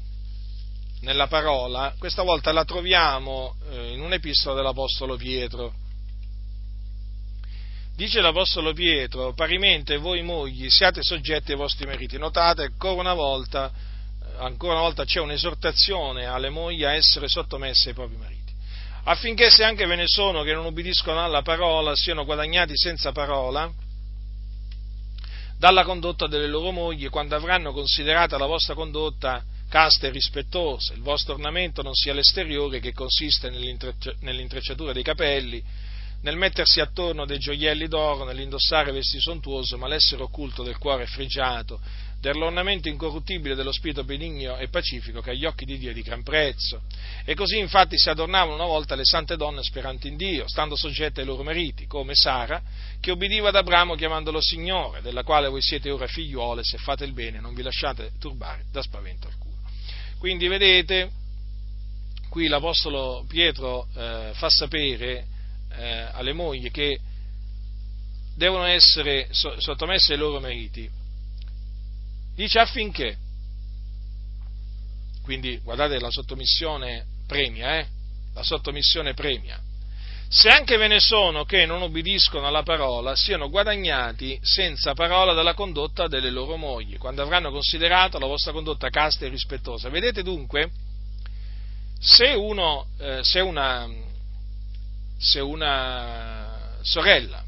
[1.02, 5.86] nella parola, questa volta la troviamo eh, in un'epistola dell'Apostolo Pietro
[7.98, 12.20] Dice l'Apostolo Pietro, parimente voi mogli siate soggetti ai vostri meriti.
[12.20, 13.72] Notate ancora una volta,
[14.38, 18.54] ancora una volta c'è un'esortazione alle mogli a essere sottomesse ai propri mariti,
[19.06, 23.68] affinché se anche ve ne sono che non ubbidiscono alla parola siano guadagnati senza parola
[25.58, 31.02] dalla condotta delle loro mogli quando avranno considerata la vostra condotta casta e rispettosa, il
[31.02, 35.64] vostro ornamento non sia l'esteriore che consiste nell'intrecciatura dei capelli,
[36.28, 41.80] nel mettersi attorno dei gioielli d'oro, nell'indossare vesti sontuose, ma l'essere occulto del cuore frigiato,
[42.20, 46.24] dell'ornamento incorruttibile dello spirito benigno e pacifico che agli occhi di Dio è di gran
[46.24, 46.82] prezzo.
[47.24, 51.22] E così infatti si adornavano una volta le sante donne speranti in Dio, stando soggette
[51.22, 52.62] ai loro meriti, come Sara,
[53.00, 57.14] che obbediva ad Abramo chiamandolo Signore, della quale voi siete ora figliuole, se fate il
[57.14, 59.56] bene non vi lasciate turbare da spavento alcuno.
[60.18, 61.10] Quindi vedete,
[62.28, 65.36] qui l'Apostolo Pietro eh, fa sapere
[65.78, 67.00] eh, alle mogli che
[68.36, 70.90] devono essere sottomesse ai loro mariti,
[72.36, 73.18] dice affinché,
[75.24, 77.88] quindi guardate la sottomissione premia, eh?
[78.34, 79.60] la sottomissione premia,
[80.30, 85.54] se anche ve ne sono che non obbediscono alla parola, siano guadagnati senza parola dalla
[85.54, 89.90] condotta delle loro mogli, quando avranno considerato la vostra condotta casta e rispettosa.
[89.90, 90.70] Vedete dunque,
[91.98, 93.88] se, uno, eh, se una,
[95.18, 97.44] se una sorella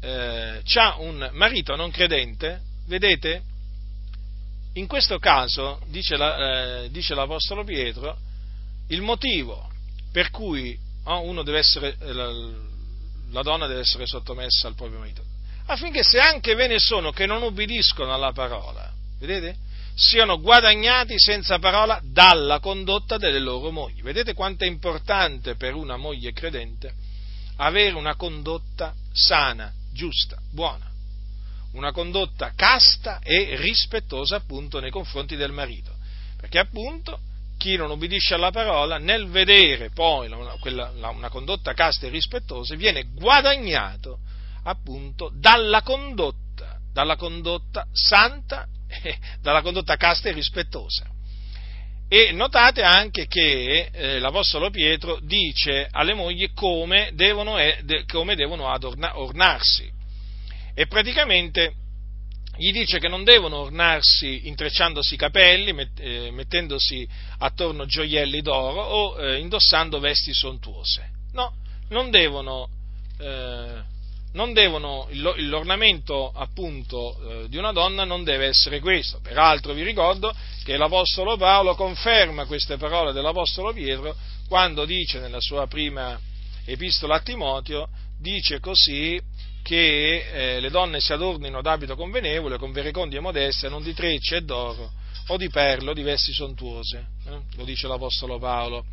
[0.00, 3.42] eh, ha un marito non credente, vedete,
[4.74, 8.16] in questo caso, dice, la, eh, dice l'Apostolo Pietro,
[8.88, 9.70] il motivo
[10.12, 12.30] per cui oh, essere, eh, la,
[13.30, 15.22] la donna deve essere sottomessa al proprio marito,
[15.66, 19.56] affinché se anche ve ne sono che non ubbidiscono alla parola, vedete?
[19.96, 24.02] Siano guadagnati senza parola dalla condotta delle loro mogli.
[24.02, 26.92] Vedete quanto è importante per una moglie credente
[27.56, 30.90] avere una condotta sana, giusta, buona,
[31.72, 35.94] una condotta casta e rispettosa appunto nei confronti del marito,
[36.36, 37.18] perché appunto
[37.56, 42.74] chi non ubbidisce alla parola nel vedere poi una, quella, una condotta casta e rispettosa
[42.74, 44.18] viene guadagnato
[44.64, 48.68] appunto dalla condotta, dalla condotta santa
[49.40, 51.06] dalla condotta casta e rispettosa.
[52.08, 58.68] E notate anche che eh, l'Apostolo Pietro dice alle mogli come devono, de, come devono
[58.68, 59.90] adorna, ornarsi.
[60.72, 61.74] E praticamente
[62.56, 67.06] gli dice che non devono ornarsi intrecciandosi i capelli, met, eh, mettendosi
[67.38, 71.10] attorno gioielli d'oro o eh, indossando vesti sontuose.
[71.32, 71.54] No,
[71.88, 72.68] non devono
[73.18, 73.82] eh,
[74.52, 79.18] devono, l'ornamento appunto eh, di una donna non deve essere questo.
[79.22, 84.14] Peraltro vi ricordo che l'Apostolo Paolo conferma queste parole dell'Apostolo Pietro
[84.46, 86.18] quando dice nella sua prima
[86.66, 89.20] epistola a Timoteo, dice così
[89.62, 94.40] che eh, le donne si adornino d'abito convenevole, con verecondia modeste, non di trecce e
[94.42, 94.92] d'oro,
[95.28, 97.40] o di perlo, di vesti sontuose, eh?
[97.56, 98.84] lo dice l'Apostolo Paolo.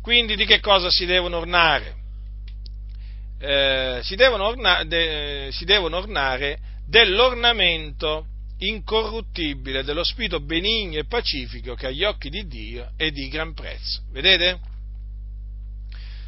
[0.00, 2.08] Quindi di che cosa si devono ornare?
[3.42, 8.26] Eh, si, devono orna- de- si devono ornare dell'ornamento
[8.58, 14.02] incorruttibile dello spirito benigno e pacifico che agli occhi di Dio è di gran prezzo.
[14.12, 14.60] Vedete?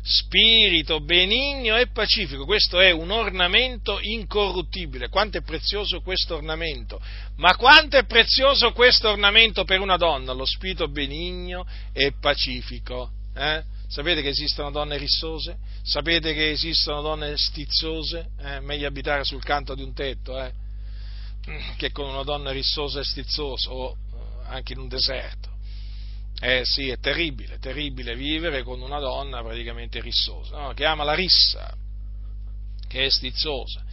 [0.04, 5.08] Spirito benigno e pacifico, questo è un ornamento incorruttibile.
[5.08, 7.00] Quanto è prezioso questo ornamento?
[7.36, 10.32] Ma quanto è prezioso questo ornamento per una donna?
[10.32, 13.10] Lo spirito benigno e pacifico.
[13.34, 13.62] Eh?
[13.92, 15.58] Sapete che esistono donne rissose?
[15.82, 18.30] Sapete che esistono donne stizzose?
[18.38, 20.50] Eh, meglio abitare sul canto di un tetto, eh?
[21.76, 25.50] che con una donna rissosa e stizzosa, o eh, anche in un deserto.
[26.40, 30.72] Eh sì, è terribile, terribile vivere con una donna praticamente rissosa, no?
[30.72, 31.76] che ama la rissa,
[32.88, 33.84] che è stizzosa.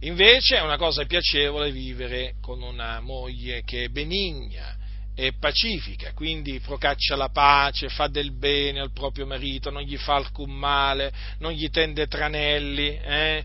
[0.00, 4.78] Invece è una cosa piacevole vivere con una moglie che è benigna,
[5.14, 10.14] e pacifica, quindi procaccia la pace, fa del bene al proprio marito, non gli fa
[10.14, 13.44] alcun male, non gli tende tranelli, eh?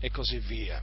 [0.00, 0.82] e così via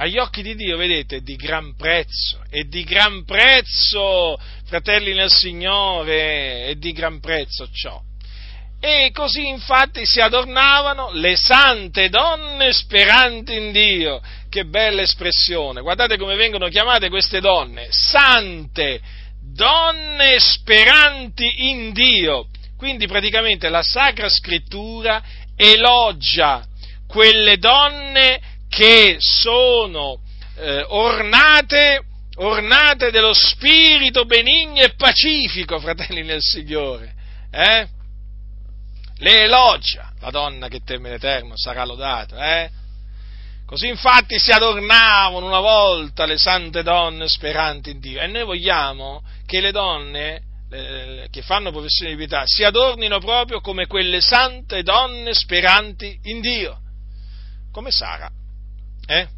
[0.00, 5.30] agli occhi di Dio, vedete, è di gran prezzo, è di gran prezzo, fratelli nel
[5.30, 8.00] Signore, è di gran prezzo ciò.
[8.80, 14.22] E così infatti si adornavano le sante donne speranti in Dio.
[14.48, 19.00] Che bella espressione, guardate come vengono chiamate queste donne, sante
[19.60, 22.46] donne speranti in Dio.
[22.78, 25.22] Quindi praticamente la Sacra Scrittura
[25.54, 26.64] elogia
[27.06, 28.40] quelle donne
[28.70, 30.20] che sono
[30.56, 32.04] eh, ornate,
[32.36, 37.12] ornate dello spirito benigno e pacifico, fratelli nel Signore.
[37.50, 37.86] Eh?
[39.18, 42.70] Le elogia, la donna che teme l'Eterno sarà lodata, eh?
[43.70, 49.22] Così infatti si adornavano una volta le sante donne speranti in Dio e noi vogliamo
[49.46, 50.42] che le donne
[50.72, 56.40] eh, che fanno professione di pietà si adornino proprio come quelle sante donne speranti in
[56.40, 56.80] Dio,
[57.70, 58.28] come Sara
[59.06, 59.28] eh?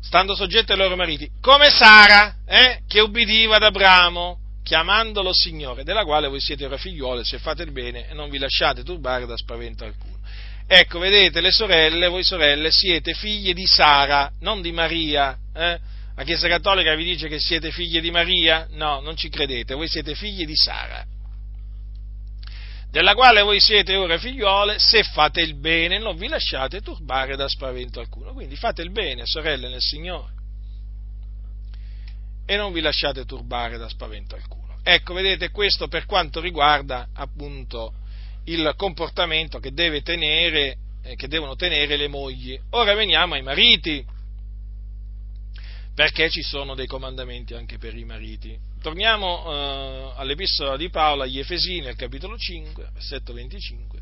[0.00, 2.80] stando soggette ai loro mariti, come Sara, eh?
[2.88, 7.70] che ubbidiva ad Abramo, chiamandolo Signore, della quale voi siete ora figliuole, se fate il
[7.70, 10.13] bene e non vi lasciate turbare da spavento alcuno.
[10.66, 15.36] Ecco, vedete, le sorelle, voi sorelle, siete figlie di Sara, non di Maria.
[15.54, 15.78] Eh?
[16.16, 18.66] La Chiesa Cattolica vi dice che siete figlie di Maria?
[18.70, 21.04] No, non ci credete, voi siete figlie di Sara
[22.94, 27.48] della quale voi siete ora figliuole, se fate il bene non vi lasciate turbare da
[27.48, 28.32] spavento alcuno.
[28.32, 30.32] Quindi fate il bene, sorelle nel Signore,
[32.46, 34.78] e non vi lasciate turbare da spavento alcuno.
[34.84, 37.94] Ecco, vedete, questo per quanto riguarda appunto
[38.44, 42.58] il comportamento che, tenere, eh, che devono tenere le mogli.
[42.70, 44.04] Ora veniamo ai mariti,
[45.94, 48.58] perché ci sono dei comandamenti anche per i mariti.
[48.82, 54.00] Torniamo eh, all'epistola di Paolo agli Efesini, al capitolo 5, versetto 25.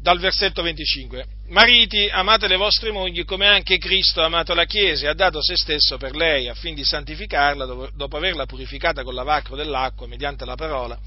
[0.00, 1.26] Dal versetto 25.
[1.48, 5.42] Mariti, amate le vostre mogli come anche Cristo ha amato la Chiesa e ha dato
[5.42, 10.54] se stesso per lei, affin di santificarla dopo averla purificata con l'avacro dell'acqua mediante la
[10.54, 10.98] parola,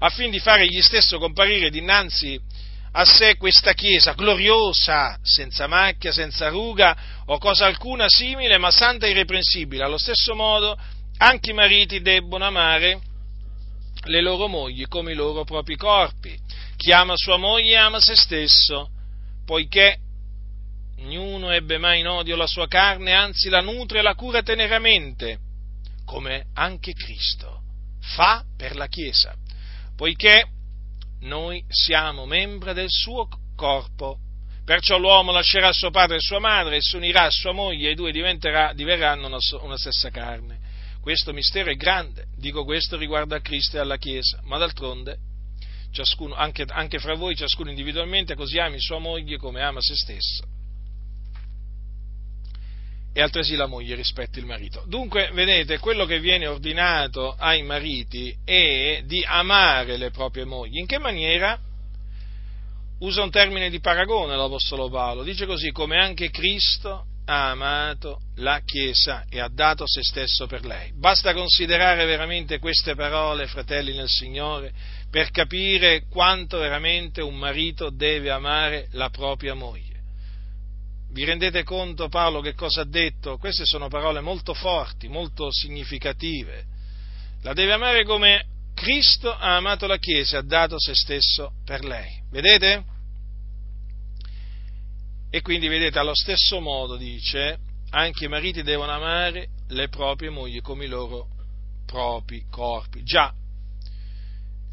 [0.00, 2.40] affin di fare egli stesso comparire dinanzi
[2.92, 6.96] a sé questa Chiesa gloriosa, senza macchia, senza ruga
[7.26, 9.84] o cosa alcuna simile, ma santa e irreprensibile.
[9.84, 10.76] Allo stesso modo
[11.18, 13.00] anche i mariti debbono amare
[14.04, 16.36] le loro mogli come i loro propri corpi.
[16.76, 18.90] Chi ama sua moglie ama se stesso,
[19.44, 19.98] poiché
[20.98, 25.38] ognuno ebbe mai in odio la sua carne, anzi la nutre e la cura teneramente,
[26.04, 27.58] come anche Cristo
[28.00, 29.34] fa per la Chiesa,
[30.00, 30.46] poiché
[31.24, 34.16] noi siamo membri del suo corpo.
[34.64, 37.90] Perciò l'uomo lascerà suo padre e sua madre e si unirà a sua moglie e
[37.90, 40.58] i due diverranno una, una stessa carne.
[41.02, 45.18] Questo mistero è grande, dico questo riguardo a Cristo e alla Chiesa, ma d'altronde
[45.92, 50.44] ciascuno, anche, anche fra voi, ciascuno individualmente, così ami sua moglie come ama se stesso.
[53.12, 54.84] E altresì la moglie rispetti il marito.
[54.86, 60.78] Dunque, vedete, quello che viene ordinato ai mariti è di amare le proprie mogli.
[60.78, 61.58] In che maniera?
[63.00, 68.60] Usa un termine di paragone l'Apostolo Paolo, dice così, come anche Cristo ha amato la
[68.64, 70.92] Chiesa e ha dato se stesso per lei.
[70.94, 74.72] Basta considerare veramente queste parole, fratelli nel Signore,
[75.10, 79.89] per capire quanto veramente un marito deve amare la propria moglie.
[81.12, 83.36] Vi rendete conto Paolo che cosa ha detto?
[83.36, 86.64] Queste sono parole molto forti, molto significative.
[87.42, 91.84] La deve amare come Cristo ha amato la Chiesa e ha dato se stesso per
[91.84, 92.22] lei.
[92.30, 92.84] Vedete?
[95.30, 97.58] E quindi vedete, allo stesso modo dice,
[97.90, 101.26] anche i mariti devono amare le proprie mogli come i loro
[101.86, 103.02] propri corpi.
[103.02, 103.32] Già,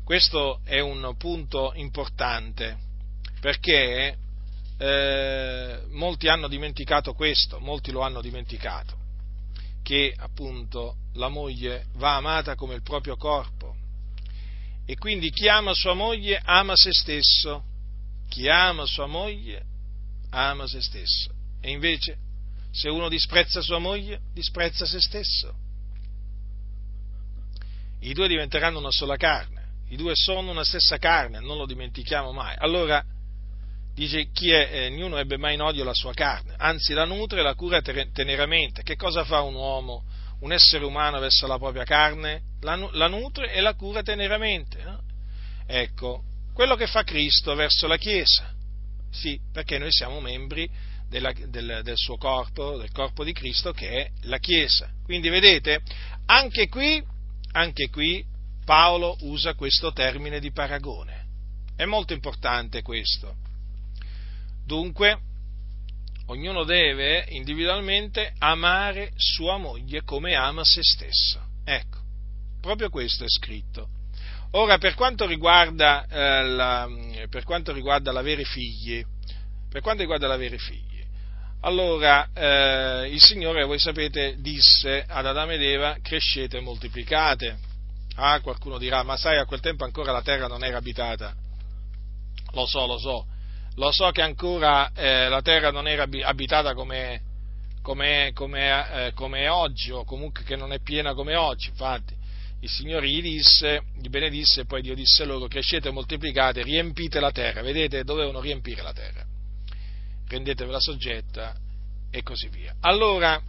[0.03, 2.77] questo è un punto importante,
[3.39, 4.15] perché
[4.77, 8.95] eh, molti hanno dimenticato questo, molti lo hanno dimenticato,
[9.83, 13.75] che appunto la moglie va amata come il proprio corpo.
[14.85, 17.63] E quindi chi ama sua moglie ama se stesso,
[18.29, 19.65] chi ama sua moglie
[20.29, 21.29] ama se stesso.
[21.59, 22.17] E invece,
[22.71, 25.53] se uno disprezza sua moglie, disprezza se stesso.
[27.99, 29.55] I due diventeranno una sola carne.
[29.89, 32.55] i due sono una stessa carne, non lo dimentichiamo mai.
[32.57, 33.03] Allora,
[33.97, 37.39] dice chi è, eh, ognuno ebbe mai in odio la sua carne, anzi la nutre
[37.39, 38.83] e la cura teneramente.
[38.83, 40.03] Che cosa fa un uomo,
[40.41, 42.43] un essere umano verso la propria carne?
[42.61, 44.83] La, la nutre e la cura teneramente.
[44.83, 45.01] No?
[45.65, 46.21] Ecco,
[46.53, 48.53] quello che fa Cristo verso la Chiesa.
[49.09, 50.69] Sì, perché noi siamo membri
[51.09, 54.91] della, del, del, suo corpo, del corpo di Cristo che è la Chiesa.
[55.03, 55.81] Quindi vedete,
[56.27, 57.03] anche qui,
[57.53, 58.23] anche qui
[58.63, 61.25] Paolo usa questo termine di paragone.
[61.75, 63.45] È molto importante questo.
[64.67, 65.17] Dunque,
[66.25, 71.39] ognuno deve individualmente amare sua moglie come ama se stesso.
[71.63, 71.99] Ecco,
[72.59, 73.87] proprio questo è scritto.
[74.51, 76.85] Ora, per quanto riguarda, eh, la,
[77.29, 79.01] per quanto riguarda l'avere figli,
[79.69, 81.01] per quanto riguarda l'avere figli,
[81.61, 87.57] allora eh, il Signore, voi sapete, disse ad Adamo ed Eva, crescete e moltiplicate.
[88.15, 91.33] Ah, qualcuno dirà, ma sai, a quel tempo ancora la terra non era abitata.
[92.51, 93.35] Lo so, lo so.
[93.77, 97.21] Lo so che ancora eh, la terra non era abitata come,
[97.83, 101.69] come, come, eh, come oggi, o comunque che non è piena come oggi.
[101.69, 102.15] Infatti,
[102.61, 107.31] il Signore gli disse, gli benedisse, e poi Dio disse loro, crescete moltiplicate, riempite la
[107.31, 107.61] terra.
[107.61, 109.23] Vedete, dovevano riempire la terra.
[110.27, 111.55] Rendetevela soggetta
[112.09, 112.75] e così via.
[112.81, 113.39] Allora,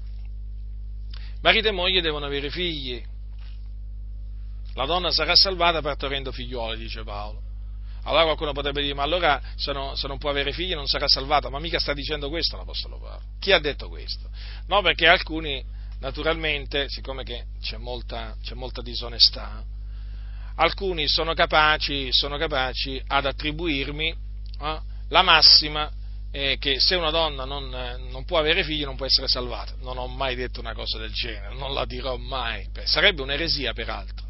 [1.40, 3.02] marito e moglie devono avere figli.
[4.74, 7.47] La donna sarà salvata partorendo figliuoli, dice Paolo.
[8.08, 11.06] Allora qualcuno potrebbe dire, ma allora se, no, se, non può avere figli non sarà
[11.06, 13.22] salvata, ma mica sta dicendo questo l'Apostolo Paolo.
[13.38, 14.28] Chi ha detto questo?
[14.66, 15.62] No, perché alcuni
[16.00, 19.62] naturalmente, siccome c'è molta, c'è molta, disonestà,
[20.56, 25.90] alcuni sono capaci, sono capaci ad attribuirmi eh, la massima
[26.30, 27.68] eh, che se una donna non,
[28.10, 29.74] non, può avere figli non può essere salvata.
[29.80, 32.68] Non ho mai detto una cosa del genere, non la dirò mai.
[32.84, 34.26] Sarebbe un'eresia peraltro,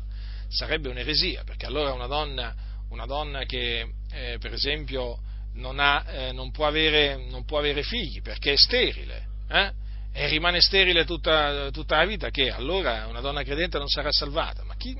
[0.48, 2.54] sarebbe un'eresia, perché allora una donna,
[2.90, 5.18] una donna che eh, per esempio
[5.54, 9.72] non, ha, eh, non, può avere, non, può avere, figli perché è sterile, eh?
[10.12, 14.64] e rimane sterile tutta, tutta, la vita, che allora una donna credente non sarà salvata.
[14.64, 14.96] Ma, chi,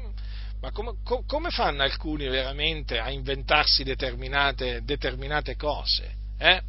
[0.61, 0.95] ma come,
[1.27, 6.15] come, fanno alcuni veramente a inventarsi determinate, determinate cose?
[6.39, 6.61] Eh?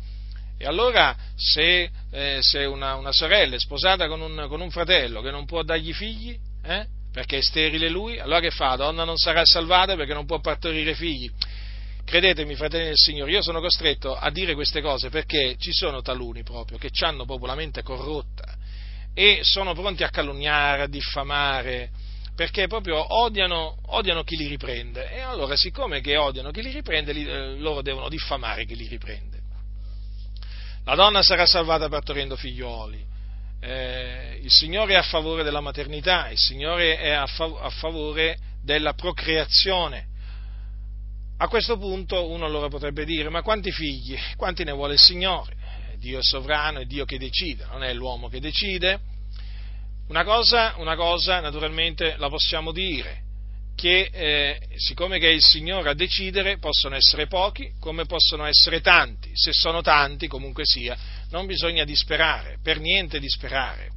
[0.58, 5.22] E allora se, eh, se una, una, sorella è sposata con un, con un, fratello
[5.22, 6.86] che non può dargli figli, eh?
[7.12, 8.70] Perché è sterile lui, allora che fa?
[8.70, 11.30] La donna non sarà salvata perché non può partorire figli.
[12.06, 16.44] Credetemi, fratelli del Signore, io sono costretto a dire queste cose perché ci sono taluni
[16.44, 18.58] proprio che hanno proprio la mente corrotta
[19.14, 21.90] e sono pronti a calunniare, a diffamare,
[22.36, 25.12] perché proprio odiano, odiano chi li riprende.
[25.12, 28.88] E allora, siccome che odiano chi li riprende, li, eh, loro devono diffamare chi li
[28.88, 29.38] riprende.
[30.86, 33.06] La donna sarà salvata partorendo figlioli.
[33.62, 38.38] Eh, il Signore è a favore della maternità, il Signore è a, fav- a favore
[38.62, 40.10] della procreazione
[41.42, 44.18] a questo punto uno allora potrebbe dire, ma quanti figli?
[44.36, 45.56] Quanti ne vuole il Signore?
[45.98, 49.00] Dio è sovrano, è Dio che decide, non è l'uomo che decide.
[50.10, 53.24] Una cosa, una cosa naturalmente la possiamo dire,
[53.74, 58.82] che eh, siccome che è il Signore a decidere, possono essere pochi come possono essere
[58.82, 59.32] tanti.
[59.34, 60.98] Se sono tanti, comunque sia,
[61.32, 63.90] non bisogna disperare, per niente disperare.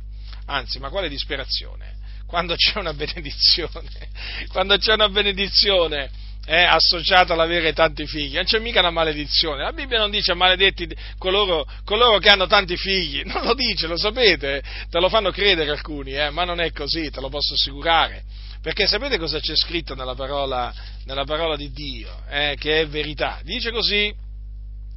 [0.46, 2.00] Anzi, ma quale disperazione?
[2.26, 3.88] Quando c'è una benedizione,
[4.50, 6.10] quando c'è una benedizione
[6.44, 9.62] è associato all'avere tanti figli, non c'è mica una maledizione.
[9.62, 13.96] La Bibbia non dice maledetti coloro, coloro che hanno tanti figli, non lo dice, lo
[13.96, 18.24] sapete, te lo fanno credere alcuni, eh, ma non è così, te lo posso assicurare.
[18.60, 20.72] Perché sapete cosa c'è scritto nella parola,
[21.04, 23.40] nella parola di Dio, eh, che è verità?
[23.42, 24.12] Dice così,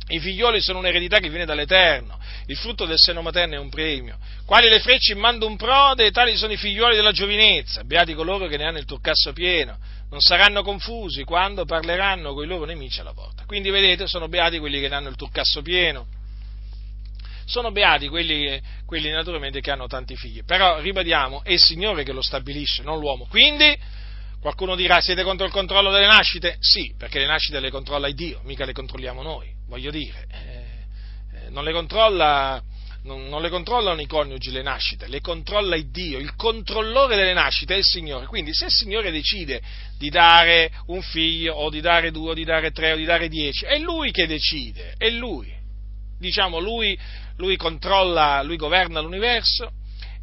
[0.08, 4.18] i figlioli sono un'eredità che viene dall'Eterno, il frutto del seno materno è un premio.
[4.46, 8.48] Quali le frecce in mando un prode, tali sono i figlioli della giovinezza, beati coloro
[8.48, 9.78] che ne hanno il turcasso pieno
[10.10, 13.44] non saranno confusi quando parleranno con i loro nemici alla porta.
[13.46, 16.08] Quindi vedete, sono beati quelli che hanno il turcasso pieno,
[17.46, 20.44] sono beati quelli, quelli naturalmente che hanno tanti figli.
[20.44, 23.26] Però ribadiamo, è il Signore che lo stabilisce, non l'uomo.
[23.26, 23.76] Quindi
[24.40, 26.58] qualcuno dirà, siete contro il controllo delle nascite?
[26.60, 30.28] Sì, perché le nascite le controlla Dio, mica le controlliamo noi, voglio dire.
[30.30, 32.62] Eh, eh non le controlla
[33.06, 37.76] non, le controllano i coniugi le nascite, le controlla il Dio, il controllore delle nascite
[37.76, 38.26] è il Signore.
[38.26, 39.62] Quindi se il Signore decide
[39.98, 43.28] di dare un figlio, o di dare due, o di dare tre, o di dare
[43.28, 45.54] dieci, è Lui che decide, è Lui.
[46.18, 46.98] Diciamo, Lui,
[47.38, 49.72] lui controlla, Lui governa l'universo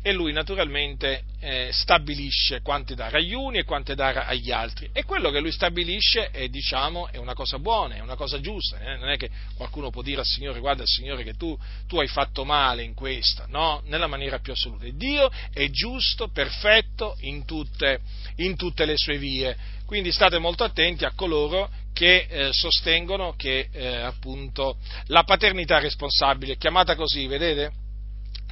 [0.02, 4.90] e lui naturalmente eh, stabilisce quante dare agli uni e quante dare agli altri.
[4.92, 8.80] E quello che lui stabilisce è, diciamo, è una cosa buona, è una cosa giusta.
[8.80, 8.96] Eh?
[8.96, 11.56] Non è che qualcuno può dire al Signore, guarda Signore che tu,
[11.86, 14.86] tu hai fatto male in questa, no, nella maniera più assoluta.
[14.92, 18.00] Dio è giusto, perfetto in tutte,
[18.36, 19.56] in tutte le sue vie.
[19.86, 26.56] Quindi state molto attenti a coloro che eh, sostengono che eh, appunto la paternità responsabile,
[26.56, 27.81] chiamata così, vedete?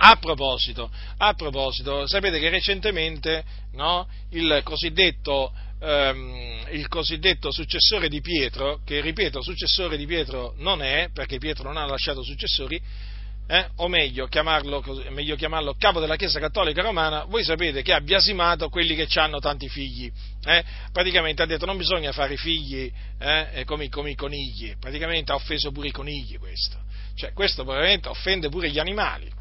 [0.03, 8.23] A proposito, a proposito, sapete che recentemente no, il, cosiddetto, ehm, il, cosiddetto, successore di
[8.23, 12.81] Pietro, che ripeto successore di Pietro non è, perché Pietro non ha lasciato successori,
[13.47, 18.01] eh, o meglio chiamarlo, meglio chiamarlo, capo della Chiesa Cattolica Romana, voi sapete che ha
[18.01, 20.11] biasimato quelli che hanno tanti figli.
[20.45, 20.65] Eh?
[20.93, 25.73] Praticamente ha detto non bisogna fare figli eh, come, come, i conigli, praticamente ha offeso
[25.73, 26.79] pure i conigli questo.
[27.17, 29.39] Cioè, questo probabilmente offende pure gli animali.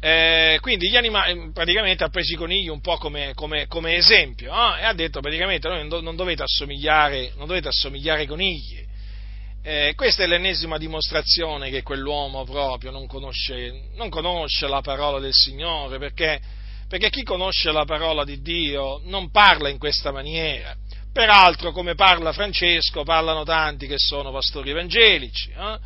[0.00, 3.96] Eh, quindi gli animali, eh, praticamente ha preso i conigli un po' come, come, come
[3.96, 4.76] esempio no?
[4.76, 8.86] e ha detto praticamente non, non, dovete assomigliare, non, dovete assomigliare, ai conigli.
[9.60, 15.34] Eh, questa è l'ennesima dimostrazione che quell'uomo proprio non conosce, non conosce la parola del
[15.34, 16.40] Signore perché,
[16.88, 20.76] perché chi conosce la parola di Dio non parla in questa maniera.
[21.12, 25.50] Peraltro, come parla Francesco, parlano tanti che sono pastori evangelici.
[25.50, 25.78] Eh?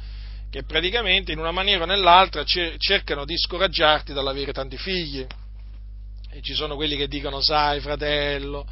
[0.53, 5.27] Che praticamente in una maniera o nell'altra cercano di scoraggiarti dall'avere tanti figli.
[6.31, 8.67] E ci sono quelli che dicono, sai fratello,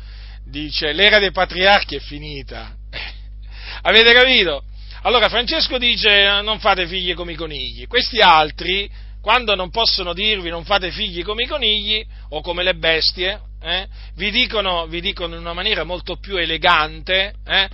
[0.45, 2.77] dice, l'era dei patriarchi è finita.
[3.81, 4.63] Avete capito?
[5.05, 7.87] Allora Francesco dice, non fate figli come i conigli.
[7.87, 8.91] Questi altri,
[9.23, 13.89] quando non possono dirvi non fate figli come i conigli o come le bestie, eh,
[14.17, 17.69] vi, dicono, vi, dicono, in una maniera molto più elegante, eh,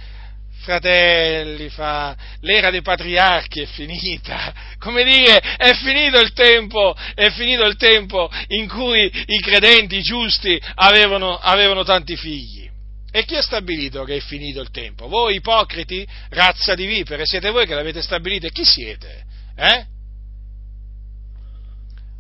[0.67, 7.65] fratelli, fa, l'era dei patriarchi è finita, come dire, è finito il tempo, è finito
[7.65, 12.69] il tempo in cui i credenti, i giusti, avevano, avevano tanti figli.
[13.13, 15.07] E chi ha stabilito che è finito il tempo?
[15.07, 19.25] Voi ipocriti, razza di vipere, siete voi che l'avete stabilito e chi siete?
[19.55, 19.87] Eh?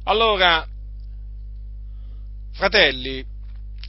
[0.04, 0.64] Allora,
[2.52, 3.24] fratelli,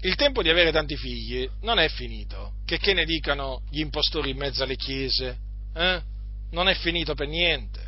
[0.02, 2.54] il tempo di avere tanti figli non è finito.
[2.66, 5.38] Che, che ne dicano gli impostori in mezzo alle chiese?
[5.74, 6.02] Eh?
[6.52, 7.86] Non è finito per niente.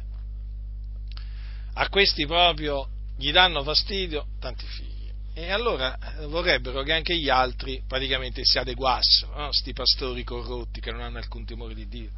[1.73, 2.87] A questi proprio
[3.17, 4.87] gli danno fastidio tanti figli.
[5.33, 9.49] E allora vorrebbero che anche gli altri praticamente si adeguassero, no?
[9.73, 12.09] pastori corrotti che non hanno alcun timore di Dio.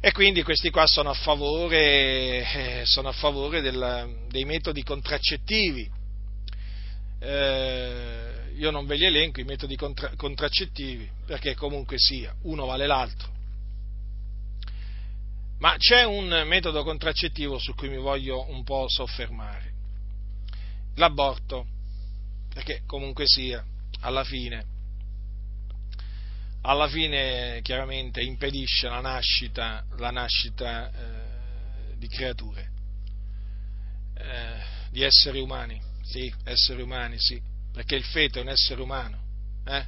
[0.00, 5.88] E quindi questi qua sono a favore, eh, sono a favore del, dei metodi contraccettivi.
[7.20, 12.86] Eh, io non ve li elenco i metodi contra- contraccettivi, perché comunque sia, uno vale
[12.86, 13.30] l'altro.
[15.58, 19.72] Ma c'è un metodo contraccettivo su cui mi voglio un po' soffermare,
[20.96, 21.66] l'aborto,
[22.52, 23.64] perché comunque sia,
[24.00, 24.64] alla fine,
[26.62, 32.70] alla fine chiaramente impedisce la nascita, la nascita eh, di creature,
[34.14, 39.18] eh, di esseri umani, sì, esseri umani, sì perché il feto è un essere umano,
[39.64, 39.86] eh?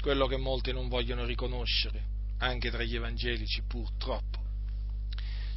[0.00, 2.02] quello che molti non vogliono riconoscere,
[2.38, 4.40] anche tra gli evangelici purtroppo.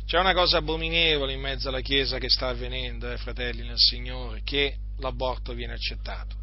[0.05, 4.41] C'è una cosa abominevole in mezzo alla Chiesa che sta avvenendo, eh, fratelli nel Signore,
[4.43, 6.35] che l'aborto viene accettato.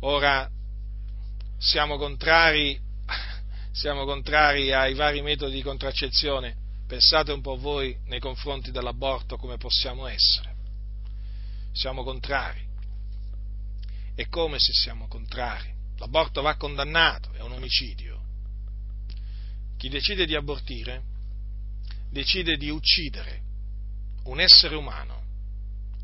[0.00, 0.48] Ora,
[1.58, 2.78] siamo contrari,
[3.72, 6.54] siamo contrari ai vari metodi di contraccezione,
[6.86, 10.49] pensate un po' voi nei confronti dell'aborto come possiamo essere
[11.72, 12.66] siamo contrari.
[14.14, 15.72] E come se siamo contrari?
[15.96, 18.18] L'aborto va condannato, è un omicidio.
[19.76, 21.02] Chi decide di abortire
[22.10, 23.42] decide di uccidere
[24.24, 25.22] un essere umano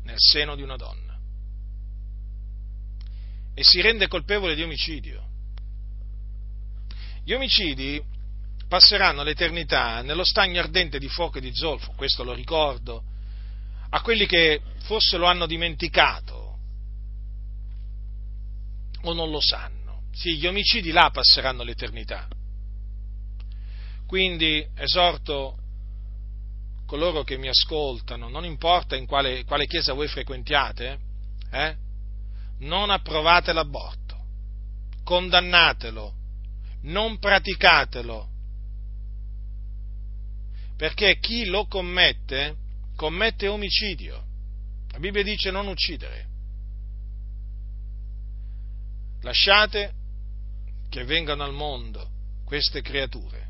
[0.03, 1.07] nel seno di una donna
[3.53, 5.25] e si rende colpevole di omicidio.
[7.23, 7.99] Gli omicidi
[8.67, 13.03] passeranno l'eternità nello stagno ardente di fuoco e di zolfo, questo lo ricordo
[13.89, 16.59] a quelli che forse lo hanno dimenticato
[19.01, 20.03] o non lo sanno.
[20.11, 22.27] Sì, gli omicidi là passeranno l'eternità.
[24.05, 25.57] Quindi esorto
[26.85, 30.99] coloro che mi ascoltano, non importa in quale, quale chiesa voi frequentiate,
[31.51, 31.75] eh,
[32.59, 34.17] non approvate l'aborto,
[35.03, 36.13] condannatelo,
[36.83, 38.29] non praticatelo,
[40.77, 42.55] perché chi lo commette
[42.97, 44.25] commette omicidio.
[44.89, 46.25] La Bibbia dice non uccidere.
[49.21, 49.93] Lasciate
[50.89, 52.09] che vengano al mondo
[52.43, 53.45] queste creature.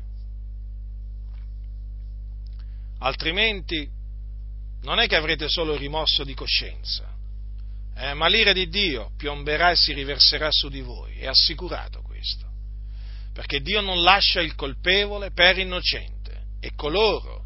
[2.98, 3.88] Altrimenti
[4.82, 7.08] non è che avrete solo rimorso di coscienza,
[7.94, 12.46] eh, ma l'ira di Dio piomberà e si riverserà su di voi, è assicurato questo,
[13.32, 17.37] perché Dio non lascia il colpevole per innocente e coloro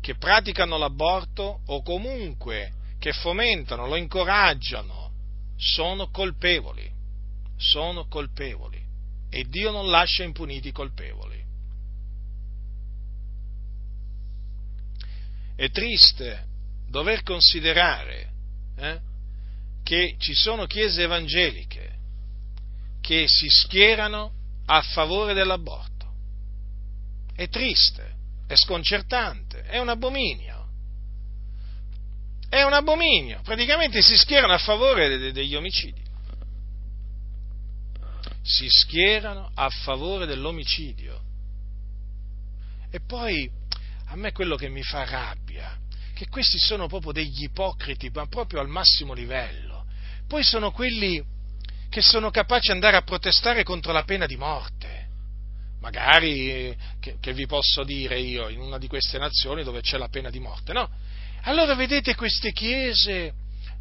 [0.00, 5.10] che praticano l'aborto o comunque che fomentano, lo incoraggiano,
[5.56, 6.90] sono colpevoli,
[7.56, 8.80] sono colpevoli
[9.30, 11.38] e Dio non lascia impuniti i colpevoli.
[15.54, 16.46] È triste
[16.88, 18.32] dover considerare
[18.76, 19.00] eh,
[19.82, 21.98] che ci sono chiese evangeliche
[23.00, 24.32] che si schierano
[24.66, 25.88] a favore dell'aborto.
[27.34, 28.14] È triste,
[28.50, 30.66] è sconcertante, è un abominio.
[32.48, 36.02] È un abominio, praticamente si schierano a favore degli omicidi.
[38.42, 41.22] Si schierano a favore dell'omicidio.
[42.90, 43.48] E poi
[44.06, 45.78] a me quello che mi fa rabbia
[46.12, 49.86] che questi sono proprio degli ipocriti, ma proprio al massimo livello.
[50.26, 51.24] Poi sono quelli
[51.88, 54.99] che sono capaci di andare a protestare contro la pena di morte.
[55.80, 60.08] Magari, che, che vi posso dire io, in una di queste nazioni dove c'è la
[60.08, 60.88] pena di morte, no?
[61.44, 63.32] Allora vedete queste chiese,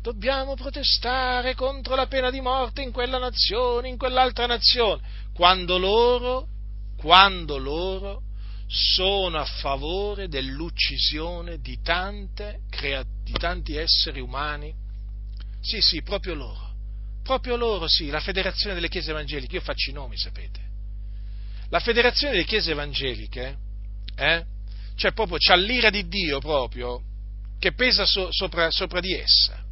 [0.02, 5.02] dobbiamo protestare contro la pena di morte in quella nazione, in quell'altra nazione,
[5.34, 6.48] quando loro,
[6.98, 8.22] quando loro
[8.66, 12.62] sono a favore dell'uccisione di, tante,
[13.24, 14.74] di tanti esseri umani?
[15.60, 16.68] Sì, sì, proprio loro.
[17.24, 20.69] Proprio loro, sì, la Federazione delle Chiese Evangeliche, io faccio i nomi, sapete.
[21.70, 23.58] La Federazione delle Chiese Evangeliche,
[24.16, 24.44] eh,
[24.96, 27.02] cioè proprio c'ha l'ira di Dio proprio,
[27.60, 29.64] che pesa so, sopra, sopra di essa.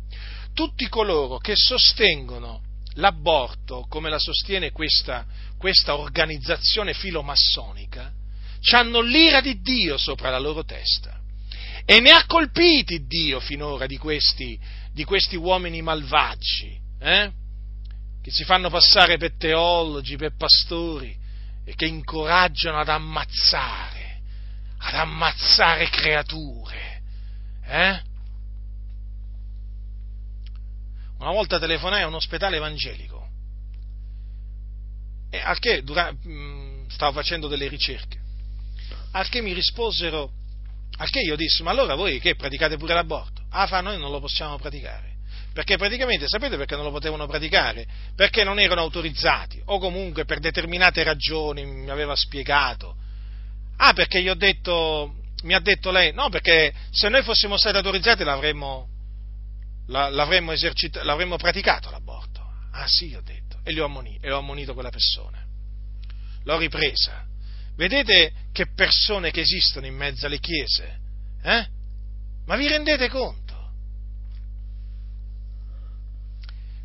[0.53, 2.61] Tutti coloro che sostengono
[2.95, 5.26] l'aborto, come la sostiene questa,
[5.57, 8.14] questa organizzazione filomassonica,
[8.74, 11.19] hanno l'ira di Dio sopra la loro testa.
[11.84, 14.60] E ne ha colpiti Dio finora di questi,
[14.91, 17.32] di questi uomini malvagi, eh?
[18.22, 21.15] che si fanno passare per teologi, per pastori,
[21.76, 24.22] che incoraggiano ad ammazzare,
[24.77, 27.02] ad ammazzare creature.
[27.65, 28.02] Eh?
[31.19, 33.27] Una volta telefonai a un ospedale evangelico,
[35.30, 38.26] e al che dura, mh, stavo facendo delle ricerche
[39.11, 40.31] al che mi risposero,
[40.98, 43.41] al che io dissi, ma allora voi che praticate pure l'aborto?
[43.49, 45.15] Ah, fa, noi non lo possiamo praticare.
[45.57, 47.88] Perché praticamente, sapete perché non lo potevano praticare?
[48.15, 52.95] Perché non erano autorizzati, o comunque per determinate ragioni, mi aveva spiegato.
[53.77, 55.15] Ah, perché gli ho detto,
[55.45, 58.88] mi ha detto lei, no, perché se noi fossimo stati autorizzati l'avremmo,
[59.88, 62.39] l'avremmo, esercitato, l'avremmo praticato l'aborto.
[62.73, 65.43] Ah sì, ho detto, e, ammonito, e ho ammonito quella persona.
[66.43, 67.25] L'ho ripresa,
[67.75, 70.99] Vedete che persone che esistono in mezzo alle chiese?
[71.41, 71.67] Eh?
[72.45, 73.47] Ma vi rendete conto?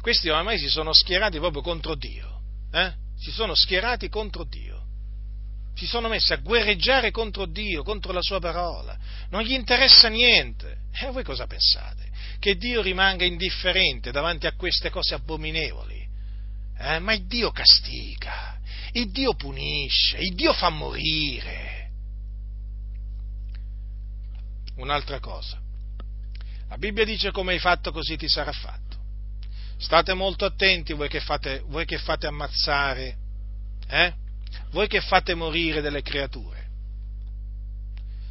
[0.02, 2.40] Questi oramai si sono schierati proprio contro Dio.
[2.70, 2.92] Eh?
[3.16, 4.80] Si sono schierati contro Dio.
[5.74, 8.98] Si sono messi a guerreggiare contro Dio, contro la sua parola.
[9.30, 10.80] Non gli interessa niente.
[10.92, 12.10] E voi cosa pensate?
[12.38, 16.06] Che Dio rimanga indifferente davanti a queste cose abominevoli?
[16.76, 16.98] Eh?
[16.98, 18.52] Ma il Dio castiga
[18.92, 21.90] il Dio punisce, il Dio fa morire.
[24.76, 25.60] Un'altra cosa,
[26.68, 28.91] la Bibbia dice come hai fatto così ti sarà fatto.
[29.82, 33.16] State molto attenti voi che fate, voi che fate ammazzare,
[33.88, 34.14] eh?
[34.70, 36.68] voi che fate morire delle creature.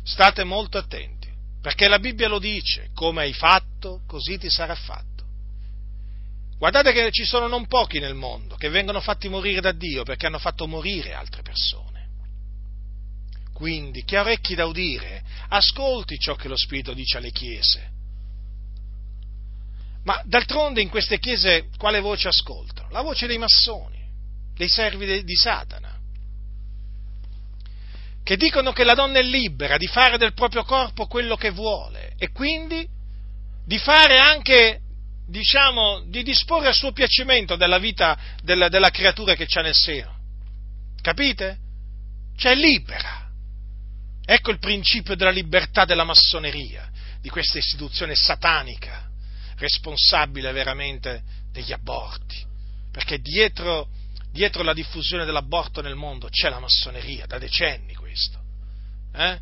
[0.02, 1.30] State molto attenti,
[1.62, 5.10] perché la Bibbia lo dice, come hai fatto così ti sarà fatto.
[6.58, 10.28] Guardate che ci sono non pochi nel mondo che vengono fatti morire da Dio perché
[10.28, 11.90] hanno fatto morire altre persone.
[13.52, 17.90] Quindi chi ha orecchi da udire, ascolti ciò che lo Spirito dice alle chiese.
[20.04, 22.90] Ma d'altronde in queste chiese quale voce ascoltano?
[22.90, 24.00] La voce dei massoni,
[24.56, 26.00] dei servi di Satana,
[28.24, 32.14] che dicono che la donna è libera di fare del proprio corpo quello che vuole
[32.18, 32.88] e quindi
[33.66, 34.80] di fare anche
[35.28, 40.18] diciamo, di disporre a suo piacimento della vita della, della creatura che c'ha nel seno.
[41.02, 41.58] Capite?
[42.36, 43.30] Cioè libera.
[44.26, 46.90] Ecco il principio della libertà della massoneria,
[47.22, 49.10] di questa istituzione satanica,
[49.62, 51.22] responsabile veramente
[51.52, 52.44] degli aborti.
[52.92, 53.88] Perché dietro,
[54.32, 58.40] dietro la diffusione dell'aborto nel mondo c'è la massoneria, da decenni questo.
[59.14, 59.40] Eh?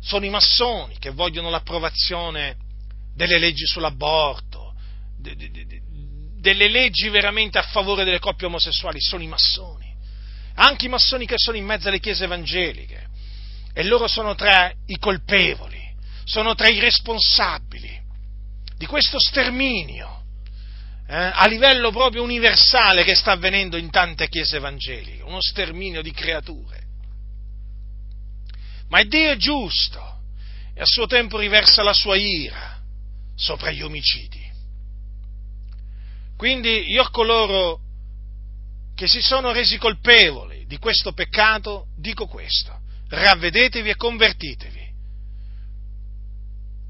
[0.00, 2.56] Sono i massoni che vogliono l'approvazione
[3.14, 4.74] delle leggi sull'aborto,
[5.16, 5.82] de, de, de,
[6.38, 9.92] delle leggi veramente a favore delle coppie omosessuali, sono i massoni,
[10.54, 13.06] anche i massoni che sono in mezzo alle chiese evangeliche,
[13.72, 15.82] e loro sono tra i colpevoli,
[16.24, 17.97] sono tra i responsabili
[18.78, 20.22] di questo sterminio
[21.08, 26.12] eh, a livello proprio universale che sta avvenendo in tante chiese evangeliche, uno sterminio di
[26.12, 26.86] creature.
[28.88, 30.20] Ma Dio è giusto
[30.74, 32.80] e a suo tempo riversa la sua ira
[33.34, 34.46] sopra gli omicidi.
[36.36, 37.80] Quindi io a coloro
[38.94, 42.78] che si sono resi colpevoli di questo peccato dico questo,
[43.08, 44.86] ravvedetevi e convertitevi.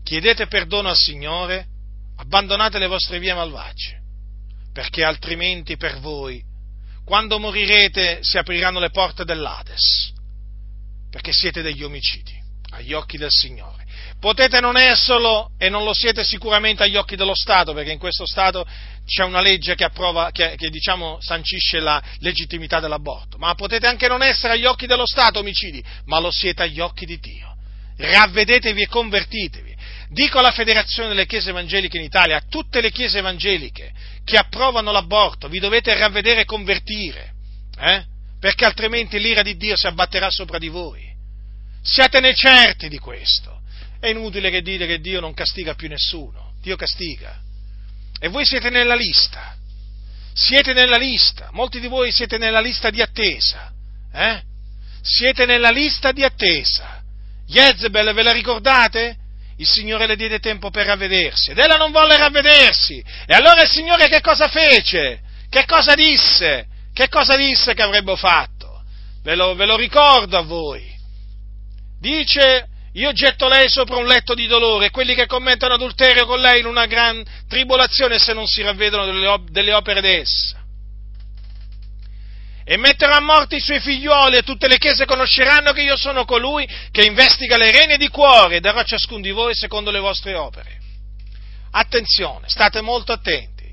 [0.05, 1.67] Chiedete perdono al Signore,
[2.19, 4.01] abbandonate le vostre vie malvagie,
[4.73, 6.43] perché altrimenti per voi,
[7.05, 10.13] quando morirete, si apriranno le porte dell'Ades,
[11.11, 12.37] perché siete degli omicidi
[12.71, 13.87] agli occhi del Signore.
[14.21, 18.27] Potete non esserlo e non lo siete sicuramente agli occhi dello Stato, perché in questo
[18.27, 18.67] Stato
[19.07, 24.09] c'è una legge che, approva, che, che diciamo, sancisce la legittimità dell'aborto, ma potete anche
[24.09, 27.57] non essere agli occhi dello Stato omicidi, ma lo siete agli occhi di Dio.
[27.97, 29.68] Ravvedetevi e convertitevi.
[30.11, 33.93] Dico alla Federazione delle Chiese Evangeliche in Italia, a tutte le Chiese Evangeliche
[34.25, 37.33] che approvano l'aborto, vi dovete ravvedere e convertire,
[37.79, 38.05] eh?
[38.41, 41.07] perché altrimenti l'ira di Dio si abbatterà sopra di voi.
[41.83, 43.61] Siatene certi di questo.
[44.01, 47.41] È inutile che dite che Dio non castiga più nessuno, Dio castiga.
[48.21, 49.57] E voi siete nella lista,
[50.33, 53.73] siete nella lista, molti di voi siete nella lista di attesa,
[54.13, 54.43] eh?
[55.03, 57.03] Siete nella lista di attesa.
[57.47, 59.17] Jezebel, ve la ricordate?
[59.59, 63.03] Il Signore le diede tempo per ravvedersi ed ella non volle ravvedersi.
[63.27, 65.21] E allora il Signore che cosa fece?
[65.49, 66.67] Che cosa disse?
[66.93, 68.83] Che cosa disse che avrebbe fatto?
[69.23, 70.85] Ve lo, ve lo ricordo a voi.
[72.01, 76.41] Dice io getto lei sopra un letto di dolore e quelli che commettono adulterio con
[76.41, 80.58] lei in una gran tribolazione se non si ravvedono delle, delle opere d'essa.
[82.71, 86.27] E metterò a morte i suoi figlioli e tutte le chiese conosceranno che io sono
[86.27, 90.01] colui che investiga le rene di cuore e darò a ciascuno di voi secondo le
[90.01, 90.77] vostre opere.
[91.71, 93.65] Attenzione, state molto attenti.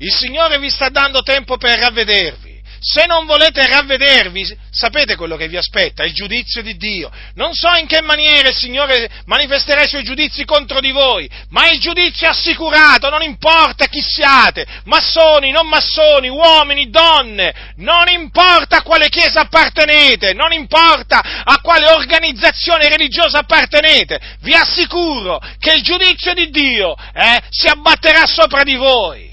[0.00, 2.51] Il Signore vi sta dando tempo per ravvedervi
[2.84, 7.12] se non volete ravvedervi, sapete quello che vi aspetta, il giudizio di Dio.
[7.34, 11.70] Non so in che maniera il Signore manifesterà i suoi giudizi contro di voi, ma
[11.70, 18.78] il giudizio è assicurato, non importa chi siate, massoni, non massoni, uomini, donne, non importa
[18.78, 25.82] a quale chiesa appartenete, non importa a quale organizzazione religiosa appartenete, vi assicuro che il
[25.82, 29.31] giudizio di Dio eh, si abbatterà sopra di voi.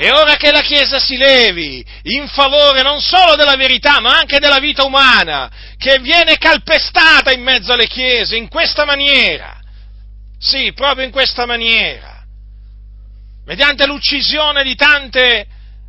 [0.00, 4.38] È ora che la Chiesa si levi in favore non solo della verità, ma anche
[4.38, 9.60] della vita umana, che viene calpestata in mezzo alle Chiese in questa maniera.
[10.38, 12.24] Sì, proprio in questa maniera.
[13.44, 15.46] Mediante l'uccisione di tante,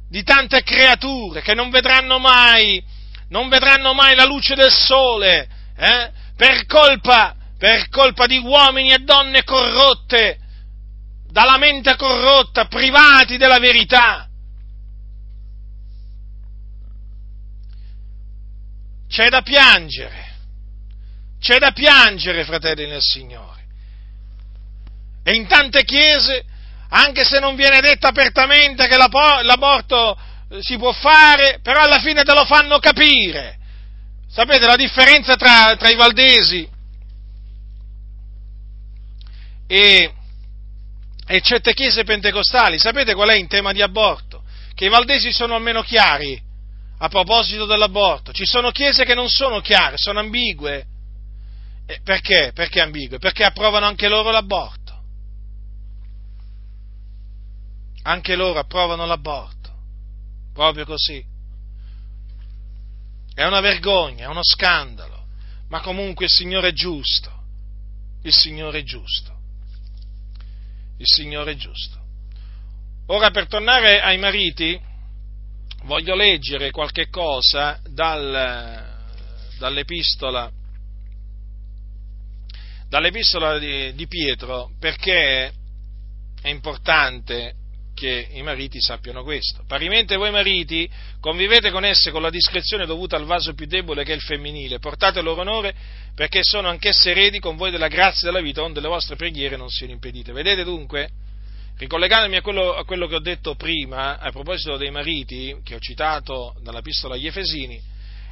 [0.10, 2.84] di tante creature che non vedranno mai,
[3.30, 5.48] non vedranno mai la luce del sole,
[5.78, 6.12] eh?
[6.36, 10.41] per, colpa, per colpa di uomini e donne corrotte
[11.32, 14.28] dalla mente corrotta, privati della verità.
[19.08, 20.36] C'è da piangere,
[21.40, 23.60] c'è da piangere, fratelli nel Signore.
[25.24, 26.46] E in tante chiese,
[26.90, 30.18] anche se non viene detto apertamente che l'aborto
[30.50, 33.58] eh, si può fare, però alla fine te lo fanno capire.
[34.30, 36.70] Sapete la differenza tra, tra i valdesi
[39.72, 40.14] e,
[41.32, 44.44] e certe chiese pentecostali, sapete qual è in tema di aborto?
[44.74, 46.38] Che i valdesi sono almeno chiari
[46.98, 48.34] a proposito dell'aborto.
[48.34, 50.86] Ci sono chiese che non sono chiare, sono ambigue.
[51.86, 52.52] Eh, perché?
[52.54, 53.18] Perché ambigue?
[53.18, 55.00] Perché approvano anche loro l'aborto.
[58.04, 59.70] Anche loro approvano l'aborto.
[60.54, 61.24] Proprio così.
[63.34, 65.28] È una vergogna, è uno scandalo.
[65.70, 67.32] Ma comunque il Signore è giusto.
[68.24, 69.31] Il Signore è giusto
[71.02, 72.00] il Signore è giusto.
[73.08, 74.80] Ora per tornare ai mariti,
[75.86, 78.86] voglio leggere qualche cosa dal,
[79.58, 80.50] dall'epistola,
[82.88, 85.52] dall'epistola di, di Pietro perché
[86.40, 87.56] è importante
[88.02, 89.64] che i mariti sappiano questo.
[89.68, 94.14] Parimente voi mariti convivete con esse con la discrezione dovuta al vaso più debole che
[94.14, 95.72] è il femminile, portate loro onore
[96.16, 99.70] perché sono anch'esse eredi con voi della grazia della vita, onde le vostre preghiere non
[99.70, 100.32] siano impedite.
[100.32, 101.10] Vedete dunque,
[101.78, 105.80] ricollegandomi a quello, a quello che ho detto prima, a proposito dei mariti, che ho
[105.80, 107.80] citato dalla pistola agli Efesini,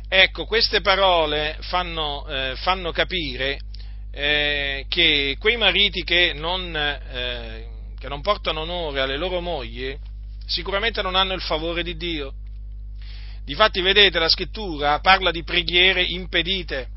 [0.08, 3.60] ecco, queste parole fanno, eh, fanno capire
[4.12, 7.68] eh, che quei mariti che non, eh,
[8.00, 9.96] che non portano onore alle loro mogli,
[10.46, 12.34] sicuramente non hanno il favore di Dio.
[13.44, 16.88] Difatti, vedete, la scrittura parla di preghiere impedite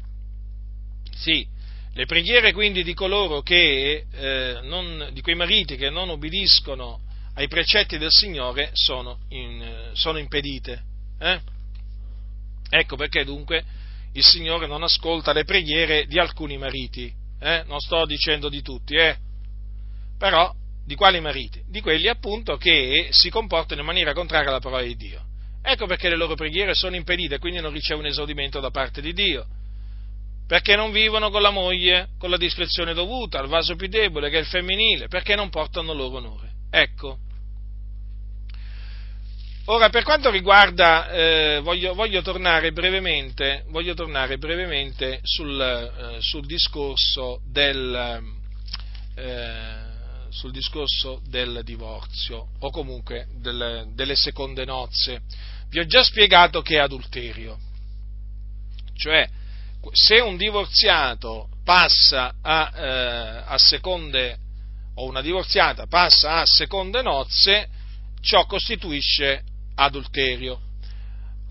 [1.15, 1.47] Sì,
[1.95, 7.01] le preghiere quindi di coloro che, eh, non, di quei mariti che non obbediscono
[7.35, 10.83] ai precetti del Signore sono, in, sono impedite.
[11.19, 11.41] Eh?
[12.71, 13.65] Ecco perché dunque
[14.13, 17.65] il Signore non ascolta le preghiere di alcuni mariti, eh?
[17.67, 19.17] non sto dicendo di tutti, eh?
[20.19, 20.53] però
[20.85, 21.63] di quali mariti?
[21.69, 25.23] Di quelli appunto che si comportano in maniera contraria alla parola di Dio.
[25.63, 29.47] Ecco perché le loro preghiere sono impedite, quindi non ricevono esaudimento da parte di Dio.
[30.47, 34.37] Perché non vivono con la moglie con la discrezione dovuta, al vaso più debole che
[34.37, 36.51] è il femminile, perché non portano loro onore.
[36.71, 37.19] Ecco.
[39.67, 46.45] Ora, per quanto riguarda, eh, voglio, voglio, tornare brevemente, voglio tornare brevemente sul, eh, sul,
[46.47, 48.21] discorso del,
[49.15, 49.82] eh,
[50.33, 55.23] sul, discorso del, divorzio o comunque del, delle seconde nozze.
[55.69, 57.59] Vi ho già spiegato che è adulterio.
[58.97, 59.29] Cioè,
[59.93, 64.39] se un divorziato passa a, eh, a seconde,
[64.95, 67.69] o una divorziata passa a seconde nozze,
[68.21, 69.43] ciò costituisce
[69.75, 70.61] adulterio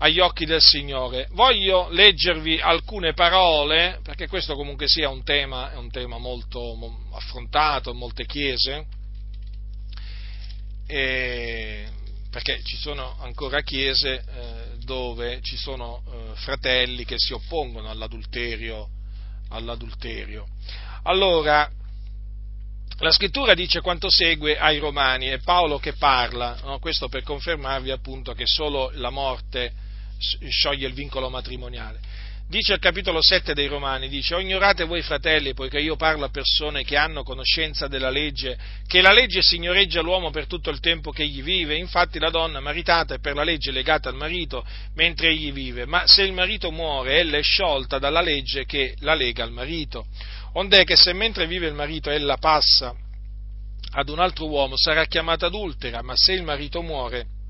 [0.02, 1.28] agli occhi del Signore.
[1.30, 6.76] Voglio leggervi alcune parole, perché questo comunque sia un tema, è un tema molto
[7.12, 8.84] affrontato in molte chiese,
[10.84, 18.88] perché ci sono ancora chiese eh, dove ci sono eh, fratelli che si oppongono all'adulterio,
[19.50, 20.48] all'adulterio.
[21.04, 21.70] Allora,
[22.98, 26.80] la scrittura dice quanto segue ai Romani, è Paolo che parla, no?
[26.80, 29.90] questo per confermarvi appunto che solo la morte
[30.48, 32.00] scioglie il vincolo matrimoniale.
[32.52, 36.84] Dice al capitolo 7 dei Romani, dice, ignorate voi fratelli, poiché io parlo a persone
[36.84, 41.22] che hanno conoscenza della legge, che la legge signoreggia l'uomo per tutto il tempo che
[41.22, 44.66] egli vive, infatti la donna maritata è per la legge legata al marito
[44.96, 49.14] mentre egli vive, ma se il marito muore, ella è sciolta dalla legge che la
[49.14, 50.04] lega al marito.
[50.52, 52.94] Ond'è che se mentre vive il marito ella passa
[53.94, 57.40] ad un altro uomo sarà chiamata adultera, ma se il marito muore,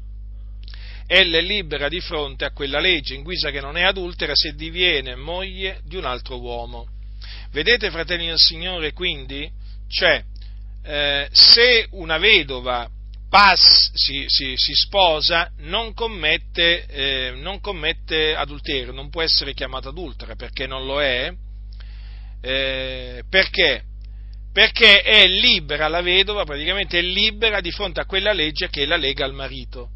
[1.06, 4.54] ella è libera di fronte a quella legge, in guisa che non è adultera se
[4.54, 6.86] diviene moglie di un altro uomo.
[7.50, 9.50] Vedete, fratelli del Signore, quindi,
[9.88, 10.22] cioè,
[10.84, 12.88] eh, se una vedova
[13.28, 19.88] pass, si, si, si, sposa, non commette, eh, non commette adulterio, non può essere chiamata
[19.88, 21.32] adultera perché non lo è,
[22.42, 23.84] eh, perché?
[24.52, 28.96] Perché è libera la vedova, praticamente è libera di fronte a quella legge che la
[28.96, 29.88] lega al marito.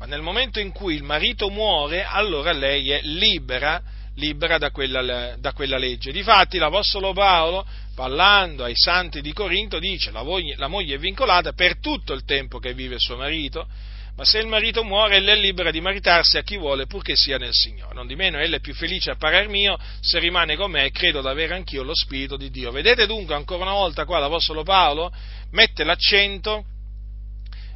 [0.00, 3.82] Ma nel momento in cui il marito muore, allora lei è libera,
[4.14, 6.10] libera da quella, da quella legge.
[6.10, 11.52] Difatti l'Apostolo Paolo, parlando ai santi di Corinto, dice la, voglia, la moglie è vincolata
[11.52, 13.68] per tutto il tempo che vive suo marito,
[14.16, 17.36] ma se il marito muore, ella è libera di maritarsi a chi vuole, purché sia
[17.36, 17.92] nel Signore.
[17.92, 20.90] Non di meno, ella è più felice a parer mio se rimane con me e
[20.92, 22.70] credo di avere anch'io lo Spirito di Dio.
[22.70, 25.12] Vedete dunque, ancora una volta qua l'Apostolo Paolo
[25.50, 26.64] mette l'accento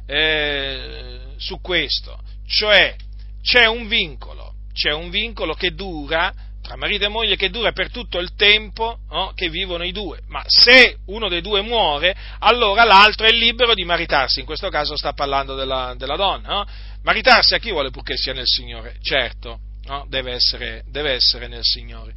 [0.05, 2.95] eh, su questo, cioè
[3.41, 6.33] c'è un vincolo, c'è un vincolo che dura
[6.65, 10.21] tra marito e moglie che dura per tutto il tempo no, che vivono i due,
[10.27, 14.97] ma se uno dei due muore, allora l'altro è libero di maritarsi, in questo caso
[14.97, 16.65] sta parlando della, della donna, no?
[17.03, 20.07] maritarsi a chi vuole purché sia nel Signore, certo, no?
[20.09, 22.15] deve, essere, deve, essere, nel Signore.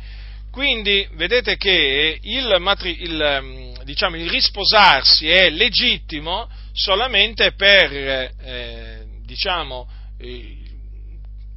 [0.51, 9.89] Quindi vedete che il, matri, il, diciamo, il risposarsi è legittimo solamente per, eh, diciamo,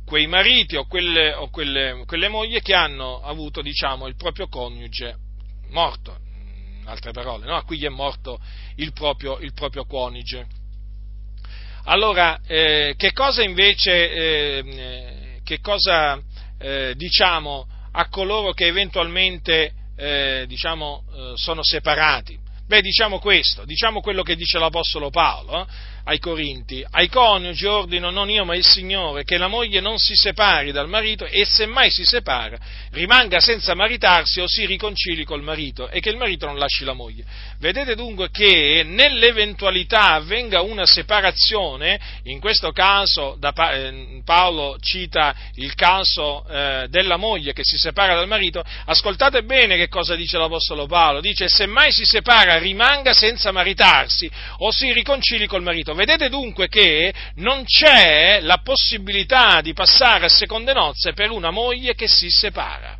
[0.06, 5.16] quei mariti o quelle, o quelle, quelle mogli che hanno avuto diciamo, il proprio coniuge
[5.70, 6.18] morto,
[6.82, 7.56] in altre parole, no?
[7.56, 8.40] a cui è morto
[8.76, 10.48] il proprio, il proprio coniuge.
[11.86, 16.22] Allora, eh, che cosa invece, eh, che cosa
[16.60, 22.40] eh, diciamo a coloro che eventualmente eh, diciamo, eh, sono separati?
[22.66, 25.66] Beh, diciamo questo, diciamo quello che dice l'Apostolo Paolo, eh?
[26.04, 30.16] Ai Corinti, ai coniugi ordino non io ma il Signore che la moglie non si
[30.16, 32.58] separi dal marito e se mai si separa
[32.92, 36.94] rimanga senza maritarsi o si riconcili col marito e che il marito non lasci la
[36.94, 37.24] moglie.
[37.60, 45.74] Vedete dunque che nell'eventualità avvenga una separazione, in questo caso da, eh, Paolo cita il
[45.76, 50.86] caso eh, della moglie che si separa dal marito, ascoltate bene che cosa dice l'Apostolo
[50.86, 55.94] Paolo, dice se mai si separa rimanga senza maritarsi o si riconcili col marito marito.
[55.94, 61.94] Vedete dunque che non c'è la possibilità di passare a seconde nozze per una moglie
[61.94, 62.98] che si separa.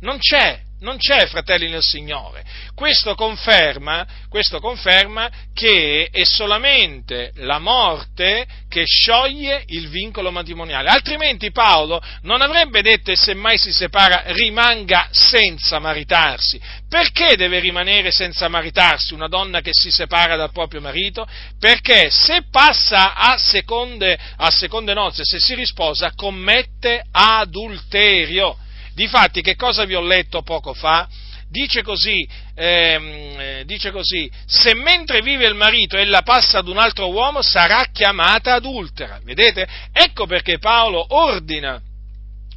[0.00, 0.65] Non c'è.
[0.80, 2.44] Non c'è, fratelli nel Signore.
[2.74, 10.90] Questo conferma, questo conferma, che è solamente la morte che scioglie il vincolo matrimoniale.
[10.90, 16.60] Altrimenti Paolo non avrebbe detto e se mai si separa rimanga senza maritarsi.
[16.88, 21.26] Perché deve rimanere senza maritarsi una donna che si separa dal proprio marito?
[21.58, 28.58] Perché se passa a seconde, a seconde nozze, se si risposa, commette adulterio.
[28.96, 31.06] Difatti, che cosa vi ho letto poco fa?
[31.50, 37.10] Dice così, ehm, dice così, se mentre vive il marito ella passa ad un altro
[37.10, 39.20] uomo sarà chiamata adultera.
[39.22, 39.68] Vedete?
[39.92, 41.78] Ecco perché Paolo ordina,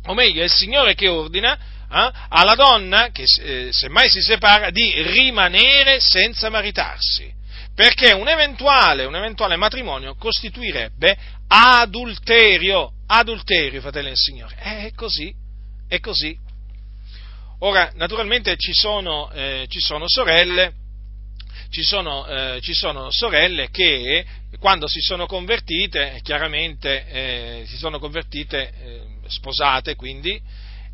[0.05, 4.69] o meglio è il Signore che ordina, eh, alla donna, che eh, semmai si separa,
[4.69, 7.29] di rimanere senza maritarsi.
[7.75, 11.17] Perché un eventuale, un eventuale matrimonio costituirebbe
[11.49, 14.55] adulterio, adulterio, fratelli del Signore.
[14.55, 15.47] È così,
[15.89, 16.37] è così.
[17.59, 20.73] Ora, naturalmente ci sono, eh, ci sono sorelle,
[21.69, 24.25] ci sono, eh, ci sono, sorelle che
[24.59, 30.41] quando si sono convertite, chiaramente eh, si sono convertite eh, sposate, quindi,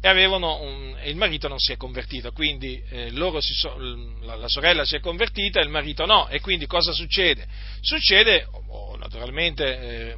[0.01, 3.77] e avevano un, il marito non si è convertito, quindi eh, so,
[4.21, 7.45] la, la, sorella si è convertita e il marito no, e quindi cosa succede?
[7.81, 10.15] Succede, oh, naturalmente eh,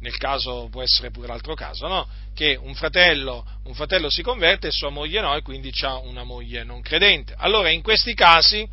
[0.00, 2.08] nel caso può essere pure l'altro caso, no?
[2.40, 6.24] Che un fratello, un fratello, si converte e sua moglie no, e quindi ha una
[6.24, 7.34] moglie non credente.
[7.36, 8.66] Allora, in questi casi,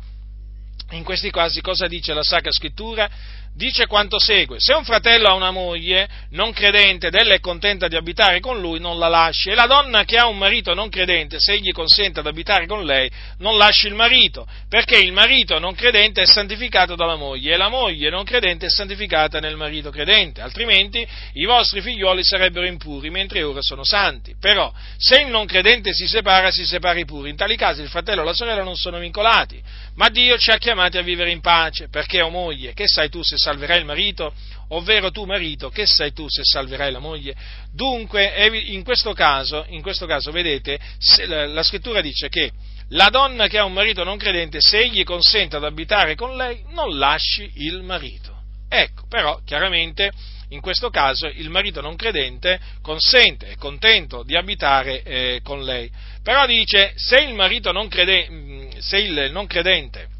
[0.92, 3.10] in questi casi cosa dice la Sacra Scrittura?
[3.54, 7.88] Dice quanto segue, se un fratello ha una moglie non credente ed ella è contenta
[7.88, 10.88] di abitare con lui, non la lasci, e la donna che ha un marito non
[10.88, 15.58] credente, se egli consente ad abitare con lei, non lasci il marito, perché il marito
[15.58, 19.90] non credente è santificato dalla moglie, e la moglie non credente è santificata nel marito
[19.90, 24.36] credente, altrimenti i vostri figlioli sarebbero impuri, mentre ora sono santi.
[24.38, 28.22] Però, se il non credente si separa, si separi pure, in tali casi il fratello
[28.22, 29.60] e la sorella non sono vincolati,
[29.96, 33.22] ma Dio ci ha chiamati a vivere in pace, perché, o moglie, che sai tu
[33.22, 34.32] se salverai il marito?
[34.68, 37.34] Ovvero tu, marito, che sai tu se salverai la moglie?
[37.72, 40.78] Dunque, in questo caso, in questo caso vedete,
[41.26, 42.52] la scrittura dice che
[42.90, 46.62] la donna che ha un marito non credente, se egli consente ad abitare con lei,
[46.70, 48.36] non lasci il marito.
[48.68, 50.10] Ecco, però, chiaramente,
[50.50, 55.90] in questo caso il marito non credente consente, è contento di abitare eh, con lei.
[56.22, 60.16] Però dice, se il marito non credente, se il non credente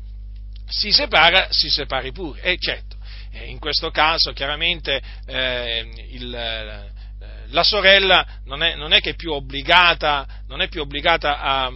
[0.69, 2.43] si separa, si separi pure.
[2.43, 2.88] E certo,
[3.47, 6.91] in questo caso chiaramente eh, il, eh,
[7.51, 10.27] la sorella non è, non è, che più obbligata,
[10.61, 11.71] è più obbligata a,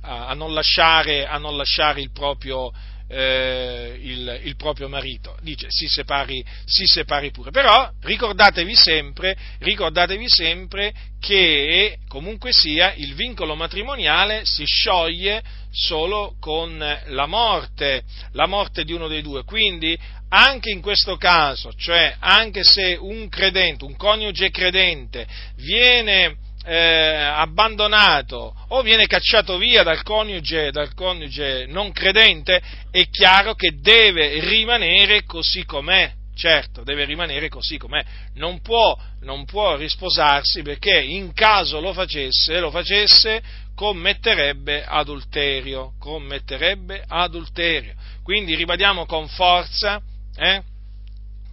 [0.00, 2.72] a, non lasciare, a, non lasciare, il proprio,
[3.08, 10.28] eh, il, il proprio marito, dice si separi, si separi, pure, però ricordatevi sempre, ricordatevi
[10.28, 18.02] sempre che comunque sia il vincolo matrimoniale si scioglie solo con la morte,
[18.32, 23.28] la morte di uno dei due, quindi anche in questo caso, cioè anche se un
[23.28, 25.26] credente, un coniuge credente
[25.56, 32.60] viene eh, abbandonato o viene cacciato via dal coniuge, dal coniuge non credente,
[32.90, 36.12] è chiaro che deve rimanere così com'è.
[36.34, 42.60] Certo, deve rimanere così com'è, non può, non può risposarsi perché in caso lo facesse,
[42.60, 43.42] lo facesse
[43.74, 47.94] commetterebbe adulterio, commetterebbe adulterio.
[48.22, 50.02] Quindi ribadiamo con forza
[50.36, 50.62] eh,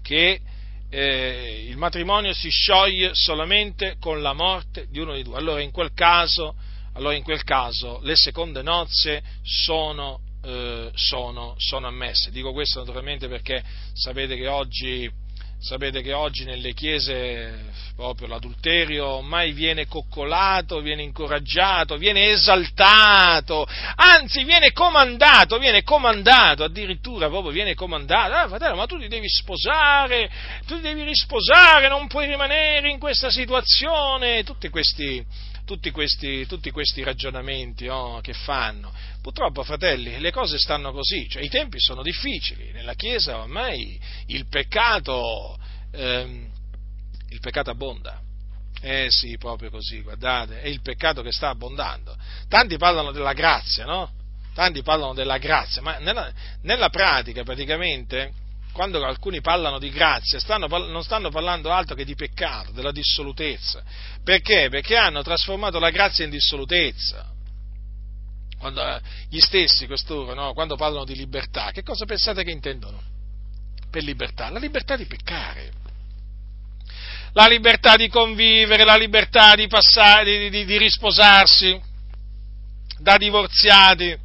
[0.02, 0.42] che
[0.96, 5.38] eh, il matrimonio si scioglie solamente con la morte di uno dei due.
[5.38, 6.54] Allora in quel caso,
[6.94, 12.30] allora in quel caso le seconde nozze sono, eh, sono, sono ammesse.
[12.30, 13.64] Dico questo naturalmente perché
[13.94, 15.12] sapete che oggi
[15.64, 23.66] Sapete che oggi nelle chiese proprio l'adulterio ormai viene coccolato, viene incoraggiato, viene esaltato,
[23.96, 29.30] anzi viene comandato, viene comandato, addirittura proprio viene comandato, ah fratello ma tu ti devi
[29.30, 30.30] sposare,
[30.68, 35.26] tu ti devi risposare, non puoi rimanere in questa situazione, tutti questi,
[35.66, 38.92] tutti questi, tutti questi ragionamenti oh, che fanno.
[39.24, 44.48] Purtroppo, fratelli, le cose stanno così, cioè i tempi sono difficili, nella Chiesa ormai il
[44.50, 45.58] peccato,
[45.94, 46.52] ehm,
[47.30, 48.20] il peccato abbonda.
[48.82, 52.14] Eh sì, proprio così, guardate, è il peccato che sta abbondando.
[52.50, 54.12] Tanti parlano della grazia, no?
[54.54, 56.30] Tanti parlano della grazia, ma nella,
[56.64, 58.34] nella pratica praticamente
[58.74, 63.82] quando alcuni parlano di grazia, stanno, non stanno parlando altro che di peccato, della dissolutezza.
[64.22, 64.68] Perché?
[64.70, 67.32] Perché hanno trasformato la grazia in dissolutezza.
[68.64, 70.54] Quando, eh, gli stessi costoro, no?
[70.54, 72.98] quando parlano di libertà, che cosa pensate che intendono
[73.92, 74.50] per libertà?
[74.50, 75.70] La libertà di peccare.
[77.34, 81.78] La libertà di convivere, la libertà di, passare, di, di, di risposarsi,
[83.00, 84.18] da divorziati,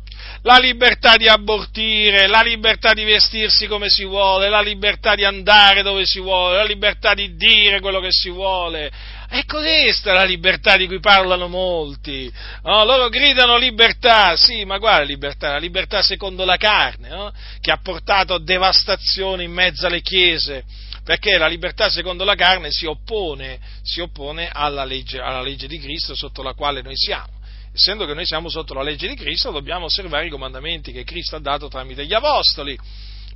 [0.43, 5.83] la libertà di abortire, la libertà di vestirsi come si vuole, la libertà di andare
[5.83, 8.89] dove si vuole, la libertà di dire quello che si vuole.
[9.29, 12.33] È questa la libertà di cui parlano molti.
[12.63, 12.85] No?
[12.85, 17.33] Loro gridano libertà, sì, ma guarda libertà, la libertà secondo la carne, no?
[17.61, 20.65] che ha portato devastazione in mezzo alle chiese
[21.05, 25.79] perché la libertà secondo la carne si oppone, si oppone alla, legge, alla legge di
[25.79, 27.37] Cristo sotto la quale noi siamo
[27.73, 31.37] essendo che noi siamo sotto la legge di Cristo, dobbiamo osservare i comandamenti che Cristo
[31.37, 32.77] ha dato tramite gli apostoli.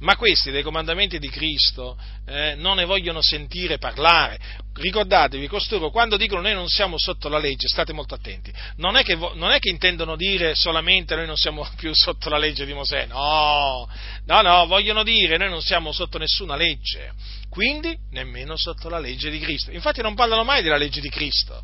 [0.03, 1.97] Ma questi dei comandamenti di Cristo
[2.27, 4.37] eh, non ne vogliono sentire parlare.
[4.75, 9.05] Ricordatevi, costoro quando dicono noi non siamo sotto la legge, state molto attenti, non è
[9.05, 12.73] che, non è che intendono dire solamente noi non siamo più sotto la legge di
[12.73, 13.89] Mosè, no,
[14.25, 17.13] no, no, vogliono dire noi non siamo sotto nessuna legge,
[17.49, 19.71] quindi nemmeno sotto la legge di Cristo.
[19.71, 21.63] Infatti non parlano mai della legge di Cristo,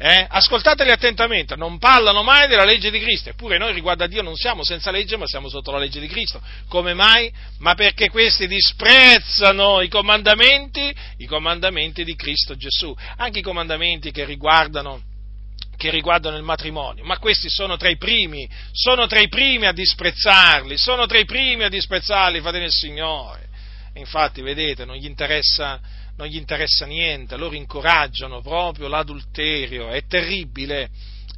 [0.00, 0.26] eh?
[0.28, 4.36] Ascoltateli attentamente, non parlano mai della legge di Cristo, eppure noi riguardo a Dio non
[4.36, 6.40] siamo senza legge, ma siamo sotto la legge di Cristo.
[6.68, 7.32] Come mai?
[7.58, 14.24] Ma perché questi disprezzano i comandamenti, i comandamenti di Cristo Gesù, anche i comandamenti che
[14.24, 15.02] riguardano
[15.76, 19.72] che riguardano il matrimonio, ma questi sono tra i primi, sono tra i primi a
[19.72, 23.46] disprezzarli, sono tra i primi a disprezzarli, fratelli del Signore.
[23.94, 25.80] Infatti, vedete, non gli interessa,
[26.18, 30.90] non gli interessa niente, loro incoraggiano proprio l'adulterio, è terribile,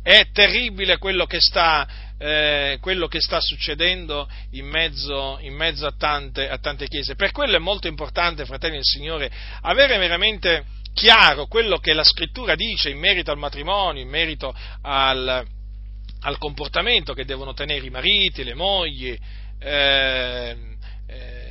[0.02, 1.86] è terribile quello che sta,
[2.16, 7.14] eh, quello che sta succedendo in mezzo, in mezzo a, tante, a, tante, chiese.
[7.14, 9.30] Per quello è molto importante, fratelli del Signore,
[9.60, 15.46] avere veramente chiaro quello che la scrittura dice in merito al matrimonio, in merito al,
[16.20, 19.16] al comportamento che devono tenere i mariti, le mogli.
[19.58, 20.56] Eh,
[21.06, 21.49] eh,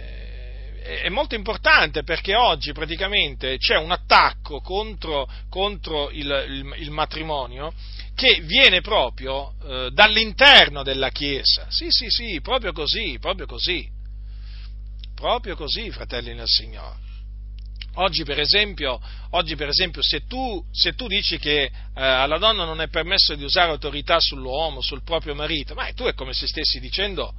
[0.81, 7.73] è molto importante perché oggi praticamente c'è un attacco contro, contro il, il, il, matrimonio
[8.15, 11.67] che viene proprio eh, dall'interno della Chiesa.
[11.69, 13.87] Sì, sì, sì, proprio così, proprio così.
[15.15, 17.07] Proprio così, fratelli nel Signore.
[17.95, 18.99] Oggi per esempio,
[19.31, 23.35] oggi, per esempio se, tu, se, tu, dici che eh, alla donna non è permesso
[23.35, 27.33] di usare autorità sull'uomo, sul proprio marito, ma tu è come se stessi dicendo,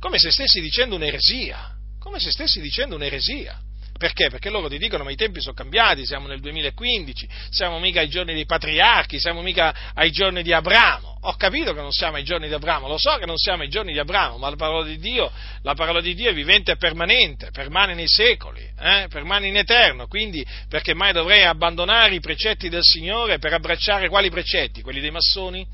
[0.00, 3.60] come se stessi dicendo un'eresia come se stessi dicendo un'eresia.
[4.00, 4.30] Perché?
[4.30, 8.08] Perché loro ti dicono ma i tempi sono cambiati, siamo nel 2015, siamo mica ai
[8.08, 11.18] giorni dei patriarchi, siamo mica ai giorni di Abramo.
[11.20, 13.68] Ho capito che non siamo ai giorni di Abramo, lo so che non siamo ai
[13.68, 16.76] giorni di Abramo, ma la parola di Dio, la parola di Dio è vivente e
[16.78, 19.06] permanente, permane nei secoli, eh?
[19.10, 24.30] permane in eterno, quindi perché mai dovrei abbandonare i precetti del Signore per abbracciare quali
[24.30, 24.80] precetti?
[24.80, 25.66] Quelli dei massoni?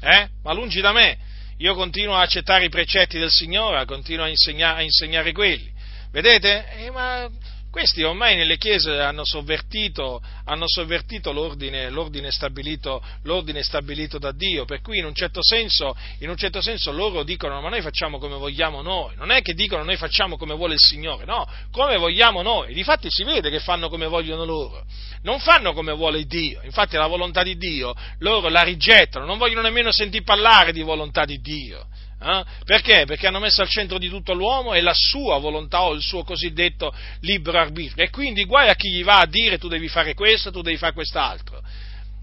[0.00, 0.28] Eh?
[0.42, 1.18] Ma lungi da me
[1.58, 5.72] io continuo a accettare i precetti del Signore, continuo a, insegna, a insegnare quelli.
[6.10, 6.66] Vedete?
[6.78, 7.28] Eh, ma
[7.76, 14.64] questi ormai nelle chiese hanno sovvertito, hanno sovvertito l'ordine, l'ordine, stabilito, l'ordine, stabilito, da Dio,
[14.64, 18.16] per cui in un, certo senso, in un, certo senso, loro dicono ma noi facciamo
[18.16, 21.98] come vogliamo noi, non è che dicono noi facciamo come vuole il Signore, no, come
[21.98, 24.82] vogliamo noi, difatti si vede che fanno come vogliono loro,
[25.20, 29.60] non fanno come vuole Dio, infatti la volontà di Dio loro la rigettano, non vogliono
[29.60, 31.88] nemmeno sentire parlare di volontà di Dio.
[32.18, 32.44] Eh?
[32.64, 33.04] Perché?
[33.04, 36.24] Perché hanno messo al centro di tutto l'uomo e la sua volontà o il suo
[36.24, 38.04] cosiddetto libero arbitrio.
[38.04, 40.76] E quindi guai a chi gli va a dire tu devi fare questo, tu devi
[40.76, 41.62] fare quest'altro.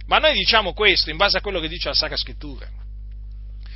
[0.08, 2.68] Ma noi diciamo questo in base a quello che dice la Sacra Scrittura.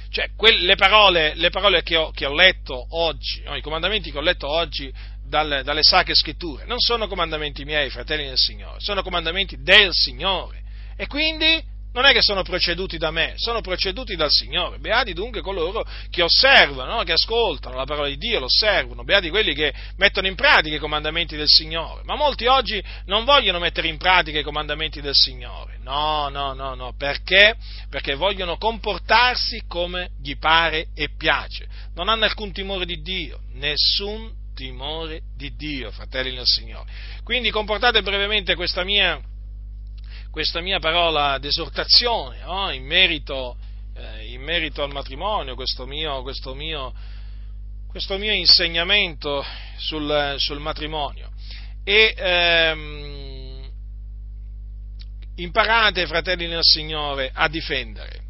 [0.09, 4.11] Cioè, que- le parole, le parole che, ho, che, ho, letto oggi, no, i comandamenti
[4.11, 4.91] che ho letto oggi
[5.23, 10.63] dal, dalle Sacre Scritture, non sono comandamenti miei, fratelli del Signore, sono comandamenti del Signore.
[10.95, 11.61] E quindi
[11.97, 14.77] non è che sono proceduti da me, sono proceduti dal Signore.
[14.77, 17.03] Beati dunque coloro che osservano, no?
[17.03, 20.79] che ascoltano la parola di Dio, lo osservano, beati quelli che mettono in pratica i
[20.79, 22.03] comandamenti del Signore.
[22.03, 25.79] Ma molti oggi non vogliono mettere in pratica i comandamenti del Signore.
[25.81, 27.55] No, no, no, no, perché?
[27.89, 31.67] Perché vogliono comportarsi come gli pare e piace.
[31.95, 36.91] Non hanno alcun timore di Dio, nessun timore di Dio, fratelli del Signore.
[37.23, 39.19] Quindi comportate brevemente questa mia
[40.37, 42.71] questa mia parola d'esortazione no?
[42.71, 43.57] in, merito,
[43.95, 46.93] eh, in, merito, al matrimonio, questo mio, questo mio,
[47.89, 49.43] questo mio insegnamento
[49.77, 51.31] sul, sul, matrimonio.
[51.83, 53.67] E ehm,
[55.37, 58.21] imparate, fratelli nel Signore, a difendere,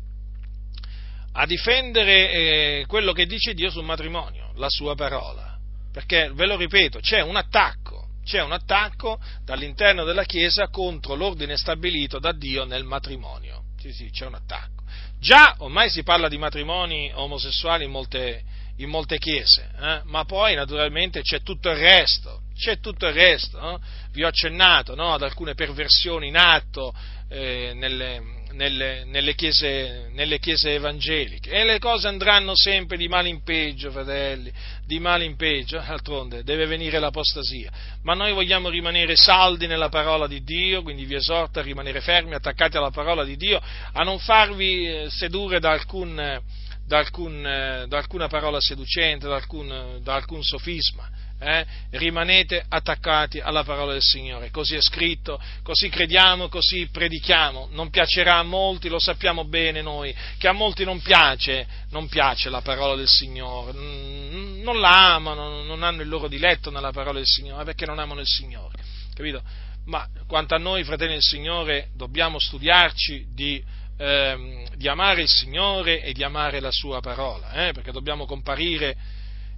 [1.34, 5.58] a difendere eh, quello che dice Dio sul matrimonio, la sua parola.
[5.92, 7.97] Perché, ve lo ripeto, c'è un attacco
[8.28, 13.64] c'è un attacco dall'interno della Chiesa contro l'ordine stabilito da Dio nel matrimonio.
[13.80, 14.84] Sì, sì, c'è un attacco.
[15.18, 18.44] Già ormai si parla di matrimoni omosessuali in molte,
[18.78, 20.02] in molte chiese, eh?
[20.04, 23.60] ma poi naturalmente c'è tutto il resto, c'è tutto il resto.
[23.60, 23.82] No?
[24.12, 25.14] Vi ho accennato no?
[25.14, 26.94] ad alcune perversioni in atto
[27.30, 28.22] eh, nelle,
[28.52, 31.50] nelle, nelle, chiese, nelle, chiese, evangeliche.
[31.50, 34.52] E le cose andranno sempre di male in peggio, fratelli,
[34.86, 37.72] di male in peggio, d'altronde deve venire l'apostasia,
[38.04, 42.34] ma noi vogliamo rimanere saldi nella parola di Dio, quindi vi esorto a rimanere fermi,
[42.34, 43.62] attaccati alla parola di Dio,
[43.94, 46.42] a non farvi eh, sedurre da alcun,
[46.86, 47.42] da alcun,
[47.88, 51.10] da alcuna parola seducente, da alcun, da alcun sofisma,
[51.40, 57.90] eh, rimanete attaccati alla parola del Signore, così è scritto, così crediamo, così predichiamo, non
[57.90, 62.62] piacerà a molti, lo sappiamo bene noi, che a molti non piace, non piace la
[62.62, 67.64] parola del Signore, non la amano, non hanno il loro diletto nella parola del Signore,
[67.64, 68.76] perché non amano il Signore,
[69.14, 69.42] capito?
[69.86, 73.64] Ma quanto a noi, fratelli del Signore, dobbiamo studiarci di,
[73.98, 78.98] ehm, di amare il Signore e di amare la Sua parola, eh, perché dobbiamo comparire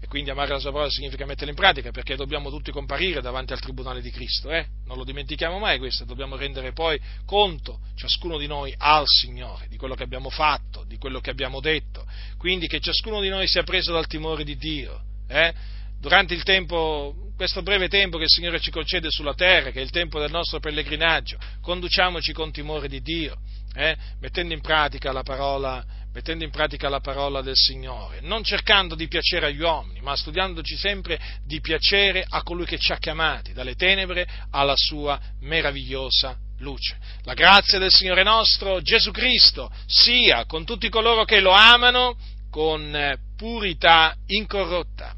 [0.02, 3.52] e quindi amare la sua parola significa metterla in pratica, perché dobbiamo tutti comparire davanti
[3.52, 4.66] al tribunale di Cristo, eh?
[4.86, 9.76] non lo dimentichiamo mai questo, dobbiamo rendere poi conto, ciascuno di noi, al Signore, di
[9.76, 12.06] quello che abbiamo fatto, di quello che abbiamo detto,
[12.38, 15.02] quindi che ciascuno di noi sia preso dal timore di Dio.
[15.28, 15.54] Eh?
[16.00, 19.84] Durante il tempo, questo breve tempo che il Signore ci concede sulla terra, che è
[19.84, 23.38] il tempo del nostro pellegrinaggio, conduciamoci con timore di Dio,
[23.74, 23.98] eh?
[24.22, 29.08] mettendo in pratica la parola mettendo in pratica la parola del Signore, non cercando di
[29.08, 33.76] piacere agli uomini, ma studiandoci sempre di piacere a colui che ci ha chiamati dalle
[33.76, 36.98] tenebre alla sua meravigliosa luce.
[37.24, 42.18] La grazia del Signore nostro Gesù Cristo sia con tutti coloro che lo amano
[42.50, 45.16] con purità incorrotta.